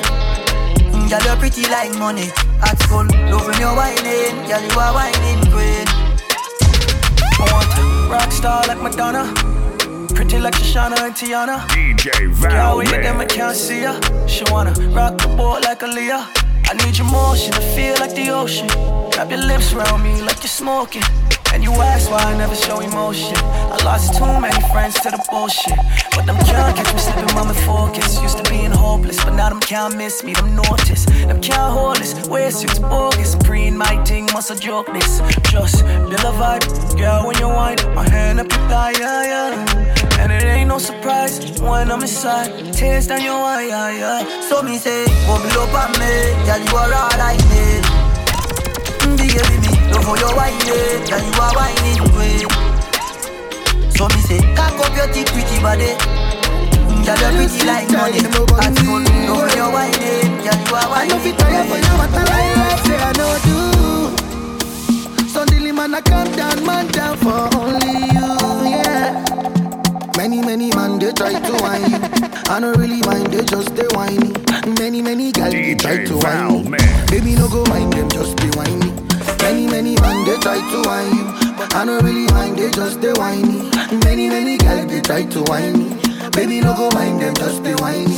Mm, 0.93 1.09
girl 1.09 1.23
you're 1.25 1.37
pretty 1.37 1.63
like 1.69 1.93
money. 1.97 2.29
At 2.61 2.77
school, 2.83 3.07
love 3.31 3.47
when 3.47 3.57
you're 3.61 3.75
whining, 3.75 4.37
girl 4.49 4.63
you 4.69 4.77
are 4.85 4.93
whining 4.97 5.43
great. 5.55 5.89
I 7.41 7.45
want 7.53 8.13
rock 8.13 8.31
star 8.33 8.63
like 8.69 8.83
Madonna. 8.83 9.25
Pretty 10.15 10.39
like 10.39 10.55
Shoshana 10.55 10.99
and 11.07 11.15
Tiana. 11.15 11.57
DJ 11.69 12.31
Val. 12.35 12.51
Girl, 12.51 12.79
we 12.79 12.87
them, 12.87 13.21
I 13.21 13.25
can't 13.25 13.57
see 13.57 13.83
ya. 13.83 13.99
She 14.27 14.45
wanna 14.51 14.73
rock 14.91 15.19
the 15.19 15.29
boat 15.29 15.63
like 15.63 15.81
Aaliyah. 15.81 16.45
I 16.67 16.73
need 16.85 16.97
your 16.99 17.07
more, 17.09 17.35
I 17.35 17.61
feel 17.75 17.95
like 18.01 18.15
the 18.15 18.31
ocean. 18.31 18.69
Wrap 19.17 19.31
your 19.31 19.39
lips 19.39 19.73
around 19.73 20.03
me 20.03 20.21
like 20.23 20.43
you're 20.43 20.49
smoking. 20.49 21.05
And 21.53 21.63
you 21.63 21.71
ask 21.71 22.11
why 22.11 22.19
I 22.19 22.37
never 22.37 22.57
show 22.57 22.81
emotion. 22.81 23.37
I 23.37 23.79
lost 23.85 24.19
too 24.19 24.27
many 24.41 24.61
friends 24.73 24.95
to 25.03 25.11
the 25.11 25.25
bullshit. 25.31 25.79
But 26.17 26.27
them 26.27 26.37
can't 26.45 26.77
catch 26.77 26.93
me 26.93 26.99
slipping, 26.99 27.33
mama 27.33 27.55
focus. 27.55 28.21
Used 28.21 28.39
to 28.39 28.51
being 28.51 28.73
hopeless, 28.73 29.23
but 29.23 29.35
now 29.35 29.51
them 29.51 29.61
can't 29.61 29.97
miss 29.97 30.25
me, 30.25 30.33
them 30.35 30.57
notice. 30.57 31.05
Them 31.07 31.41
can't 31.41 31.73
hold 31.73 31.99
this, 31.99 32.11
suits 32.59 32.81
bogus. 32.81 33.37
Preen 33.37 33.79
my 33.79 34.03
thing, 34.05 34.27
must 34.33 34.51
a 34.51 34.57
joke 34.57 34.93
this. 34.93 35.21
Just 35.49 35.85
build 35.85 36.15
a 36.15 36.35
vibe, 36.35 36.99
girl, 36.99 37.25
when 37.25 37.39
you 37.39 37.47
whine. 37.47 37.79
My 37.95 38.09
hand 38.09 38.41
up 38.41 38.51
your 38.51 38.69
thigh, 38.69 38.95
yeah, 38.99 39.23
yeah. 39.23 40.19
And 40.19 40.33
it 40.33 40.43
ain't 40.43 40.69
no 40.71 40.79
surprise 40.79 41.39
when 41.61 41.93
I'm 41.93 42.03
inside. 42.03 42.75
Tears 42.75 43.07
down 43.07 43.23
your 43.23 43.39
eye, 43.39 43.69
yeah, 43.69 43.91
yeah. 43.93 44.41
So 44.41 44.61
me 44.61 44.77
say, 44.77 45.05
bubble 45.29 45.61
up 45.63 45.73
at 45.73 45.99
me, 46.01 46.13
yeah, 46.47 46.57
you 46.57 46.77
are 46.77 46.93
all 46.93 47.21
I 47.21 47.37
need. 47.37 47.84
Baby 49.17 49.39
me, 49.63 49.71
love 49.93 50.05
for 50.05 50.17
your 50.19 50.35
wine, 50.35 50.59
girl 51.07 51.23
you 51.23 51.41
are 51.41 51.55
whining 51.55 52.03
way. 52.19 52.43
So 53.95 54.09
me 54.09 54.21
say, 54.27 54.41
cock 54.57 54.75
up 54.75 54.97
your 54.97 55.07
thick 55.15 55.27
pretty 55.29 55.59
body. 55.63 55.95
Mm, 56.91 57.05
girl 57.07 57.21
you 57.23 57.47
pretty 57.49 57.65
like 57.65 57.89
money. 57.91 58.19
At 58.19 58.75
school, 58.77 59.01
love 59.01 59.39
for 59.39 59.57
your 59.57 59.71
wine, 59.73 59.93
girl 60.43 60.59
you 60.67 60.75
are 60.75 60.89
whining. 60.91 61.05
I 61.05 61.07
know 61.07 61.19
fit 61.19 61.37
for 61.39 61.79
you, 61.79 61.95
but 61.99 62.11
I 62.15 62.43
like 62.59 62.81
say 62.87 62.99
I 62.99 63.13
know 63.19 63.33
do. 63.47 65.29
Suddenly 65.29 65.73
man 65.73 65.95
I 65.95 66.01
calm 66.01 66.31
down, 66.33 66.65
man 66.67 66.87
down 66.89 67.17
for 67.19 67.49
only. 67.59 68.04
Many, 70.25 70.41
many 70.41 70.71
man, 70.71 70.99
they 70.99 71.13
try 71.13 71.39
to 71.39 71.53
whine 71.63 71.91
you. 71.91 71.99
I 72.49 72.59
don't 72.59 72.79
really 72.79 73.03
mind, 73.03 73.27
they 73.27 73.45
just 73.45 73.77
they 73.77 73.85
whiny. 73.89 74.33
Many, 74.81 75.03
many 75.03 75.31
guys, 75.31 75.53
they 75.53 75.75
try 75.75 76.03
to 76.03 76.17
whine 76.17 76.71
me. 76.71 76.79
Baby, 77.11 77.35
no 77.35 77.47
go 77.47 77.63
mind 77.67 77.93
them, 77.93 78.09
just 78.09 78.35
be 78.39 78.49
whiny. 78.57 78.91
Many, 79.43 79.67
many 79.67 79.97
man, 79.97 80.25
they 80.25 80.39
try 80.39 80.57
to 80.57 80.89
whine 80.89 81.15
you. 81.15 81.27
I 81.77 81.85
don't 81.85 82.03
really 82.03 82.25
mind, 82.33 82.57
they 82.57 82.71
just 82.71 83.03
they 83.03 83.13
whiny. 83.13 83.69
Many, 84.03 84.31
many 84.31 84.57
guys, 84.57 84.87
they 84.87 85.03
try 85.03 85.25
to 85.25 85.43
whine 85.43 85.77
me. 85.79 86.01
Baby, 86.31 86.63
no 86.63 86.75
go 86.75 86.89
mind 86.93 87.21
them, 87.21 87.35
just 87.35 87.63
be 87.63 87.75
whiny. 87.75 88.15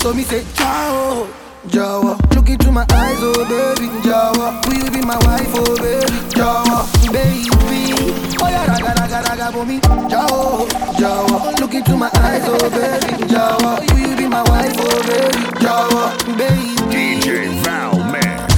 So 0.00 0.14
me 0.14 0.22
say, 0.22 0.42
ciao. 0.54 1.28
Jawa, 1.68 2.16
look 2.34 2.48
into 2.48 2.72
my 2.72 2.86
eyes, 2.90 3.18
oh 3.20 3.44
baby, 3.44 3.88
Jawa, 4.00 4.64
will 4.66 4.84
you 4.84 4.90
be 4.90 5.02
my 5.04 5.16
wife, 5.26 5.46
oh 5.54 5.76
baby, 5.76 6.06
Jawa, 6.32 6.88
baby, 7.12 7.48
oh 8.40 8.48
yeah, 8.48 8.66
raga, 8.66 8.94
raga, 8.98 9.28
raga, 9.28 9.52
for 9.52 9.66
me, 9.66 9.78
Jawa, 9.80 10.66
Jawa, 10.96 11.60
look 11.60 11.74
into 11.74 11.96
my 11.96 12.10
eyes, 12.16 12.42
oh 12.46 12.70
baby, 12.70 13.24
Jawa, 13.24 13.78
will 13.92 13.98
you 14.10 14.16
be 14.16 14.26
my 14.26 14.42
wife, 14.44 14.74
oh 14.78 15.02
baby, 15.06 15.44
Jawa, 15.60 16.16
baby, 16.38 16.76
DJ 16.90 17.62
Val 17.62 17.98
Max. 18.10 18.54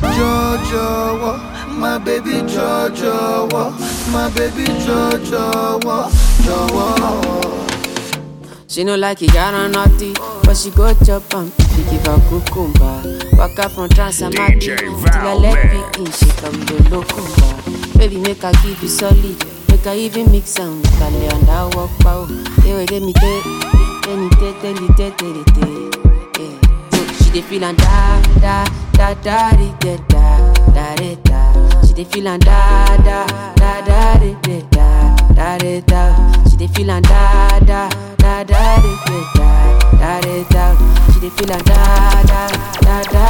Jawa, 0.00 1.38
my 1.76 1.98
baby, 1.98 2.40
Jawa, 2.48 3.72
my 4.12 4.30
baby, 4.30 4.64
Jawa, 4.64 6.08
Jawa. 6.46 7.73
She 8.74 8.82
no 8.82 8.96
like 8.96 9.22
it, 9.22 9.32
got 9.32 9.54
on 9.54 9.70
naughty, 9.70 10.14
but 10.42 10.56
she 10.56 10.68
go 10.70 10.92
chop 11.04 11.32
am. 11.32 11.52
She 11.76 11.82
give 11.90 12.04
her 12.06 12.18
cucumber. 12.28 13.20
Waka 13.38 13.68
from 13.68 13.88
Transamati 13.88 14.58
till 14.76 15.06
I 15.06 15.34
let 15.34 15.72
me 15.72 15.78
in, 16.04 16.10
she 16.10 16.26
come 16.42 16.58
to 16.66 16.74
locumba. 16.90 17.96
Baby, 17.96 18.16
make 18.18 18.42
her 18.42 18.50
give 18.64 18.82
you 18.82 18.88
solid, 18.88 19.38
make 19.70 19.84
her 19.84 19.94
even 19.94 20.28
mix 20.32 20.58
am 20.58 20.82
with 20.82 21.00
a 21.02 21.08
lay 21.10 21.28
and 21.28 21.48
I 21.48 21.64
walk 21.76 21.90
pow. 22.00 22.24
Hey, 22.62 22.74
wait, 22.74 22.90
let 22.90 23.02
me 23.02 23.12
tell, 23.12 23.42
let 24.08 24.18
me 24.18 24.28
tell, 24.30 24.54
tell 24.60 24.74
me 24.74 24.88
tell 24.96 25.12
it, 25.38 25.48
yeah. 26.40 26.60
So 26.90 27.24
she 27.24 27.30
dey 27.30 27.42
feel 27.42 27.62
and 27.64 27.78
da 27.78 28.22
da 28.40 28.64
da 28.92 29.14
da 29.22 29.50
da 29.78 29.96
da 30.08 30.54
da 30.74 30.94
da 30.96 31.14
da. 31.22 31.80
She 31.86 31.92
dey 31.94 32.04
feel 32.04 32.26
and 32.26 32.42
da 32.42 32.96
da 32.96 33.24
da 33.54 33.80
da 33.86 34.18
da 34.18 34.60
da 34.70 34.93
da 35.34 35.58
da 35.58 35.80
da. 35.86 36.42
She 36.50 36.56
dey 36.56 36.68
feel 36.68 36.90
and 36.90 37.04
da 37.06 37.58
da 37.60 37.88
da 38.18 38.44
da 38.44 38.76
da 39.04 39.20
da 39.98 40.44
da. 40.50 40.64
She 41.12 41.20
dey 41.20 41.30
feel 41.30 41.52
and 41.52 41.64
da 41.64 42.22
da 42.22 42.48
da 42.80 43.02
da. 43.12 43.24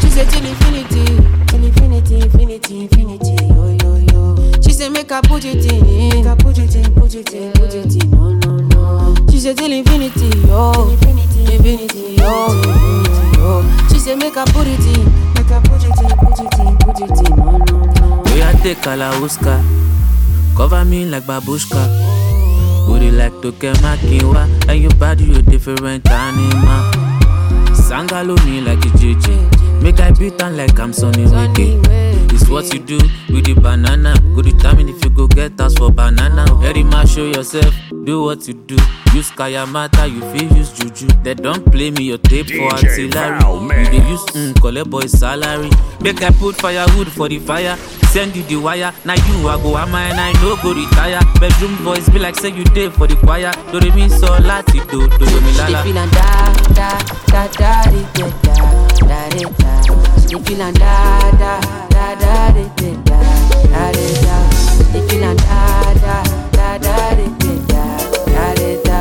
She 0.00 0.08
say 0.10 0.24
till 0.26 0.46
infinity, 0.46 1.04
till 1.46 1.64
infinity, 1.64 2.14
infinity, 2.20 2.80
infinity, 2.82 3.34
yo 3.46 3.76
yo 3.82 3.96
yo. 4.12 4.60
She 4.62 4.72
say 4.72 4.88
make 4.88 5.10
her 5.10 5.20
put 5.22 5.44
it 5.44 5.64
in, 5.72 6.08
make 6.10 6.24
her 6.24 6.36
put 6.36 6.58
it 6.58 6.74
in, 6.76 6.94
put 6.94 7.14
it 7.14 7.32
in, 7.34 7.52
put 7.52 7.74
it 7.74 8.02
in, 8.04 8.10
no 8.10 8.30
no 8.32 8.56
no. 8.56 9.14
She 9.30 9.38
say 9.40 9.54
till 9.54 9.72
infinity, 9.72 10.28
yo, 10.48 10.88
infinity, 10.90 11.54
infinity, 11.54 12.14
yo, 12.16 12.52
infinity, 12.52 13.36
yo. 13.38 13.62
She 13.90 13.98
say 13.98 14.14
make 14.14 14.34
her 14.34 14.44
put 14.46 14.66
it 14.66 14.80
in, 14.80 15.04
make 15.34 15.46
her 15.52 15.60
put 15.62 15.82
it 15.84 16.00
in, 16.00 16.16
put 16.18 16.38
it 16.40 16.58
in, 16.60 16.76
put 16.78 17.00
it 17.00 17.30
in, 17.30 17.36
no 17.36 17.56
no 17.56 17.84
no. 17.84 17.95
We 18.36 18.42
are 18.42 18.52
take 18.52 18.76
Kalauska, 18.82 19.64
cover 20.54 20.84
me 20.84 21.06
like 21.06 21.22
babushka. 21.22 22.86
Booty 22.86 23.10
like 23.10 23.32
Toke 23.40 23.72
Makinwa, 23.80 24.68
and 24.68 24.82
your 24.82 24.94
body 24.96 25.24
you 25.24 25.40
different 25.40 26.06
animal. 26.10 26.92
Sangalo 27.72 28.36
me 28.44 28.60
like 28.60 28.84
a 28.84 28.88
JJ, 28.98 29.82
make 29.82 30.00
I 30.00 30.10
beat 30.10 30.42
on 30.42 30.54
like 30.54 30.78
I'm 30.78 30.92
Sonny 30.92 31.24
Wike. 31.24 32.25
It's 32.36 32.50
what 32.50 32.72
you 32.74 32.80
do 32.80 32.98
with 33.32 33.46
the 33.46 33.54
banana. 33.54 34.14
Go 34.34 34.42
determine 34.42 34.90
if 34.90 35.02
you 35.02 35.08
go 35.10 35.26
get 35.26 35.58
us 35.58 35.74
for 35.74 35.90
banana. 35.90 36.44
Very 36.60 36.82
much 36.84 37.10
show 37.14 37.24
yourself, 37.24 37.74
do 38.04 38.22
what 38.24 38.46
you 38.46 38.52
do. 38.54 38.76
Use 39.14 39.30
Kayamata, 39.30 40.04
you 40.12 40.20
feel 40.32 40.52
use 40.56 40.70
Juju. 40.72 41.06
They 41.22 41.32
don't 41.34 41.64
play 41.72 41.90
me 41.90 42.04
your 42.04 42.18
tape 42.18 42.48
for 42.50 42.68
artillery. 42.68 43.08
Val, 43.40 43.60
man. 43.60 43.86
You 43.86 43.90
dey 44.00 44.08
use 44.10 44.24
mm, 44.26 44.60
collect 44.60 44.90
boy 44.90 45.06
salary. 45.06 45.70
Make 46.02 46.22
I 46.22 46.30
put 46.30 46.56
firewood 46.56 47.08
for 47.08 47.26
the 47.28 47.38
fire. 47.38 47.76
Send 48.12 48.36
you 48.36 48.42
the 48.42 48.56
wire. 48.56 48.92
Now 49.06 49.14
you 49.14 49.48
I 49.48 49.56
go 49.62 49.76
am 49.78 49.94
and 49.94 50.20
I 50.20 50.32
no 50.42 50.56
go 50.62 50.74
retire. 50.74 51.20
Bedroom 51.40 51.74
voice 51.76 52.06
be 52.10 52.18
like 52.18 52.36
say 52.36 52.50
you 52.50 52.64
dey 52.64 52.90
for 52.90 53.06
the 53.06 53.16
choir. 53.16 53.50
Do 53.72 53.80
re 53.80 53.90
mi 53.92 54.08
so 54.10 54.26
lati 54.44 54.78
do 54.90 55.08
do 55.08 55.24
do 55.26 55.40
mi 55.40 55.52
She 55.52 55.72
lala. 55.72 56.10
da 56.12 56.52
da 56.74 56.92
da 57.32 57.48
da 57.48 57.82
da 57.82 58.36
da 58.42 58.85
da 59.08 59.20
da 59.28 59.42
da. 59.58 59.70
Feel 60.46 60.62
and 60.62 60.76
da 60.78 60.92
da 61.40 61.52
da 61.90 62.04
da 62.14 62.50
da 62.52 62.64
da 62.76 62.90
da 63.04 63.18
da 63.72 63.84
da. 64.24 64.36
Dey 64.92 65.02
feel 65.08 65.24
and 65.24 65.38
da 65.38 65.58
da 66.04 66.16
da 66.52 66.68
da 66.78 66.96
da 67.14 67.36
da 67.68 67.82
da 68.26 68.44
da 68.56 68.68
da. 68.84 68.98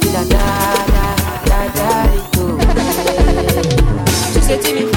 Feel 0.00 0.16
and 0.16 0.28
da 0.30 0.44
da 0.92 1.06
da 1.46 1.58
da 1.76 1.90
da. 1.96 2.16
She 4.32 4.40
say 4.40 4.58
till 4.60 4.76
infinity. 4.76 4.92
She 4.92 4.95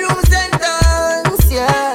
bedroom 0.00 0.22
sentence, 0.24 1.52
yeah. 1.52 1.94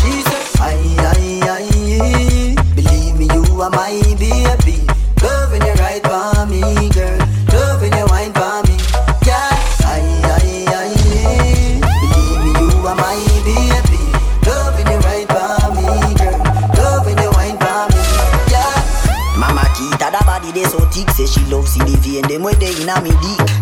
She 0.00 0.22
said, 0.22 0.46
aye, 0.60 0.96
aye, 0.98 1.40
aye, 1.50 2.74
believe 2.74 3.18
me, 3.18 3.26
you 3.34 3.60
are 3.60 3.70
my 3.70 4.00
baby. 4.18 4.86
Loving 5.22 5.62
you 5.62 5.72
right 5.74 6.02
by 6.02 6.44
me, 6.50 6.90
girl. 6.90 7.18
Loving 7.52 7.92
you 7.92 8.06
wine 8.06 8.32
by 8.32 8.62
me, 8.66 8.76
yeah. 9.26 9.50
Aye, 9.84 10.22
aye, 10.24 10.66
aye, 10.68 11.80
believe 12.00 12.40
me, 12.44 12.52
you 12.60 12.86
are 12.86 12.96
my 12.96 13.18
baby. 13.44 13.98
Loving 14.46 14.86
you 14.86 14.98
right 14.98 15.28
by 15.28 15.70
me, 15.74 16.14
girl. 16.14 16.38
Loving 16.76 17.18
you 17.18 17.30
wine 17.32 17.58
by 17.58 17.88
me, 17.90 18.02
yeah. 18.50 19.38
Mama, 19.38 19.64
keep 19.76 19.98
that 19.98 20.22
body, 20.26 20.52
they 20.52 20.64
so 20.64 20.78
thick. 20.90 21.10
Say 21.10 21.26
she 21.26 21.44
loves 21.46 21.72
C 21.72 21.80
D 21.80 21.96
V 21.96 22.18
and 22.18 22.26
vein, 22.28 22.40
them 22.40 22.42
way 22.42 22.54
they 22.54 22.74
inna 22.82 23.00
me 23.00 23.10
dick. 23.10 23.61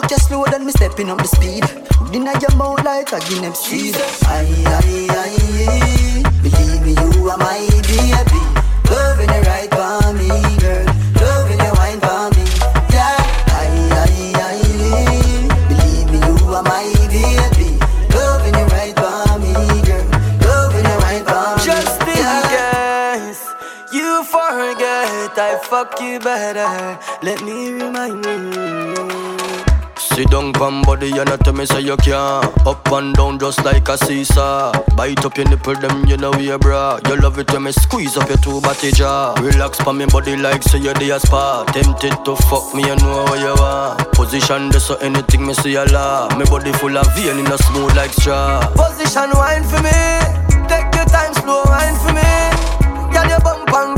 Fuck 0.00 0.12
you 0.12 0.18
slow, 0.18 0.44
then 0.44 0.64
me 0.64 0.70
stepping 0.70 1.10
up 1.10 1.18
the 1.18 1.26
speed. 1.26 1.64
Deny 2.12 2.38
your 2.38 2.62
out 2.62 2.84
like 2.84 3.10
a 3.10 3.18
guinea 3.18 3.52
seed. 3.52 3.96
Aye, 4.30 4.46
aye, 4.78 5.08
aye, 5.10 6.22
Believe 6.40 6.82
me, 6.86 6.92
you 6.94 7.28
are 7.28 7.36
my 7.36 7.58
baby. 7.82 8.38
Loving 8.86 9.26
you 9.34 9.42
right 9.42 9.68
by 9.68 10.12
me, 10.14 10.30
girl. 10.62 10.86
Loving 11.18 11.58
you 11.58 11.72
wine 11.74 11.98
by 11.98 12.30
me, 12.30 12.46
yeah. 12.94 13.18
Aye, 13.58 13.90
aye, 13.98 14.34
aye, 14.46 15.48
Believe 15.66 16.10
me, 16.12 16.18
you 16.22 16.46
are 16.54 16.62
my 16.62 16.86
baby. 17.10 17.82
Loving 18.14 18.54
you 18.54 18.66
right 18.70 18.94
by 18.94 19.34
me, 19.42 19.82
girl. 19.82 20.06
Loving 20.46 20.86
you 20.86 20.98
right 21.02 21.24
by 21.26 21.56
me. 21.58 21.64
Just 21.66 21.98
because 21.98 22.54
yeah. 22.54 23.34
you 23.92 24.22
forget, 24.22 25.34
I 25.36 25.58
fuck 25.60 26.00
you 26.00 26.20
better. 26.20 27.00
Let 27.20 27.42
me 27.42 27.72
remind 27.72 28.24
you 28.24 28.67
nipple, 30.24 30.96
them 31.44 31.60
you 31.80 31.96
can 31.96 32.44
Up 32.66 32.92
and 32.92 33.14
down 33.14 33.38
just 33.38 33.64
like 33.64 33.88
a 33.88 33.96
seesaw 33.98 34.72
Bite 34.96 35.24
up 35.24 35.36
your 35.36 35.48
nipple 35.48 35.74
them 35.74 36.06
You 36.06 36.16
know 36.16 36.34
yeah 36.34 36.56
bra 36.56 36.98
you 37.08 37.16
love 37.16 37.38
it 37.38 37.50
when 37.52 37.64
me 37.64 37.72
squeeze 37.72 38.16
up 38.16 38.28
your 38.28 38.38
two 38.38 38.60
body 38.60 38.90
jaw. 38.92 39.34
Relax 39.40 39.78
pa 39.78 39.92
me 39.92 40.06
body 40.06 40.36
like 40.36 40.62
say 40.62 40.78
you're 40.78 40.94
the 40.94 41.18
spa. 41.18 41.64
Tempted 41.72 42.24
to 42.24 42.36
fuck 42.48 42.74
me, 42.74 42.82
you 42.82 42.96
know 42.96 43.24
what 43.24 43.38
you 43.40 43.54
want. 43.60 44.12
Position 44.12 44.68
this 44.70 44.86
so 44.86 44.96
anything 44.96 45.46
me 45.46 45.54
see 45.54 45.74
a 45.74 45.84
law. 45.86 46.28
Me 46.36 46.44
body 46.44 46.72
full 46.72 46.96
of 46.96 47.06
vein 47.16 47.38
in 47.38 47.46
a 47.46 47.58
smooth 47.58 47.94
like 47.96 48.12
straw. 48.12 48.60
Position 48.76 49.30
wine 49.34 49.64
for 49.64 49.80
me. 49.82 49.98
Take 50.68 50.92
your 50.94 51.06
time, 51.06 51.32
slow 51.40 51.62
wine 51.64 51.96
for 52.02 52.12
me. 52.12 52.30
Girl, 53.12 53.28
your 53.28 53.40
bump 53.40 53.72
and 53.72 53.97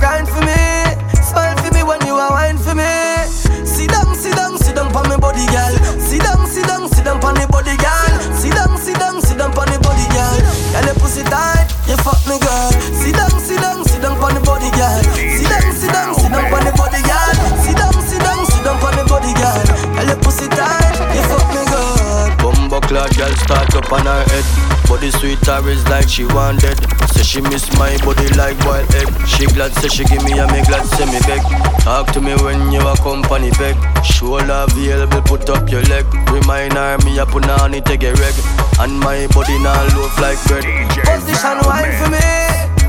pussy 11.10 11.24
tight, 11.24 11.66
you 11.88 11.96
fuck 12.06 12.22
me 12.28 12.38
good. 12.38 12.72
Sit 12.94 13.14
down, 13.16 13.34
sit 13.40 13.60
down, 13.60 13.84
sit 13.84 14.00
down 14.00 14.16
on 14.22 14.34
the 14.34 14.40
body, 14.46 14.70
girl. 14.78 15.02
Sit 15.02 15.48
down, 15.50 15.72
sit 15.74 15.90
down, 15.90 16.14
sit 16.14 16.30
down 16.30 16.54
on 16.54 16.62
the 16.62 16.72
body, 16.78 17.02
girl. 17.02 17.34
Sit 17.66 17.76
down, 17.76 17.92
sit 18.06 18.22
down, 18.22 18.46
sit 18.46 18.62
down 18.62 18.78
on 18.78 18.94
the 18.94 19.04
body, 19.10 19.34
girl. 19.34 19.58
Girl, 19.94 20.06
your 20.06 20.20
pussy 20.22 20.46
tight, 20.46 20.94
you 21.10 21.22
fuck 21.26 21.46
me 21.50 21.62
good. 21.66 22.30
Bumbo 22.38 22.78
clad 22.86 23.10
girl 23.16 23.34
start 23.42 23.74
up 23.74 23.90
on 23.92 24.06
her 24.06 24.22
head. 24.30 24.46
Body 24.86 25.10
sweet 25.10 25.42
is 25.42 25.84
like 25.88 26.08
she 26.08 26.24
wanted. 26.26 26.78
Say 27.10 27.22
she 27.22 27.40
miss 27.40 27.66
my 27.78 27.96
body 28.06 28.28
like 28.38 28.58
wild. 28.62 28.89
She 29.26 29.46
glad 29.46 29.72
say 29.74 29.88
she 29.88 30.04
give 30.04 30.22
me 30.24 30.38
a 30.38 30.46
me 30.52 30.62
glad 30.64 30.84
say 30.86 31.06
me 31.06 31.18
beg. 31.26 31.40
Talk 31.80 32.12
to 32.12 32.20
me 32.20 32.34
when 32.42 32.70
you 32.72 32.80
a 32.80 32.96
company 32.98 33.50
beg. 33.58 33.76
Show 34.04 34.36
love 34.44 34.72
available, 34.72 35.22
put 35.22 35.48
up 35.50 35.70
your 35.70 35.82
leg. 35.82 36.04
Remind 36.30 36.74
her 36.74 36.98
me 37.04 37.18
a 37.18 37.26
put 37.26 37.48
on 37.48 37.74
it 37.74 37.84
take 37.84 38.02
a 38.02 38.12
reg. 38.14 38.34
And 38.78 38.98
my 39.00 39.26
body 39.28 39.58
now 39.58 39.80
loaf 39.96 40.18
like 40.20 40.38
bread. 40.46 40.64
Position 41.04 41.58
wine 41.64 41.92
for 42.00 42.10
me. 42.10 42.28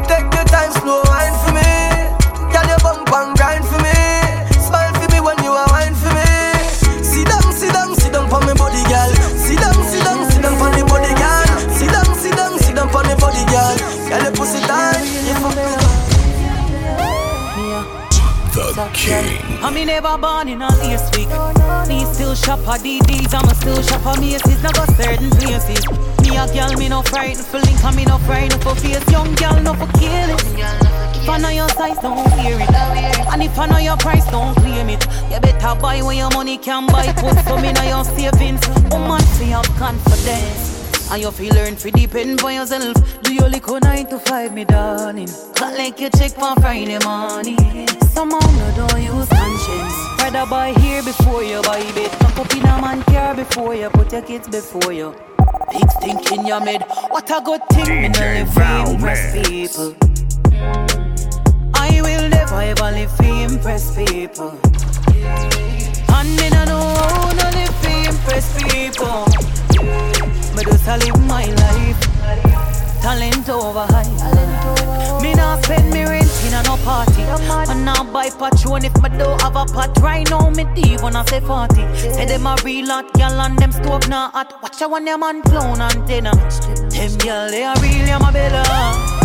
Take 0.08 0.28
your 0.34 0.46
time, 0.46 0.72
slow 0.80 1.02
wine 1.08 1.36
for 1.46 1.52
me. 1.56 1.72
Girl, 2.52 2.68
your 2.68 2.80
bump 2.80 3.12
and 3.12 3.38
grind 3.38 3.61
the 18.86 18.94
king. 18.94 19.64
I 19.64 19.70
me 19.70 19.86
never 19.86 20.18
born 20.18 20.48
in 20.48 20.62
a 20.62 20.70
lace 20.80 21.10
week. 21.16 21.30
Me 21.88 22.06
still 22.14 22.36
shop 22.36 22.60
at 22.68 22.82
DDs, 22.82 23.34
I'ma 23.34 23.54
still 23.54 23.82
shop 23.82 24.06
at 24.06 24.20
Macy's. 24.20 24.62
Now 24.64 24.72
go 24.72 24.86
certain 24.98 25.30
places. 25.32 25.86
Me 26.22 26.38
a 26.38 26.46
girl, 26.54 26.74
me 26.78 26.90
no 26.90 27.02
frightened 27.02 27.46
for 27.46 27.60
link, 27.60 27.84
and 27.84 27.96
me 27.96 28.06
no 28.06 28.18
frightened 28.20 28.62
for 28.64 28.76
face. 28.76 29.06
Young 29.12 29.34
girl, 29.36 29.60
no 29.62 29.74
for 29.74 29.92
kill 30.00 30.30
it. 30.34 30.44
If 31.22 31.30
I 31.30 31.38
know 31.38 31.50
your 31.50 31.70
size, 31.70 32.00
don't 32.00 32.32
hear 32.40 32.58
it. 32.58 32.70
And 33.32 33.44
if 33.44 33.58
I 33.58 33.68
know 33.68 33.78
your 33.78 33.98
price, 33.98 34.26
don't 34.32 34.56
claim 34.56 34.90
it. 34.90 35.06
You 35.32 35.40
better 35.40 35.80
buy 35.80 36.02
when 36.02 36.18
your 36.18 36.32
money 36.32 36.58
can 36.58 36.88
buy. 36.88 37.14
Put 37.14 37.38
some 37.46 37.64
in 37.64 37.76
your 37.76 38.04
savings. 38.06 38.68
Woman, 38.90 39.22
oh, 39.22 39.36
see 39.38 39.50
have 39.50 39.70
confidence. 39.78 40.71
And 41.12 41.22
you 41.22 41.32
feel 41.32 41.53
learn 41.55 41.76
to 41.76 41.91
depend 41.91 42.41
on 42.41 42.53
yourself. 42.53 42.95
Do 43.22 43.34
your 43.34 43.49
liquor 43.49 43.80
nine 43.82 44.07
to 44.07 44.18
five, 44.18 44.53
me 44.53 44.64
darling. 44.64 45.28
Can't 45.55 45.78
like 45.78 45.99
you 45.99 46.09
check 46.09 46.32
for 46.32 46.55
Friday 46.62 46.99
morning. 47.03 47.57
Somehow 48.14 48.39
no 48.39 48.88
don't 48.88 49.01
use 49.01 49.28
conscience. 49.28 49.93
Rather 50.20 50.49
buy 50.49 50.72
here 50.80 51.03
before 51.03 51.43
you 51.43 51.62
buy 51.64 51.84
bed. 51.91 52.12
Pack 52.12 52.39
up 52.39 52.55
in 52.55 52.62
a 52.62 52.82
man 52.82 53.03
car 53.03 53.36
before 53.36 53.76
you 53.76 53.89
put 53.89 54.14
your 54.14 54.22
kids 54.22 54.47
before 54.47 54.93
you. 54.93 55.14
Big 55.70 55.91
stink 55.91 56.32
in 56.32 56.45
your 56.45 56.62
mid. 56.62 56.82
What 57.09 57.30
a 57.30 57.41
good 57.43 57.62
thing, 57.72 58.03
me 58.03 58.07
no 58.07 58.20
live 58.20 58.53
for 58.53 58.93
impress 58.93 59.47
people. 59.49 59.93
I 61.74 61.99
will 62.01 62.30
never 62.30 62.62
ever 62.62 62.91
live 62.91 63.12
for 63.18 63.24
impress 63.24 63.97
people. 63.97 64.57
And 66.07 66.36
me 66.38 66.49
no 66.51 66.64
know 66.64 66.80
how 66.80 67.32
no 67.34 67.49
live 67.57 67.76
for 67.82 68.09
impress 68.09 68.64
people. 68.64 70.41
Me 70.56 70.64
just 70.64 70.88
a 70.88 70.97
live 70.97 71.26
my 71.28 71.45
life. 71.45 72.02
Talent 73.02 73.49
over 73.49 73.86
high. 73.89 75.22
Me 75.22 75.34
not 75.34 75.64
spend 75.64 75.91
me 75.93 76.04
rent 76.04 76.30
in 76.45 76.54
a 76.54 76.62
no 76.64 76.78
party. 76.84 77.24
And 77.72 77.86
now 77.86 78.04
buy 78.04 78.30
patron 78.30 78.86
if 78.86 78.95
me 79.02 79.10
don't 79.18 79.41
have 79.41 79.56
a 79.56 79.66
pot. 79.66 79.97
Right 79.99 80.30
now 80.30 80.49
me 80.49 80.66
deep 80.76 81.02
when 81.02 81.16
I 81.16 81.26
say 81.26 81.39
40. 81.39 81.76
Say 81.95 82.26
them 82.26 82.45
a 82.45 82.56
real 82.64 82.88
hot 82.88 83.12
gal 83.14 83.39
and 83.39 83.58
them 83.58 83.72
stove 83.72 84.08
not 84.10 84.34
hot. 84.34 84.62
Watch 84.62 84.82
out 84.82 84.91
when 84.91 85.06
them 85.06 85.22
man 85.22 85.41
clown 85.43 85.82
antenna. 85.82 86.32
Them 86.89 87.18
gal 87.18 87.49
they 87.49 87.64
a 87.64 87.74
real 87.82 88.08
ya 88.08 88.20
my 88.20 88.32
bella. 88.32 88.64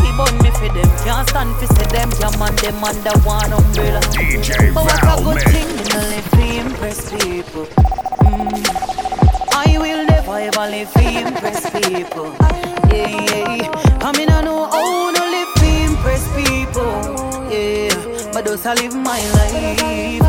He 0.01 0.11
bun 0.17 0.39
me 0.43 0.51
for 0.51 0.73
them. 0.73 0.89
Can't 1.05 1.29
stand 1.29 1.55
for 1.57 1.67
say 1.75 1.87
them. 1.91 2.11
Jam 2.21 2.39
man 2.39 2.55
them 2.57 2.83
under 2.85 3.19
one 3.21 3.53
umbrella. 3.53 4.01
DJ 4.15 4.73
but 4.73 4.85
what 4.85 5.03
a 5.03 5.23
good 5.23 5.43
thing 5.53 5.69
me 5.77 5.85
no 5.93 6.01
live 6.01 6.31
to 6.31 6.43
impress 6.61 7.11
people. 7.11 7.96
Mm. 10.37 10.71
live 10.71 10.93
to 10.93 11.01
impress 11.01 11.71
people. 11.71 12.35
Yeah, 12.93 13.09
yeah. 13.57 14.01
I 14.03 14.13
mean, 14.17 14.29
I 14.29 14.43
know 14.43 14.67
how 14.67 15.13
to 15.13 15.25
live 15.35 15.55
to 15.57 15.67
impress 15.89 16.25
people. 16.37 16.93
Yeah, 17.51 18.33
but 18.33 18.45
those 18.45 18.67
I 18.67 18.75
live 18.75 18.95
my 18.95 19.21
life. 19.33 20.21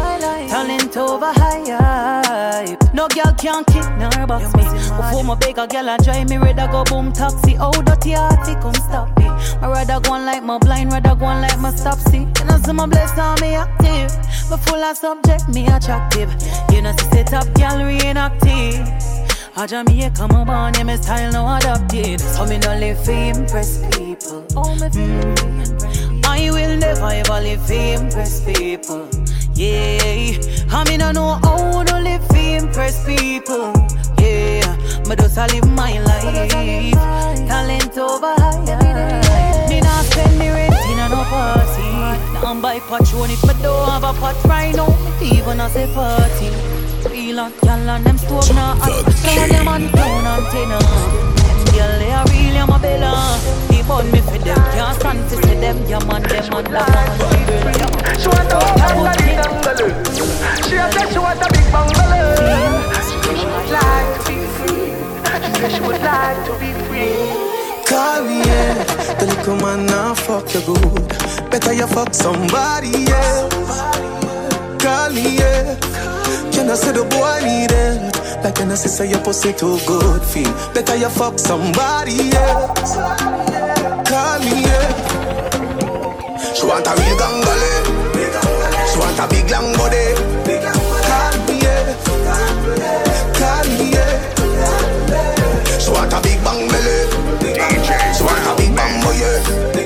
Talent 0.50 0.96
over 0.96 1.34
hype. 1.36 2.94
No 2.94 3.08
girl 3.10 3.34
can 3.38 3.66
kidnap 3.66 4.18
me. 4.56 4.64
Before 4.96 5.24
my 5.24 5.36
a 5.36 5.68
girl, 5.68 5.90
I 5.90 5.98
drive 5.98 6.30
me 6.30 6.38
I 6.38 6.72
go 6.72 6.84
boom 6.86 7.12
taxi. 7.12 7.58
Oh, 7.60 7.72
dirty 7.82 8.14
hearty, 8.14 8.54
come 8.56 8.74
stop 8.76 9.10
me. 9.20 9.26
I 9.26 9.68
rather 9.68 10.00
go 10.00 10.14
on 10.14 10.26
like 10.26 10.44
my 10.44 10.58
blind, 10.58 10.94
rather 10.94 11.16
go 11.16 11.26
on 11.26 11.42
like 11.42 11.60
my 11.60 11.72
stop 11.76 12.00
see. 12.00 12.20
You 12.20 12.46
know, 12.46 12.58
see 12.64 12.72
my 12.72 12.86
blessed 12.86 13.18
on 13.18 13.42
me 13.42 13.56
active. 13.56 14.12
But 14.50 14.58
full 14.58 14.82
of 14.82 14.96
subject, 14.96 15.50
me 15.50 15.68
attractive. 15.68 16.32
You 16.72 16.82
know, 16.82 16.96
see 17.12 17.36
up 17.36 17.54
gallery 17.56 18.00
inactive. 18.06 19.17
A 19.60 19.66
Jamaica, 19.66 20.28
my 20.28 20.44
born, 20.44 20.74
yeah, 20.76 20.84
my 20.84 20.96
style 20.98 21.32
no 21.32 21.56
adopted. 21.56 22.22
So 22.22 22.46
me 22.46 22.60
no 22.60 22.78
live 22.78 23.04
to 23.06 23.12
impress 23.12 23.80
people. 23.98 24.44
Mm. 24.54 26.24
I 26.26 26.52
will 26.52 26.78
never 26.78 27.08
ever 27.08 27.42
live 27.42 27.66
to 27.66 27.74
impress 27.74 28.46
people. 28.46 29.10
Yeah, 29.56 30.38
I 30.70 30.84
mean 30.88 31.02
I 31.02 31.12
know 31.12 31.40
how 31.42 31.82
to 31.82 32.00
live 32.00 32.28
to 32.28 32.38
impress 32.38 33.04
people. 33.04 33.74
Yeah, 34.20 34.78
me 35.10 35.16
just 35.16 35.40
I 35.40 35.48
live 35.48 35.68
my 35.72 36.02
life. 36.02 36.52
Talent 37.48 37.98
over 37.98 38.36
high. 38.38 39.70
Me 39.70 39.82
not 39.82 40.06
spend 40.06 40.38
me 40.38 40.50
rent 40.50 40.76
in 40.86 41.00
a 41.00 41.10
no 41.10 41.24
party. 41.34 41.82
Now 42.36 42.52
I'm 42.52 42.62
buy 42.62 42.78
patron 42.82 43.32
if 43.32 43.44
me 43.44 43.54
don't 43.64 43.90
have 43.90 44.04
a 44.04 44.14
pot 44.20 44.36
right 44.46 44.76
now. 44.76 44.96
Even 45.20 45.60
as 45.60 45.76
a 45.76 45.88
party. 45.96 46.77
Real 47.38 47.46
and 47.46 47.62
gal 47.62 47.90
and 47.90 48.04
them 48.04 48.18
stove 48.18 48.50
now 48.56 48.74
hot. 48.82 49.14
Some 49.14 49.50
them 49.50 49.68
on 49.68 49.90
clown 49.90 50.26
antenna. 50.26 50.80
Girl, 51.70 51.94
they 52.00 52.12
are 52.12 52.26
real, 52.34 52.58
I'm 52.58 52.82
bella. 52.82 53.38
He 53.70 53.84
burn 53.84 54.10
me 54.12 54.22
for 54.22 54.40
them, 54.42 54.58
can't 54.74 55.00
stand 55.00 55.30
to 55.30 55.36
see 55.46 55.56
them. 55.62 55.78
Yeah, 55.86 56.02
man, 56.10 56.24
them 56.24 56.54
on 56.54 56.64
the 56.64 56.72
man. 56.72 57.10
She 58.18 58.28
want 58.28 58.50
a 58.50 58.58
big 59.22 59.38
bungalow. 59.38 59.94
She 60.66 60.76
a 60.78 60.90
say 60.92 61.06
she 61.14 61.20
want 61.20 61.38
a 61.38 61.48
big 61.54 61.68
bungalow. 61.72 62.34
She 63.06 63.46
would 63.46 63.70
like 63.70 64.10
to 64.18 64.34
be 64.34 64.38
free. 64.58 64.98
She 65.46 65.52
said 65.62 65.72
she 65.78 65.82
would 65.82 66.02
like 66.02 66.42
to 66.48 66.54
be 66.58 66.74
free. 66.90 67.22
Call 67.86 68.24
me, 68.26 68.38
yeah. 68.50 68.82
The 69.20 69.26
little 69.28 69.58
man 69.58 69.86
now 69.86 70.16
fuck 70.16 70.52
you 70.56 70.62
good. 70.66 71.08
Better 71.52 71.74
you 71.74 71.86
fuck 71.86 72.16
somebody 72.16 73.06
else. 73.06 73.54
Call 74.82 75.12
me, 75.12 75.38
yeah. 75.38 75.78
Can 76.58 76.72
I 76.72 76.74
say 76.74 76.92
the 76.92 77.04
boy 77.06 77.40
need 77.46 77.70
help? 77.70 78.44
Like 78.44 78.56
can 78.56 78.72
I 78.72 78.76
say 78.76 79.08
your 79.08 79.20
pussy 79.20 79.54
too 79.54 79.78
good 79.86 80.24
feel? 80.24 80.52
Better 80.74 80.96
you 80.96 81.08
fuck 81.10 81.38
somebody 81.38 82.34
else. 82.34 82.98
Call 84.10 84.40
me, 84.42 84.66
yeah. 84.66 84.90
She 86.58 86.66
want 86.66 86.88
a 86.88 86.94
real 86.98 87.16
gangale. 87.22 87.62
Eh? 87.62 88.90
She 88.90 88.98
want 88.98 89.20
a 89.22 89.28
big 89.30 89.46
long 89.54 89.70
body. 89.78 90.18
Call 91.06 91.38
me, 91.46 91.62
yeah. 91.62 91.94
Call 93.38 93.66
me, 93.78 93.94
yeah. 93.94 95.78
She 95.78 95.92
want 95.92 96.12
a 96.12 96.20
big 96.26 96.42
bang 96.42 96.68
belly. 96.74 96.98
She 98.18 98.24
want 98.26 98.48
a 98.50 98.54
big 98.58 98.74
bang 98.76 99.04
boy. 99.04 99.14
yeah. 99.14 99.77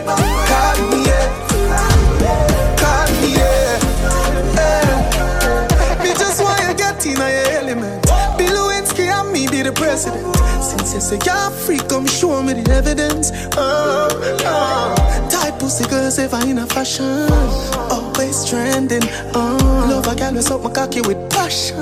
President. 9.92 10.36
Since 10.64 10.94
you 10.94 11.02
say 11.02 11.20
you're 11.26 11.52
free, 11.52 11.80
come 11.90 12.08
show 12.08 12.42
me 12.42 12.54
the 12.54 12.72
evidence. 12.72 13.32
Oh, 13.58 14.08
oh. 14.46 15.30
Tight 15.30 15.60
pussy 15.60 15.86
girls 15.90 16.18
ever 16.18 16.40
in 16.48 16.60
a 16.60 16.68
fashion. 16.68 17.28
Always 17.92 18.46
trending. 18.50 19.04
Oh, 19.36 19.58
love 19.90 20.08
a 20.08 20.16
girl 20.16 20.34
with 20.34 20.50
up 20.50 20.62
my 20.64 20.72
cocky 20.72 21.02
with 21.02 21.20
passion. 21.30 21.78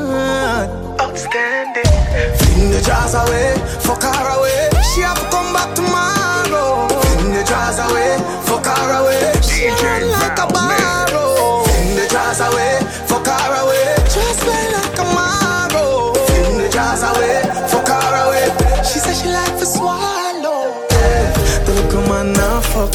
Outstanding. 1.00 1.94
Fling 2.40 2.72
the 2.74 2.82
jars 2.82 3.14
away, 3.14 3.54
fuck 3.86 4.02
her 4.02 4.28
away. 4.38 4.70
She 4.90 5.02
have 5.02 5.20
to 5.22 5.28
come 5.30 5.54
back 5.54 5.70
tomorrow. 5.76 6.90
Fling 6.90 7.34
the 7.38 7.44
jars 7.46 7.78
away, 7.78 8.18
fuck 8.50 8.66
her 8.66 8.90
away. 9.00 9.38
She 9.46 9.70
run 9.70 10.10
like 10.18 10.40
a 10.42 10.48
barrow. 10.50 11.62
Fling 11.70 11.94
the 12.00 12.08
jars 12.10 12.42
away, 12.42 12.74
fuck 13.06 13.28
her 13.28 13.54
away. 13.62 13.86
Just 14.10 14.42
like 14.48 14.89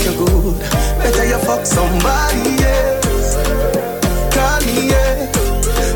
you 0.05 0.13
good. 0.17 0.59
Better 0.99 1.25
you 1.25 1.39
fuck 1.39 1.65
somebody 1.65 2.63
else. 2.63 3.37
Call 4.35 4.61
me, 4.67 4.91
yeah. 4.91 5.33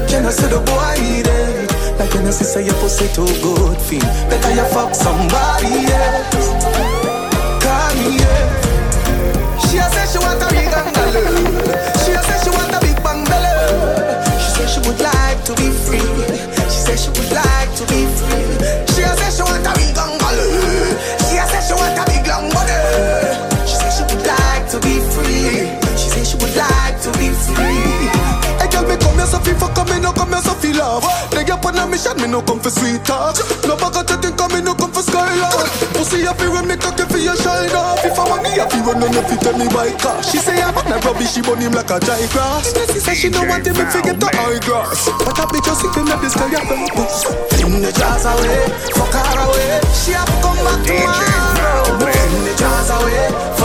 Can 0.08 0.24
I 0.24 0.30
say 0.30 0.48
the 0.48 0.60
boy 0.60 0.96
it? 0.96 1.98
Like 1.98 2.10
can 2.10 2.26
I 2.26 2.30
say 2.30 2.64
your 2.64 2.74
pussy 2.74 3.08
too 3.08 3.26
good 3.42 3.78
feel? 3.82 4.00
Better 4.30 4.54
you 4.54 4.64
fuck 4.72 4.94
somebody 4.94 5.92
else. 5.92 6.48
Call 7.62 7.90
me, 7.96 8.16
yeah. 8.16 9.58
She 9.66 9.76
a 9.76 9.88
say 9.90 10.06
she 10.10 10.18
want 10.24 10.42
a 10.42 10.48
big 10.48 10.70
bungalow. 10.70 11.47
Come 30.88 31.00
here 31.00 31.18
so 31.18 31.18
feel 31.18 31.18
love. 31.18 31.30
They 31.30 31.44
get 31.44 31.64
on 31.64 31.78
a 31.78 31.86
mission, 31.86 32.16
me 32.20 32.28
no 32.28 32.42
come 32.42 32.60
for 32.60 32.70
sweet 32.70 33.04
talk. 33.04 33.36
No 33.66 33.76
bag 33.76 33.96
of 33.96 34.20
think 34.20 34.40
me 34.52 34.60
no 34.62 34.74
come 34.74 34.92
for 34.92 35.02
skylark. 35.02 35.68
Pussy 35.92 36.22
happy 36.22 36.48
when 36.48 36.66
me 36.66 36.76
cocky 36.76 37.04
for 37.04 37.18
your 37.18 37.36
shine 37.36 37.74
off. 37.76 38.04
If 38.04 38.18
I 38.18 38.28
want 38.28 38.42
me 38.42 38.50
happy 38.50 38.80
when 38.80 39.00
none 39.00 39.16
of 39.16 39.30
it 39.30 39.40
tell 39.40 39.56
me 39.56 39.68
by 39.68 39.92
car. 39.98 40.22
She 40.22 40.38
say 40.38 40.60
I'm 40.62 40.74
not 40.74 41.04
rubbish, 41.04 41.32
she 41.32 41.42
burn 41.42 41.60
him 41.60 41.72
like 41.72 41.90
a 41.90 42.00
dry 42.00 42.26
grass. 42.32 42.72
She 42.92 43.00
say 43.00 43.14
she 43.14 43.28
don't 43.28 43.48
want 43.48 43.66
him 43.66 43.76
if 43.76 43.92
get 44.02 44.18
the 44.20 44.30
high 44.32 44.60
grass. 44.64 45.08
But 45.24 45.38
I 45.38 45.44
be 45.52 45.60
just 45.60 45.80
sitting 45.82 46.08
at 46.08 46.20
this 46.20 46.34
guy 46.34 46.48
a 46.48 46.60
purpose. 46.64 47.24
Fling 47.52 47.80
the 47.82 47.92
jars 47.92 48.24
away, 48.24 48.66
fuck 48.96 49.12
her 49.12 49.38
away. 49.44 49.80
She 49.92 50.12
have 50.12 50.28
come 50.40 50.58
back 50.64 50.80
tomorrow. 50.86 51.84
Fling 52.00 52.44
the 52.44 52.52
jars 52.56 52.90
away, 52.90 53.28
fuck 53.28 53.36
her 53.36 53.56
away. 53.56 53.57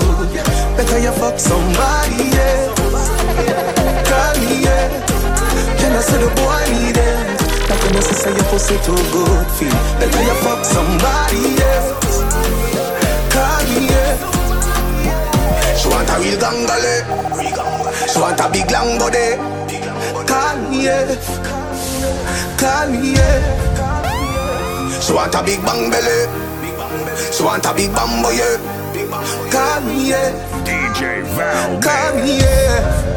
Good. 0.00 0.28
Better 0.76 0.98
you 0.98 1.12
fuck 1.12 1.38
somebody, 1.38 2.28
yeah. 2.36 2.68
Call 4.08 4.34
me, 4.40 4.64
yeah. 4.64 4.88
Can 5.78 5.92
I 5.92 6.00
say 6.00 6.18
the 6.20 6.28
boy 6.36 6.64
need 6.72 6.96
it? 6.96 7.16
Like 7.68 7.82
when 7.84 7.96
I 7.96 8.00
say 8.00 8.32
your 8.34 8.44
pussy 8.50 8.76
too 8.84 9.00
good 9.12 9.46
feel. 9.56 9.76
Better 9.98 10.22
you 10.22 10.36
fuck 10.44 10.64
somebody, 10.64 11.56
yeah. 11.60 11.82
Call 13.32 13.62
me, 13.72 13.88
yeah. 13.92 14.12
She 15.78 15.88
want 15.88 16.10
a 16.10 16.16
real 16.20 16.38
gangale. 16.38 16.94
She 18.10 18.18
want 18.20 18.40
a 18.40 18.46
big 18.52 18.70
long 18.70 18.98
body. 18.98 19.36
Call 20.28 20.56
me, 20.68 20.84
yeah. 20.84 21.16
Call 22.60 22.88
me, 22.90 23.12
yeah. 23.14 23.40
She 25.00 25.12
want 25.12 25.34
a 25.34 25.42
big 25.42 25.60
bang 25.64 25.90
belly. 25.90 26.18
She 27.32 27.42
want 27.42 27.64
a 27.66 27.72
big 27.74 27.92
bambo, 27.92 28.30
yeah. 28.30 28.75
Call 29.50 29.80
me, 29.82 30.10
yeah. 30.10 30.32
DJ 30.64 31.22
Val. 31.36 31.80
Call 31.80 32.14
me, 32.16 32.38
yeah. 32.38 33.16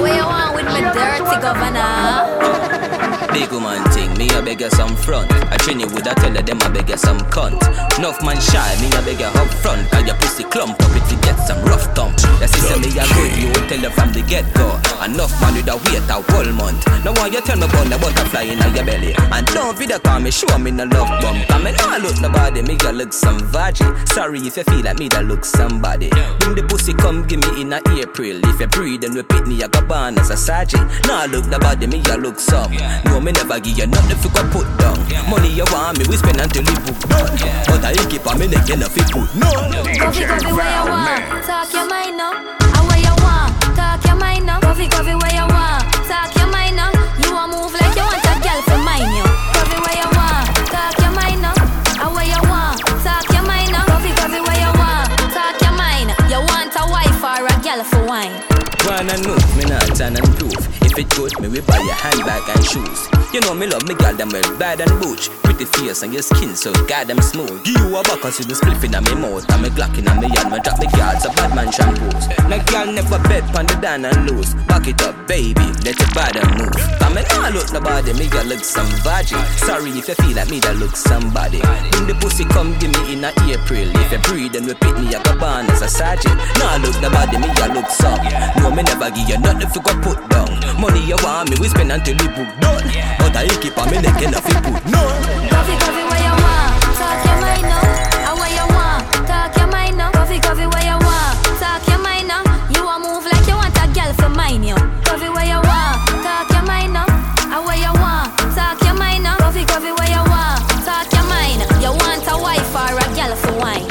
What 0.00 0.14
you 0.14 0.24
want 0.24 0.54
with 0.54 0.66
my 0.66 0.80
dirty 0.92 1.36
governor? 1.40 3.05
Big 3.36 3.52
woman 3.52 3.84
thing, 3.92 4.08
me 4.16 4.30
a 4.32 4.40
beg 4.40 4.64
some 4.72 4.96
front. 4.96 5.30
I 5.52 5.58
train 5.58 5.78
you 5.78 5.86
with 5.88 6.08
a 6.08 6.14
tell 6.14 6.32
them 6.32 6.58
I 6.62 6.68
beg 6.70 6.88
you 6.88 6.96
some 6.96 7.18
cunt. 7.28 7.60
Enough 7.98 8.24
man 8.24 8.40
shy, 8.40 8.64
me 8.80 8.88
a 8.96 9.04
beg 9.04 9.20
you 9.20 9.26
up 9.28 9.52
front. 9.60 9.90
Cause 9.90 10.06
your 10.06 10.16
pussy 10.16 10.44
clump 10.44 10.80
up 10.80 10.96
if 10.96 11.12
you 11.12 11.20
get 11.20 11.36
some 11.44 11.60
rough 11.68 11.84
thump. 11.94 12.16
The 12.40 12.48
sister 12.48 12.80
me 12.80 12.88
a 12.96 13.04
good, 13.12 13.36
you 13.36 13.48
will 13.52 13.68
tell 13.68 13.76
you 13.76 13.90
from 13.90 14.14
the 14.16 14.24
get 14.24 14.48
go. 14.56 14.80
Enough 15.04 15.36
man 15.44 15.52
with 15.52 15.68
a 15.68 15.76
wait 15.84 16.08
a 16.08 16.16
whole 16.32 16.48
month. 16.56 16.80
Now 17.04 17.12
why 17.20 17.28
you 17.28 17.42
tell 17.42 17.60
me 17.60 17.68
about 17.68 17.84
the 17.92 17.98
butterfly 18.00 18.48
in 18.48 18.56
your 18.72 18.84
belly? 18.88 19.12
And 19.28 19.44
don't 19.52 19.76
video 19.76 19.98
call 19.98 20.18
me, 20.20 20.30
show 20.30 20.56
me 20.56 20.70
no 20.70 20.84
love 20.84 21.20
bump. 21.20 21.36
Cause 21.44 21.60
me 21.60 21.76
no 21.76 22.08
look 22.08 22.16
nobody, 22.24 22.62
me 22.62 22.78
a 22.88 22.92
look 22.92 23.12
some 23.12 23.40
veggie. 23.52 23.84
Sorry 24.16 24.40
if 24.40 24.56
you 24.56 24.64
feel 24.64 24.80
like 24.80 24.98
me 24.98 25.08
that 25.12 25.26
look 25.26 25.44
somebody. 25.44 26.08
Bring 26.40 26.56
the 26.56 26.64
pussy 26.64 26.94
come 26.94 27.28
give 27.28 27.44
me 27.44 27.60
in 27.60 27.72
a 27.74 27.84
April. 28.00 28.40
If 28.48 28.60
you 28.60 28.68
breathe 28.68 29.04
and 29.04 29.14
repeat 29.14 29.46
me, 29.46 29.62
I 29.62 29.68
go 29.68 29.84
born 29.84 30.16
as 30.16 30.30
a 30.30 30.38
sergeant. 30.38 30.88
Nah 31.04 31.28
look 31.28 31.44
nobody, 31.52 31.86
me 31.86 32.00
a 32.08 32.16
look 32.16 32.40
some. 32.40 32.72
No 33.04 33.20
me 33.26 33.32
never 33.32 33.58
give 33.58 33.76
you 33.76 33.86
nothing 33.88 34.16
for 34.22 34.30
go 34.30 34.46
put 34.54 34.68
down. 34.78 34.94
Money 35.26 35.50
you 35.50 35.66
want 35.74 35.98
me, 35.98 36.06
we 36.06 36.14
spend 36.16 36.38
until 36.38 36.62
we 36.62 36.74
book 36.86 36.94
done. 37.10 37.34
But 37.66 37.82
I 37.82 37.98
keep 38.06 38.22
on 38.22 38.38
me 38.38 38.46
neck, 38.46 38.68
you 38.70 38.78
know 38.78 38.86
put 38.86 39.10
no. 39.34 39.50
Coffee, 39.98 40.22
coffee, 40.22 40.54
where 40.54 40.70
you 40.70 40.86
want? 40.86 41.42
Talk 41.42 41.66
your 41.74 41.90
mind 41.90 42.14
now. 42.14 42.38
Ah, 42.38 42.86
where 42.86 43.02
you 43.02 43.10
want? 43.26 43.50
Talk 43.74 43.98
your 44.06 44.14
mind 44.14 44.46
now. 44.46 44.62
Coffee, 44.62 44.86
coffee, 44.86 45.18
where 45.18 45.34
you 45.34 45.42
want? 45.42 45.82
Talk 46.06 46.30
your 46.38 46.46
mind 46.54 46.78
now. 46.78 46.94
You 47.18 47.34
want 47.34 47.50
move 47.50 47.74
like 47.74 47.98
you 47.98 48.06
want 48.06 48.22
a 48.30 48.34
girl 48.46 48.62
for 48.62 48.78
mine, 48.78 49.10
yo. 49.10 49.26
Coffee, 49.58 49.80
where 49.82 49.98
you 49.98 50.10
want? 50.14 50.46
Talk 50.70 50.94
your 51.02 51.10
mind 51.18 51.42
now. 51.42 51.54
Ah, 51.98 52.06
where 52.14 52.30
you 52.30 52.42
want? 52.46 52.78
Talk 53.02 53.26
your 53.34 53.42
mind 53.42 53.74
now. 53.74 53.90
Coffee, 53.90 54.14
coffee, 54.14 54.38
where 54.38 54.60
you 54.62 54.70
want? 54.78 55.10
Talk 55.34 55.58
your 55.66 55.74
mind. 55.74 56.14
You 56.30 56.38
want 56.46 56.70
a 56.78 56.84
wife 56.86 57.22
or 57.26 57.42
a 57.42 57.54
girl 57.58 57.82
for 57.82 58.06
wine? 58.06 58.38
One 58.86 59.10
and 59.10 59.26
move, 59.26 59.42
me 59.58 59.66
not 59.66 59.82
turn 59.98 60.14
and 60.14 60.30
prove. 60.38 60.62
If 60.86 60.94
it 60.94 61.10
good, 61.10 61.34
me 61.42 61.50
we 61.50 61.58
buy 61.66 61.82
your 61.82 61.98
handbag 61.98 62.46
and 62.54 62.62
shoes. 62.62 63.15
You 63.32 63.40
know 63.40 63.54
me 63.54 63.66
love 63.66 63.86
me 63.86 63.94
girl 63.94 64.14
them 64.14 64.30
well 64.30 64.56
bad 64.56 64.80
and 64.80 64.90
butch. 65.00 65.28
Pretty 65.42 65.64
face 65.66 66.02
and 66.02 66.12
your 66.12 66.22
skin 66.22 66.54
so 66.54 66.72
goddamn 66.86 67.20
smooth. 67.20 67.64
Give 67.64 67.76
you 67.76 67.96
a 67.96 68.02
back 68.02 68.20
cause 68.20 68.38
you 68.38 68.46
the 68.46 68.54
spliff 68.54 68.80
in 68.84 68.96
me 68.96 69.14
mouth 69.20 69.44
and 69.50 69.62
me 69.62 69.68
glock 69.68 69.92
in 69.98 70.08
me 70.20 70.28
hand. 70.36 70.52
Me 70.52 70.58
drop 70.60 70.78
the 70.80 70.88
guards 70.96 71.26
a 71.26 71.30
bad 71.36 71.54
man 71.54 71.68
shampoos. 71.68 72.28
Now 72.48 72.62
girl 72.70 72.92
never 72.92 73.18
bet 73.28 73.44
pon 73.52 73.66
the 73.66 73.74
down 73.76 74.04
and 74.04 74.30
loose. 74.30 74.54
Back 74.64 74.86
it 74.86 75.02
up, 75.02 75.26
baby, 75.28 75.68
let 75.84 75.98
your 75.98 76.08
body 76.16 76.40
move. 76.56 76.72
Cause 76.96 77.12
me 77.12 77.22
nah 77.28 77.52
look 77.52 77.68
nobody, 77.72 78.12
me 78.14 78.28
girl 78.28 78.46
look 78.46 78.64
some 78.64 78.88
virgin. 79.04 79.42
Sorry 79.68 79.90
if 79.90 80.08
you 80.08 80.16
feel 80.16 80.36
like 80.36 80.48
me 80.48 80.60
that 80.60 80.76
look 80.76 80.96
somebody. 80.96 81.60
When 81.92 82.08
the 82.08 82.16
pussy 82.16 82.44
come 82.48 82.72
give 82.78 82.94
me 82.94 83.16
in 83.18 83.24
a 83.26 83.34
April. 83.44 83.90
If 84.06 84.12
you 84.12 84.20
breathe 84.24 84.56
we 84.64 84.72
pick 84.80 84.96
me 84.96 85.12
a 85.12 85.20
go 85.20 85.36
born 85.36 85.68
as 85.68 85.82
a 85.82 85.88
sergeant. 85.88 86.36
Nah 86.56 86.80
look 86.80 86.96
nobody, 87.04 87.36
me 87.36 87.50
a 87.52 87.66
look 87.74 87.90
some. 87.92 88.22
No 88.64 88.72
me 88.72 88.80
never 88.80 89.12
give 89.12 89.28
you 89.28 89.38
nothing 89.44 89.68
for 89.68 89.84
go 89.84 89.92
put 90.00 90.20
down. 90.32 90.52
Money 90.80 91.04
you 91.04 91.16
want 91.20 91.50
me, 91.50 91.56
we 91.60 91.68
spend 91.68 91.92
until 91.92 92.16
we 92.16 92.28
book 92.32 92.48
done. 92.64 92.84
But 93.18 93.36
I 93.36 93.48
keep 93.60 93.76
on 93.78 93.90
me 93.90 93.98
neck 94.00 94.22
and 94.22 94.34
fi 94.36 94.60
put 94.60 94.84
none. 94.86 95.22
Coffee, 95.50 95.76
coffee, 95.82 96.04
where 96.08 96.22
you 96.22 96.34
want? 96.44 96.72
Talk 96.96 97.24
your 97.26 97.38
mind 97.40 97.66
now. 97.68 97.82
Ah, 98.26 98.34
where 98.38 98.52
you 98.54 98.66
want? 98.74 99.02
Talk 99.26 99.56
your 99.56 99.68
mind 99.68 99.96
now. 99.98 100.10
Coffee, 100.12 100.40
coffee, 100.40 100.66
where 100.66 100.84
you 100.84 100.98
want? 100.98 101.34
Talk 101.60 101.86
your 101.88 101.98
mind 101.98 102.28
now. 102.28 102.42
You 102.70 102.84
want 102.84 103.02
move 103.04 103.24
like 103.26 103.46
you 103.46 103.56
want 103.56 103.76
a 103.76 103.86
girl 103.92 104.12
for 104.14 104.28
mine, 104.30 104.62
yo. 104.64 104.76
Coffee, 105.04 105.28
where 105.28 105.44
you 105.46 105.60
want? 105.60 105.96
Talk 106.22 106.48
your 106.50 106.62
mind 106.64 106.92
now. 106.92 107.04
Ah, 107.08 107.60
where 107.66 107.76
you 107.76 107.92
want? 107.98 108.30
Talk 108.54 108.80
your 108.84 108.94
mind 108.94 109.22
now. 109.24 109.36
Coffee, 109.38 109.64
coffee, 109.64 109.92
where 109.92 110.10
you 110.10 110.22
want? 110.30 110.62
Talk 110.86 111.10
your 111.12 111.26
mind. 111.26 111.60
You 111.82 111.90
want 111.92 112.24
a 112.30 112.36
wife 112.38 112.72
or 112.72 112.94
a 112.94 113.06
girl 113.16 113.34
for 113.36 113.54
wine? 113.58 113.88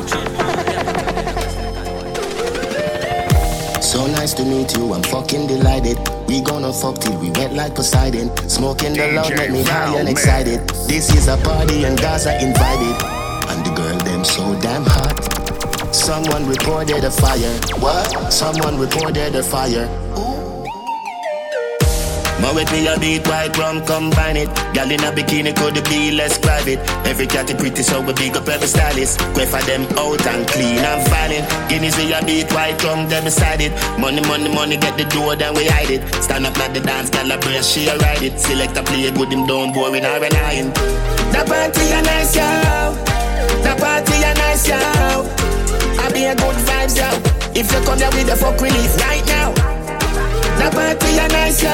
So 3.81 4.07
nice 4.07 4.33
to 4.35 4.43
meet 4.43 4.75
you, 4.75 4.93
I'm 4.93 5.03
fucking 5.03 5.47
delighted. 5.47 5.97
We 6.27 6.41
gonna 6.41 6.73
fuck 6.73 6.99
till 6.99 7.17
we 7.19 7.29
wet 7.31 7.53
like 7.53 7.75
Poseidon. 7.75 8.35
Smoking 8.49 8.93
the 8.93 9.11
loud 9.13 9.35
make 9.35 9.51
me 9.51 9.63
high 9.63 9.97
and 9.97 10.09
excited. 10.09 10.67
This 10.87 11.13
is 11.13 11.27
a 11.27 11.37
party 11.37 11.85
and 11.85 11.99
guys 11.99 12.25
are 12.25 12.37
invited. 12.39 12.95
And 13.49 13.65
the 13.65 13.73
girl 13.75 13.97
them 13.99 14.23
so 14.23 14.59
damn 14.61 14.83
hot. 14.85 15.93
Someone 15.93 16.47
reported 16.47 17.03
a 17.03 17.11
fire. 17.11 17.53
What? 17.79 18.33
Someone 18.33 18.77
reported 18.79 19.35
a 19.35 19.43
fire. 19.43 19.87
Ma 22.41 22.53
with 22.53 22.69
me 22.71 22.85
a 22.87 22.99
beat 22.99 23.25
white 23.27 23.55
rum 23.57 23.85
combine 23.85 24.35
it. 24.35 24.49
Gal 24.73 24.91
in 24.91 24.99
a 24.99 25.11
bikini 25.11 25.55
could 25.55 25.81
be 25.85 26.11
less 26.11 26.37
private. 26.37 26.79
Every 27.07 27.27
cat 27.27 27.49
is 27.49 27.55
pretty 27.55 27.81
so 27.81 28.01
we 28.01 28.13
big 28.13 28.35
up 28.35 28.47
every 28.47 28.67
stylist. 28.67 29.19
Quay 29.33 29.45
for 29.45 29.61
them 29.63 29.83
out 29.97 30.25
and 30.27 30.47
clean 30.47 30.79
and 30.79 31.07
violent. 31.07 31.47
Guineas 31.69 31.95
we 31.97 32.11
a 32.11 32.19
beat 32.25 32.51
white 32.51 32.81
rum 32.83 33.07
them 33.07 33.23
beside 33.23 33.61
it. 33.61 33.71
Money 33.97 34.21
money 34.27 34.53
money 34.53 34.77
get 34.77 34.97
the 34.97 35.05
door 35.05 35.35
then 35.35 35.53
we 35.55 35.65
hide 35.67 35.89
it. 35.89 36.03
Stand 36.23 36.45
up 36.45 36.57
like 36.57 36.73
the 36.73 36.81
dance 36.81 37.09
gal 37.09 37.31
a 37.31 37.37
brace 37.37 37.67
she 37.71 37.87
a 37.87 37.97
ride 37.97 38.21
it. 38.21 38.39
Select 38.39 38.75
a 38.77 38.83
play 38.83 39.09
good 39.11 39.31
him 39.31 39.47
don't 39.47 39.73
boring 39.73 40.05
or 40.05 40.19
relying. 40.19 40.69
The 41.31 41.43
party 41.47 41.87
a 41.91 42.01
nice 42.01 42.35
yo. 42.35 42.95
The 43.63 43.73
party 43.79 44.15
a 44.27 44.33
nice 44.35 44.67
yo. 44.67 44.75
I 46.03 46.11
be 46.11 46.25
a 46.25 46.35
good 46.35 46.57
vibes 46.67 46.97
yo. 46.99 47.07
If 47.55 47.71
you 47.71 47.79
come 47.85 47.99
here 47.99 48.11
with 48.11 48.27
the 48.27 48.35
fuck 48.35 48.59
relief 48.59 48.97
right 48.97 49.25
now 49.25 49.74
the 50.65 50.71
party 50.71 51.17
a 51.17 51.27
nice 51.27 51.61
yo. 51.61 51.69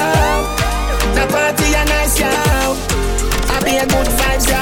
The 1.16 1.26
party 1.32 1.68
a 1.72 1.86
nice 1.86 2.20
yo. 2.20 2.28
I 2.28 3.62
be 3.64 3.78
a 3.78 3.86
good 3.88 4.08
vibes 4.20 4.48
yo. 4.52 4.60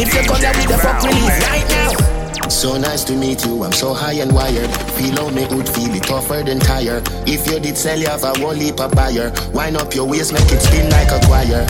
If 0.00 0.14
you 0.14 0.22
come 0.28 0.40
here 0.40 0.54
with 0.54 0.68
the 0.68 0.78
fuck 0.78 1.02
relief 1.02 1.34
right 1.48 1.68
now. 1.68 2.48
So 2.48 2.78
nice 2.78 3.02
to 3.04 3.16
meet 3.16 3.44
you, 3.44 3.64
I'm 3.64 3.72
so 3.72 3.92
high 3.92 4.14
and 4.14 4.32
wired. 4.32 4.70
Feel 4.94 5.16
how 5.16 5.30
me 5.30 5.46
would 5.50 5.68
feel 5.68 5.92
it 5.94 6.04
tougher 6.04 6.42
than 6.44 6.60
tire. 6.60 7.02
If 7.26 7.46
you 7.50 7.58
did 7.58 7.76
sell, 7.76 7.98
you 7.98 8.06
have 8.06 8.22
a 8.22 8.38
whole 8.38 8.52
heap 8.52 8.78
of 8.78 8.92
buyer. 8.92 9.32
Wind 9.52 9.76
up 9.76 9.94
your 9.94 10.06
waist, 10.06 10.32
make 10.32 10.52
it 10.52 10.60
spin 10.60 10.88
like 10.90 11.10
a 11.10 11.18
choir. 11.26 11.66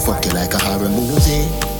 Fuck 0.00 0.24
you 0.24 0.32
like 0.32 0.54
a 0.54 0.58
horror 0.58 0.88
movie. 0.88 1.73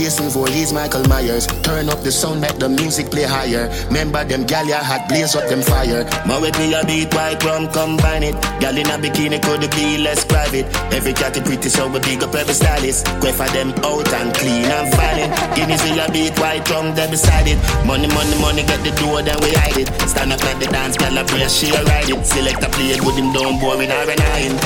Jason 0.00 0.30
Voorhees, 0.30 0.72
Michael 0.72 1.04
Myers. 1.12 1.46
Turn 1.60 1.90
up 1.90 2.00
the 2.00 2.10
sound, 2.10 2.40
make 2.40 2.56
the 2.56 2.70
music 2.70 3.10
play 3.10 3.24
higher. 3.28 3.68
Remember 3.92 4.24
them 4.24 4.48
gal 4.48 4.64
ya 4.64 4.80
had 4.80 5.06
blaze 5.12 5.36
up 5.36 5.46
them 5.46 5.60
fire. 5.60 6.08
Ma 6.24 6.40
with 6.40 6.56
me 6.56 6.72
a 6.72 6.80
beat 6.88 7.12
white 7.12 7.44
rum 7.44 7.68
combine 7.68 8.22
it. 8.22 8.34
Gal 8.64 8.80
in 8.80 8.88
a 8.88 8.96
bikini 8.96 9.36
could 9.44 9.60
be 9.76 10.00
less 10.00 10.24
private. 10.24 10.64
Every 10.88 11.12
cat 11.12 11.36
is 11.36 11.44
pretty 11.44 11.68
so 11.68 11.84
we 11.86 12.00
big 12.00 12.24
up 12.24 12.34
every 12.34 12.54
stylist. 12.54 13.04
Quay 13.20 13.32
for 13.36 13.44
them 13.52 13.76
out 13.84 14.08
and 14.08 14.32
clean 14.32 14.64
and 14.64 14.88
violent. 14.96 15.36
Guineas 15.52 15.84
we 15.84 15.92
a 16.00 16.08
beat 16.08 16.32
white 16.40 16.64
rum 16.72 16.96
there 16.96 17.10
beside 17.12 17.44
it. 17.44 17.60
Money, 17.84 18.08
money, 18.08 18.40
money 18.40 18.64
get 18.64 18.80
the 18.80 18.96
door 18.96 19.20
then 19.20 19.36
we 19.44 19.52
hide 19.52 19.84
it. 19.84 19.92
Stand 20.08 20.32
up 20.32 20.40
like 20.48 20.58
the 20.64 20.68
dance, 20.72 20.96
gal 20.96 21.12
a 21.12 21.28
press 21.28 21.52
she 21.52 21.76
ride 21.76 22.08
it. 22.08 22.24
Select 22.24 22.64
a 22.64 22.72
play 22.72 22.96
with 23.04 23.20
him 23.20 23.36
down 23.36 23.60
boring 23.60 23.92
or 23.92 24.08
nine. 24.08 24.56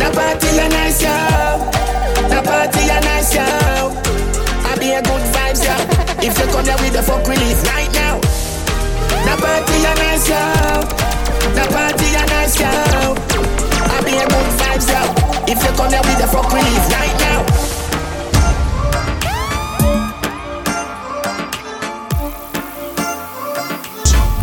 The 0.00 0.08
party 0.16 0.48
a 0.56 0.66
nice 0.72 1.04
yo. 1.04 1.68
The 2.32 2.40
party 2.40 2.88
a 2.88 2.98
nice 3.04 3.34
yo. 3.36 4.00
A 4.80 5.02
good 5.02 5.22
vibes, 5.34 5.62
yo. 5.62 5.76
If 6.26 6.38
you 6.38 6.46
come 6.46 6.64
here 6.64 6.74
with 6.78 6.94
the 6.94 7.02
fuck 7.02 7.26
relief 7.28 7.62
right 7.64 7.92
now. 7.92 8.18
The 8.18 9.36
party 9.36 9.76
a 9.84 9.94
nice, 9.94 10.26
yo. 10.26 10.40
The 11.54 11.68
party 11.70 12.08
a 12.16 12.24
nice, 12.26 12.58
yo. 12.58 12.66
I 12.66 14.00
be 14.02 14.16
a 14.16 14.26
good 14.26 14.50
vibes, 14.58 14.88
yo. 14.88 15.02
If 15.46 15.62
you 15.62 15.72
come 15.76 15.90
here 15.90 16.00
with 16.02 16.18
the 16.18 16.26
fuck 16.26 16.50
relief 16.50 16.88
right 16.90 17.16
now. 17.20 17.44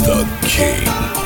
The 0.06 0.48
King. 0.48 1.17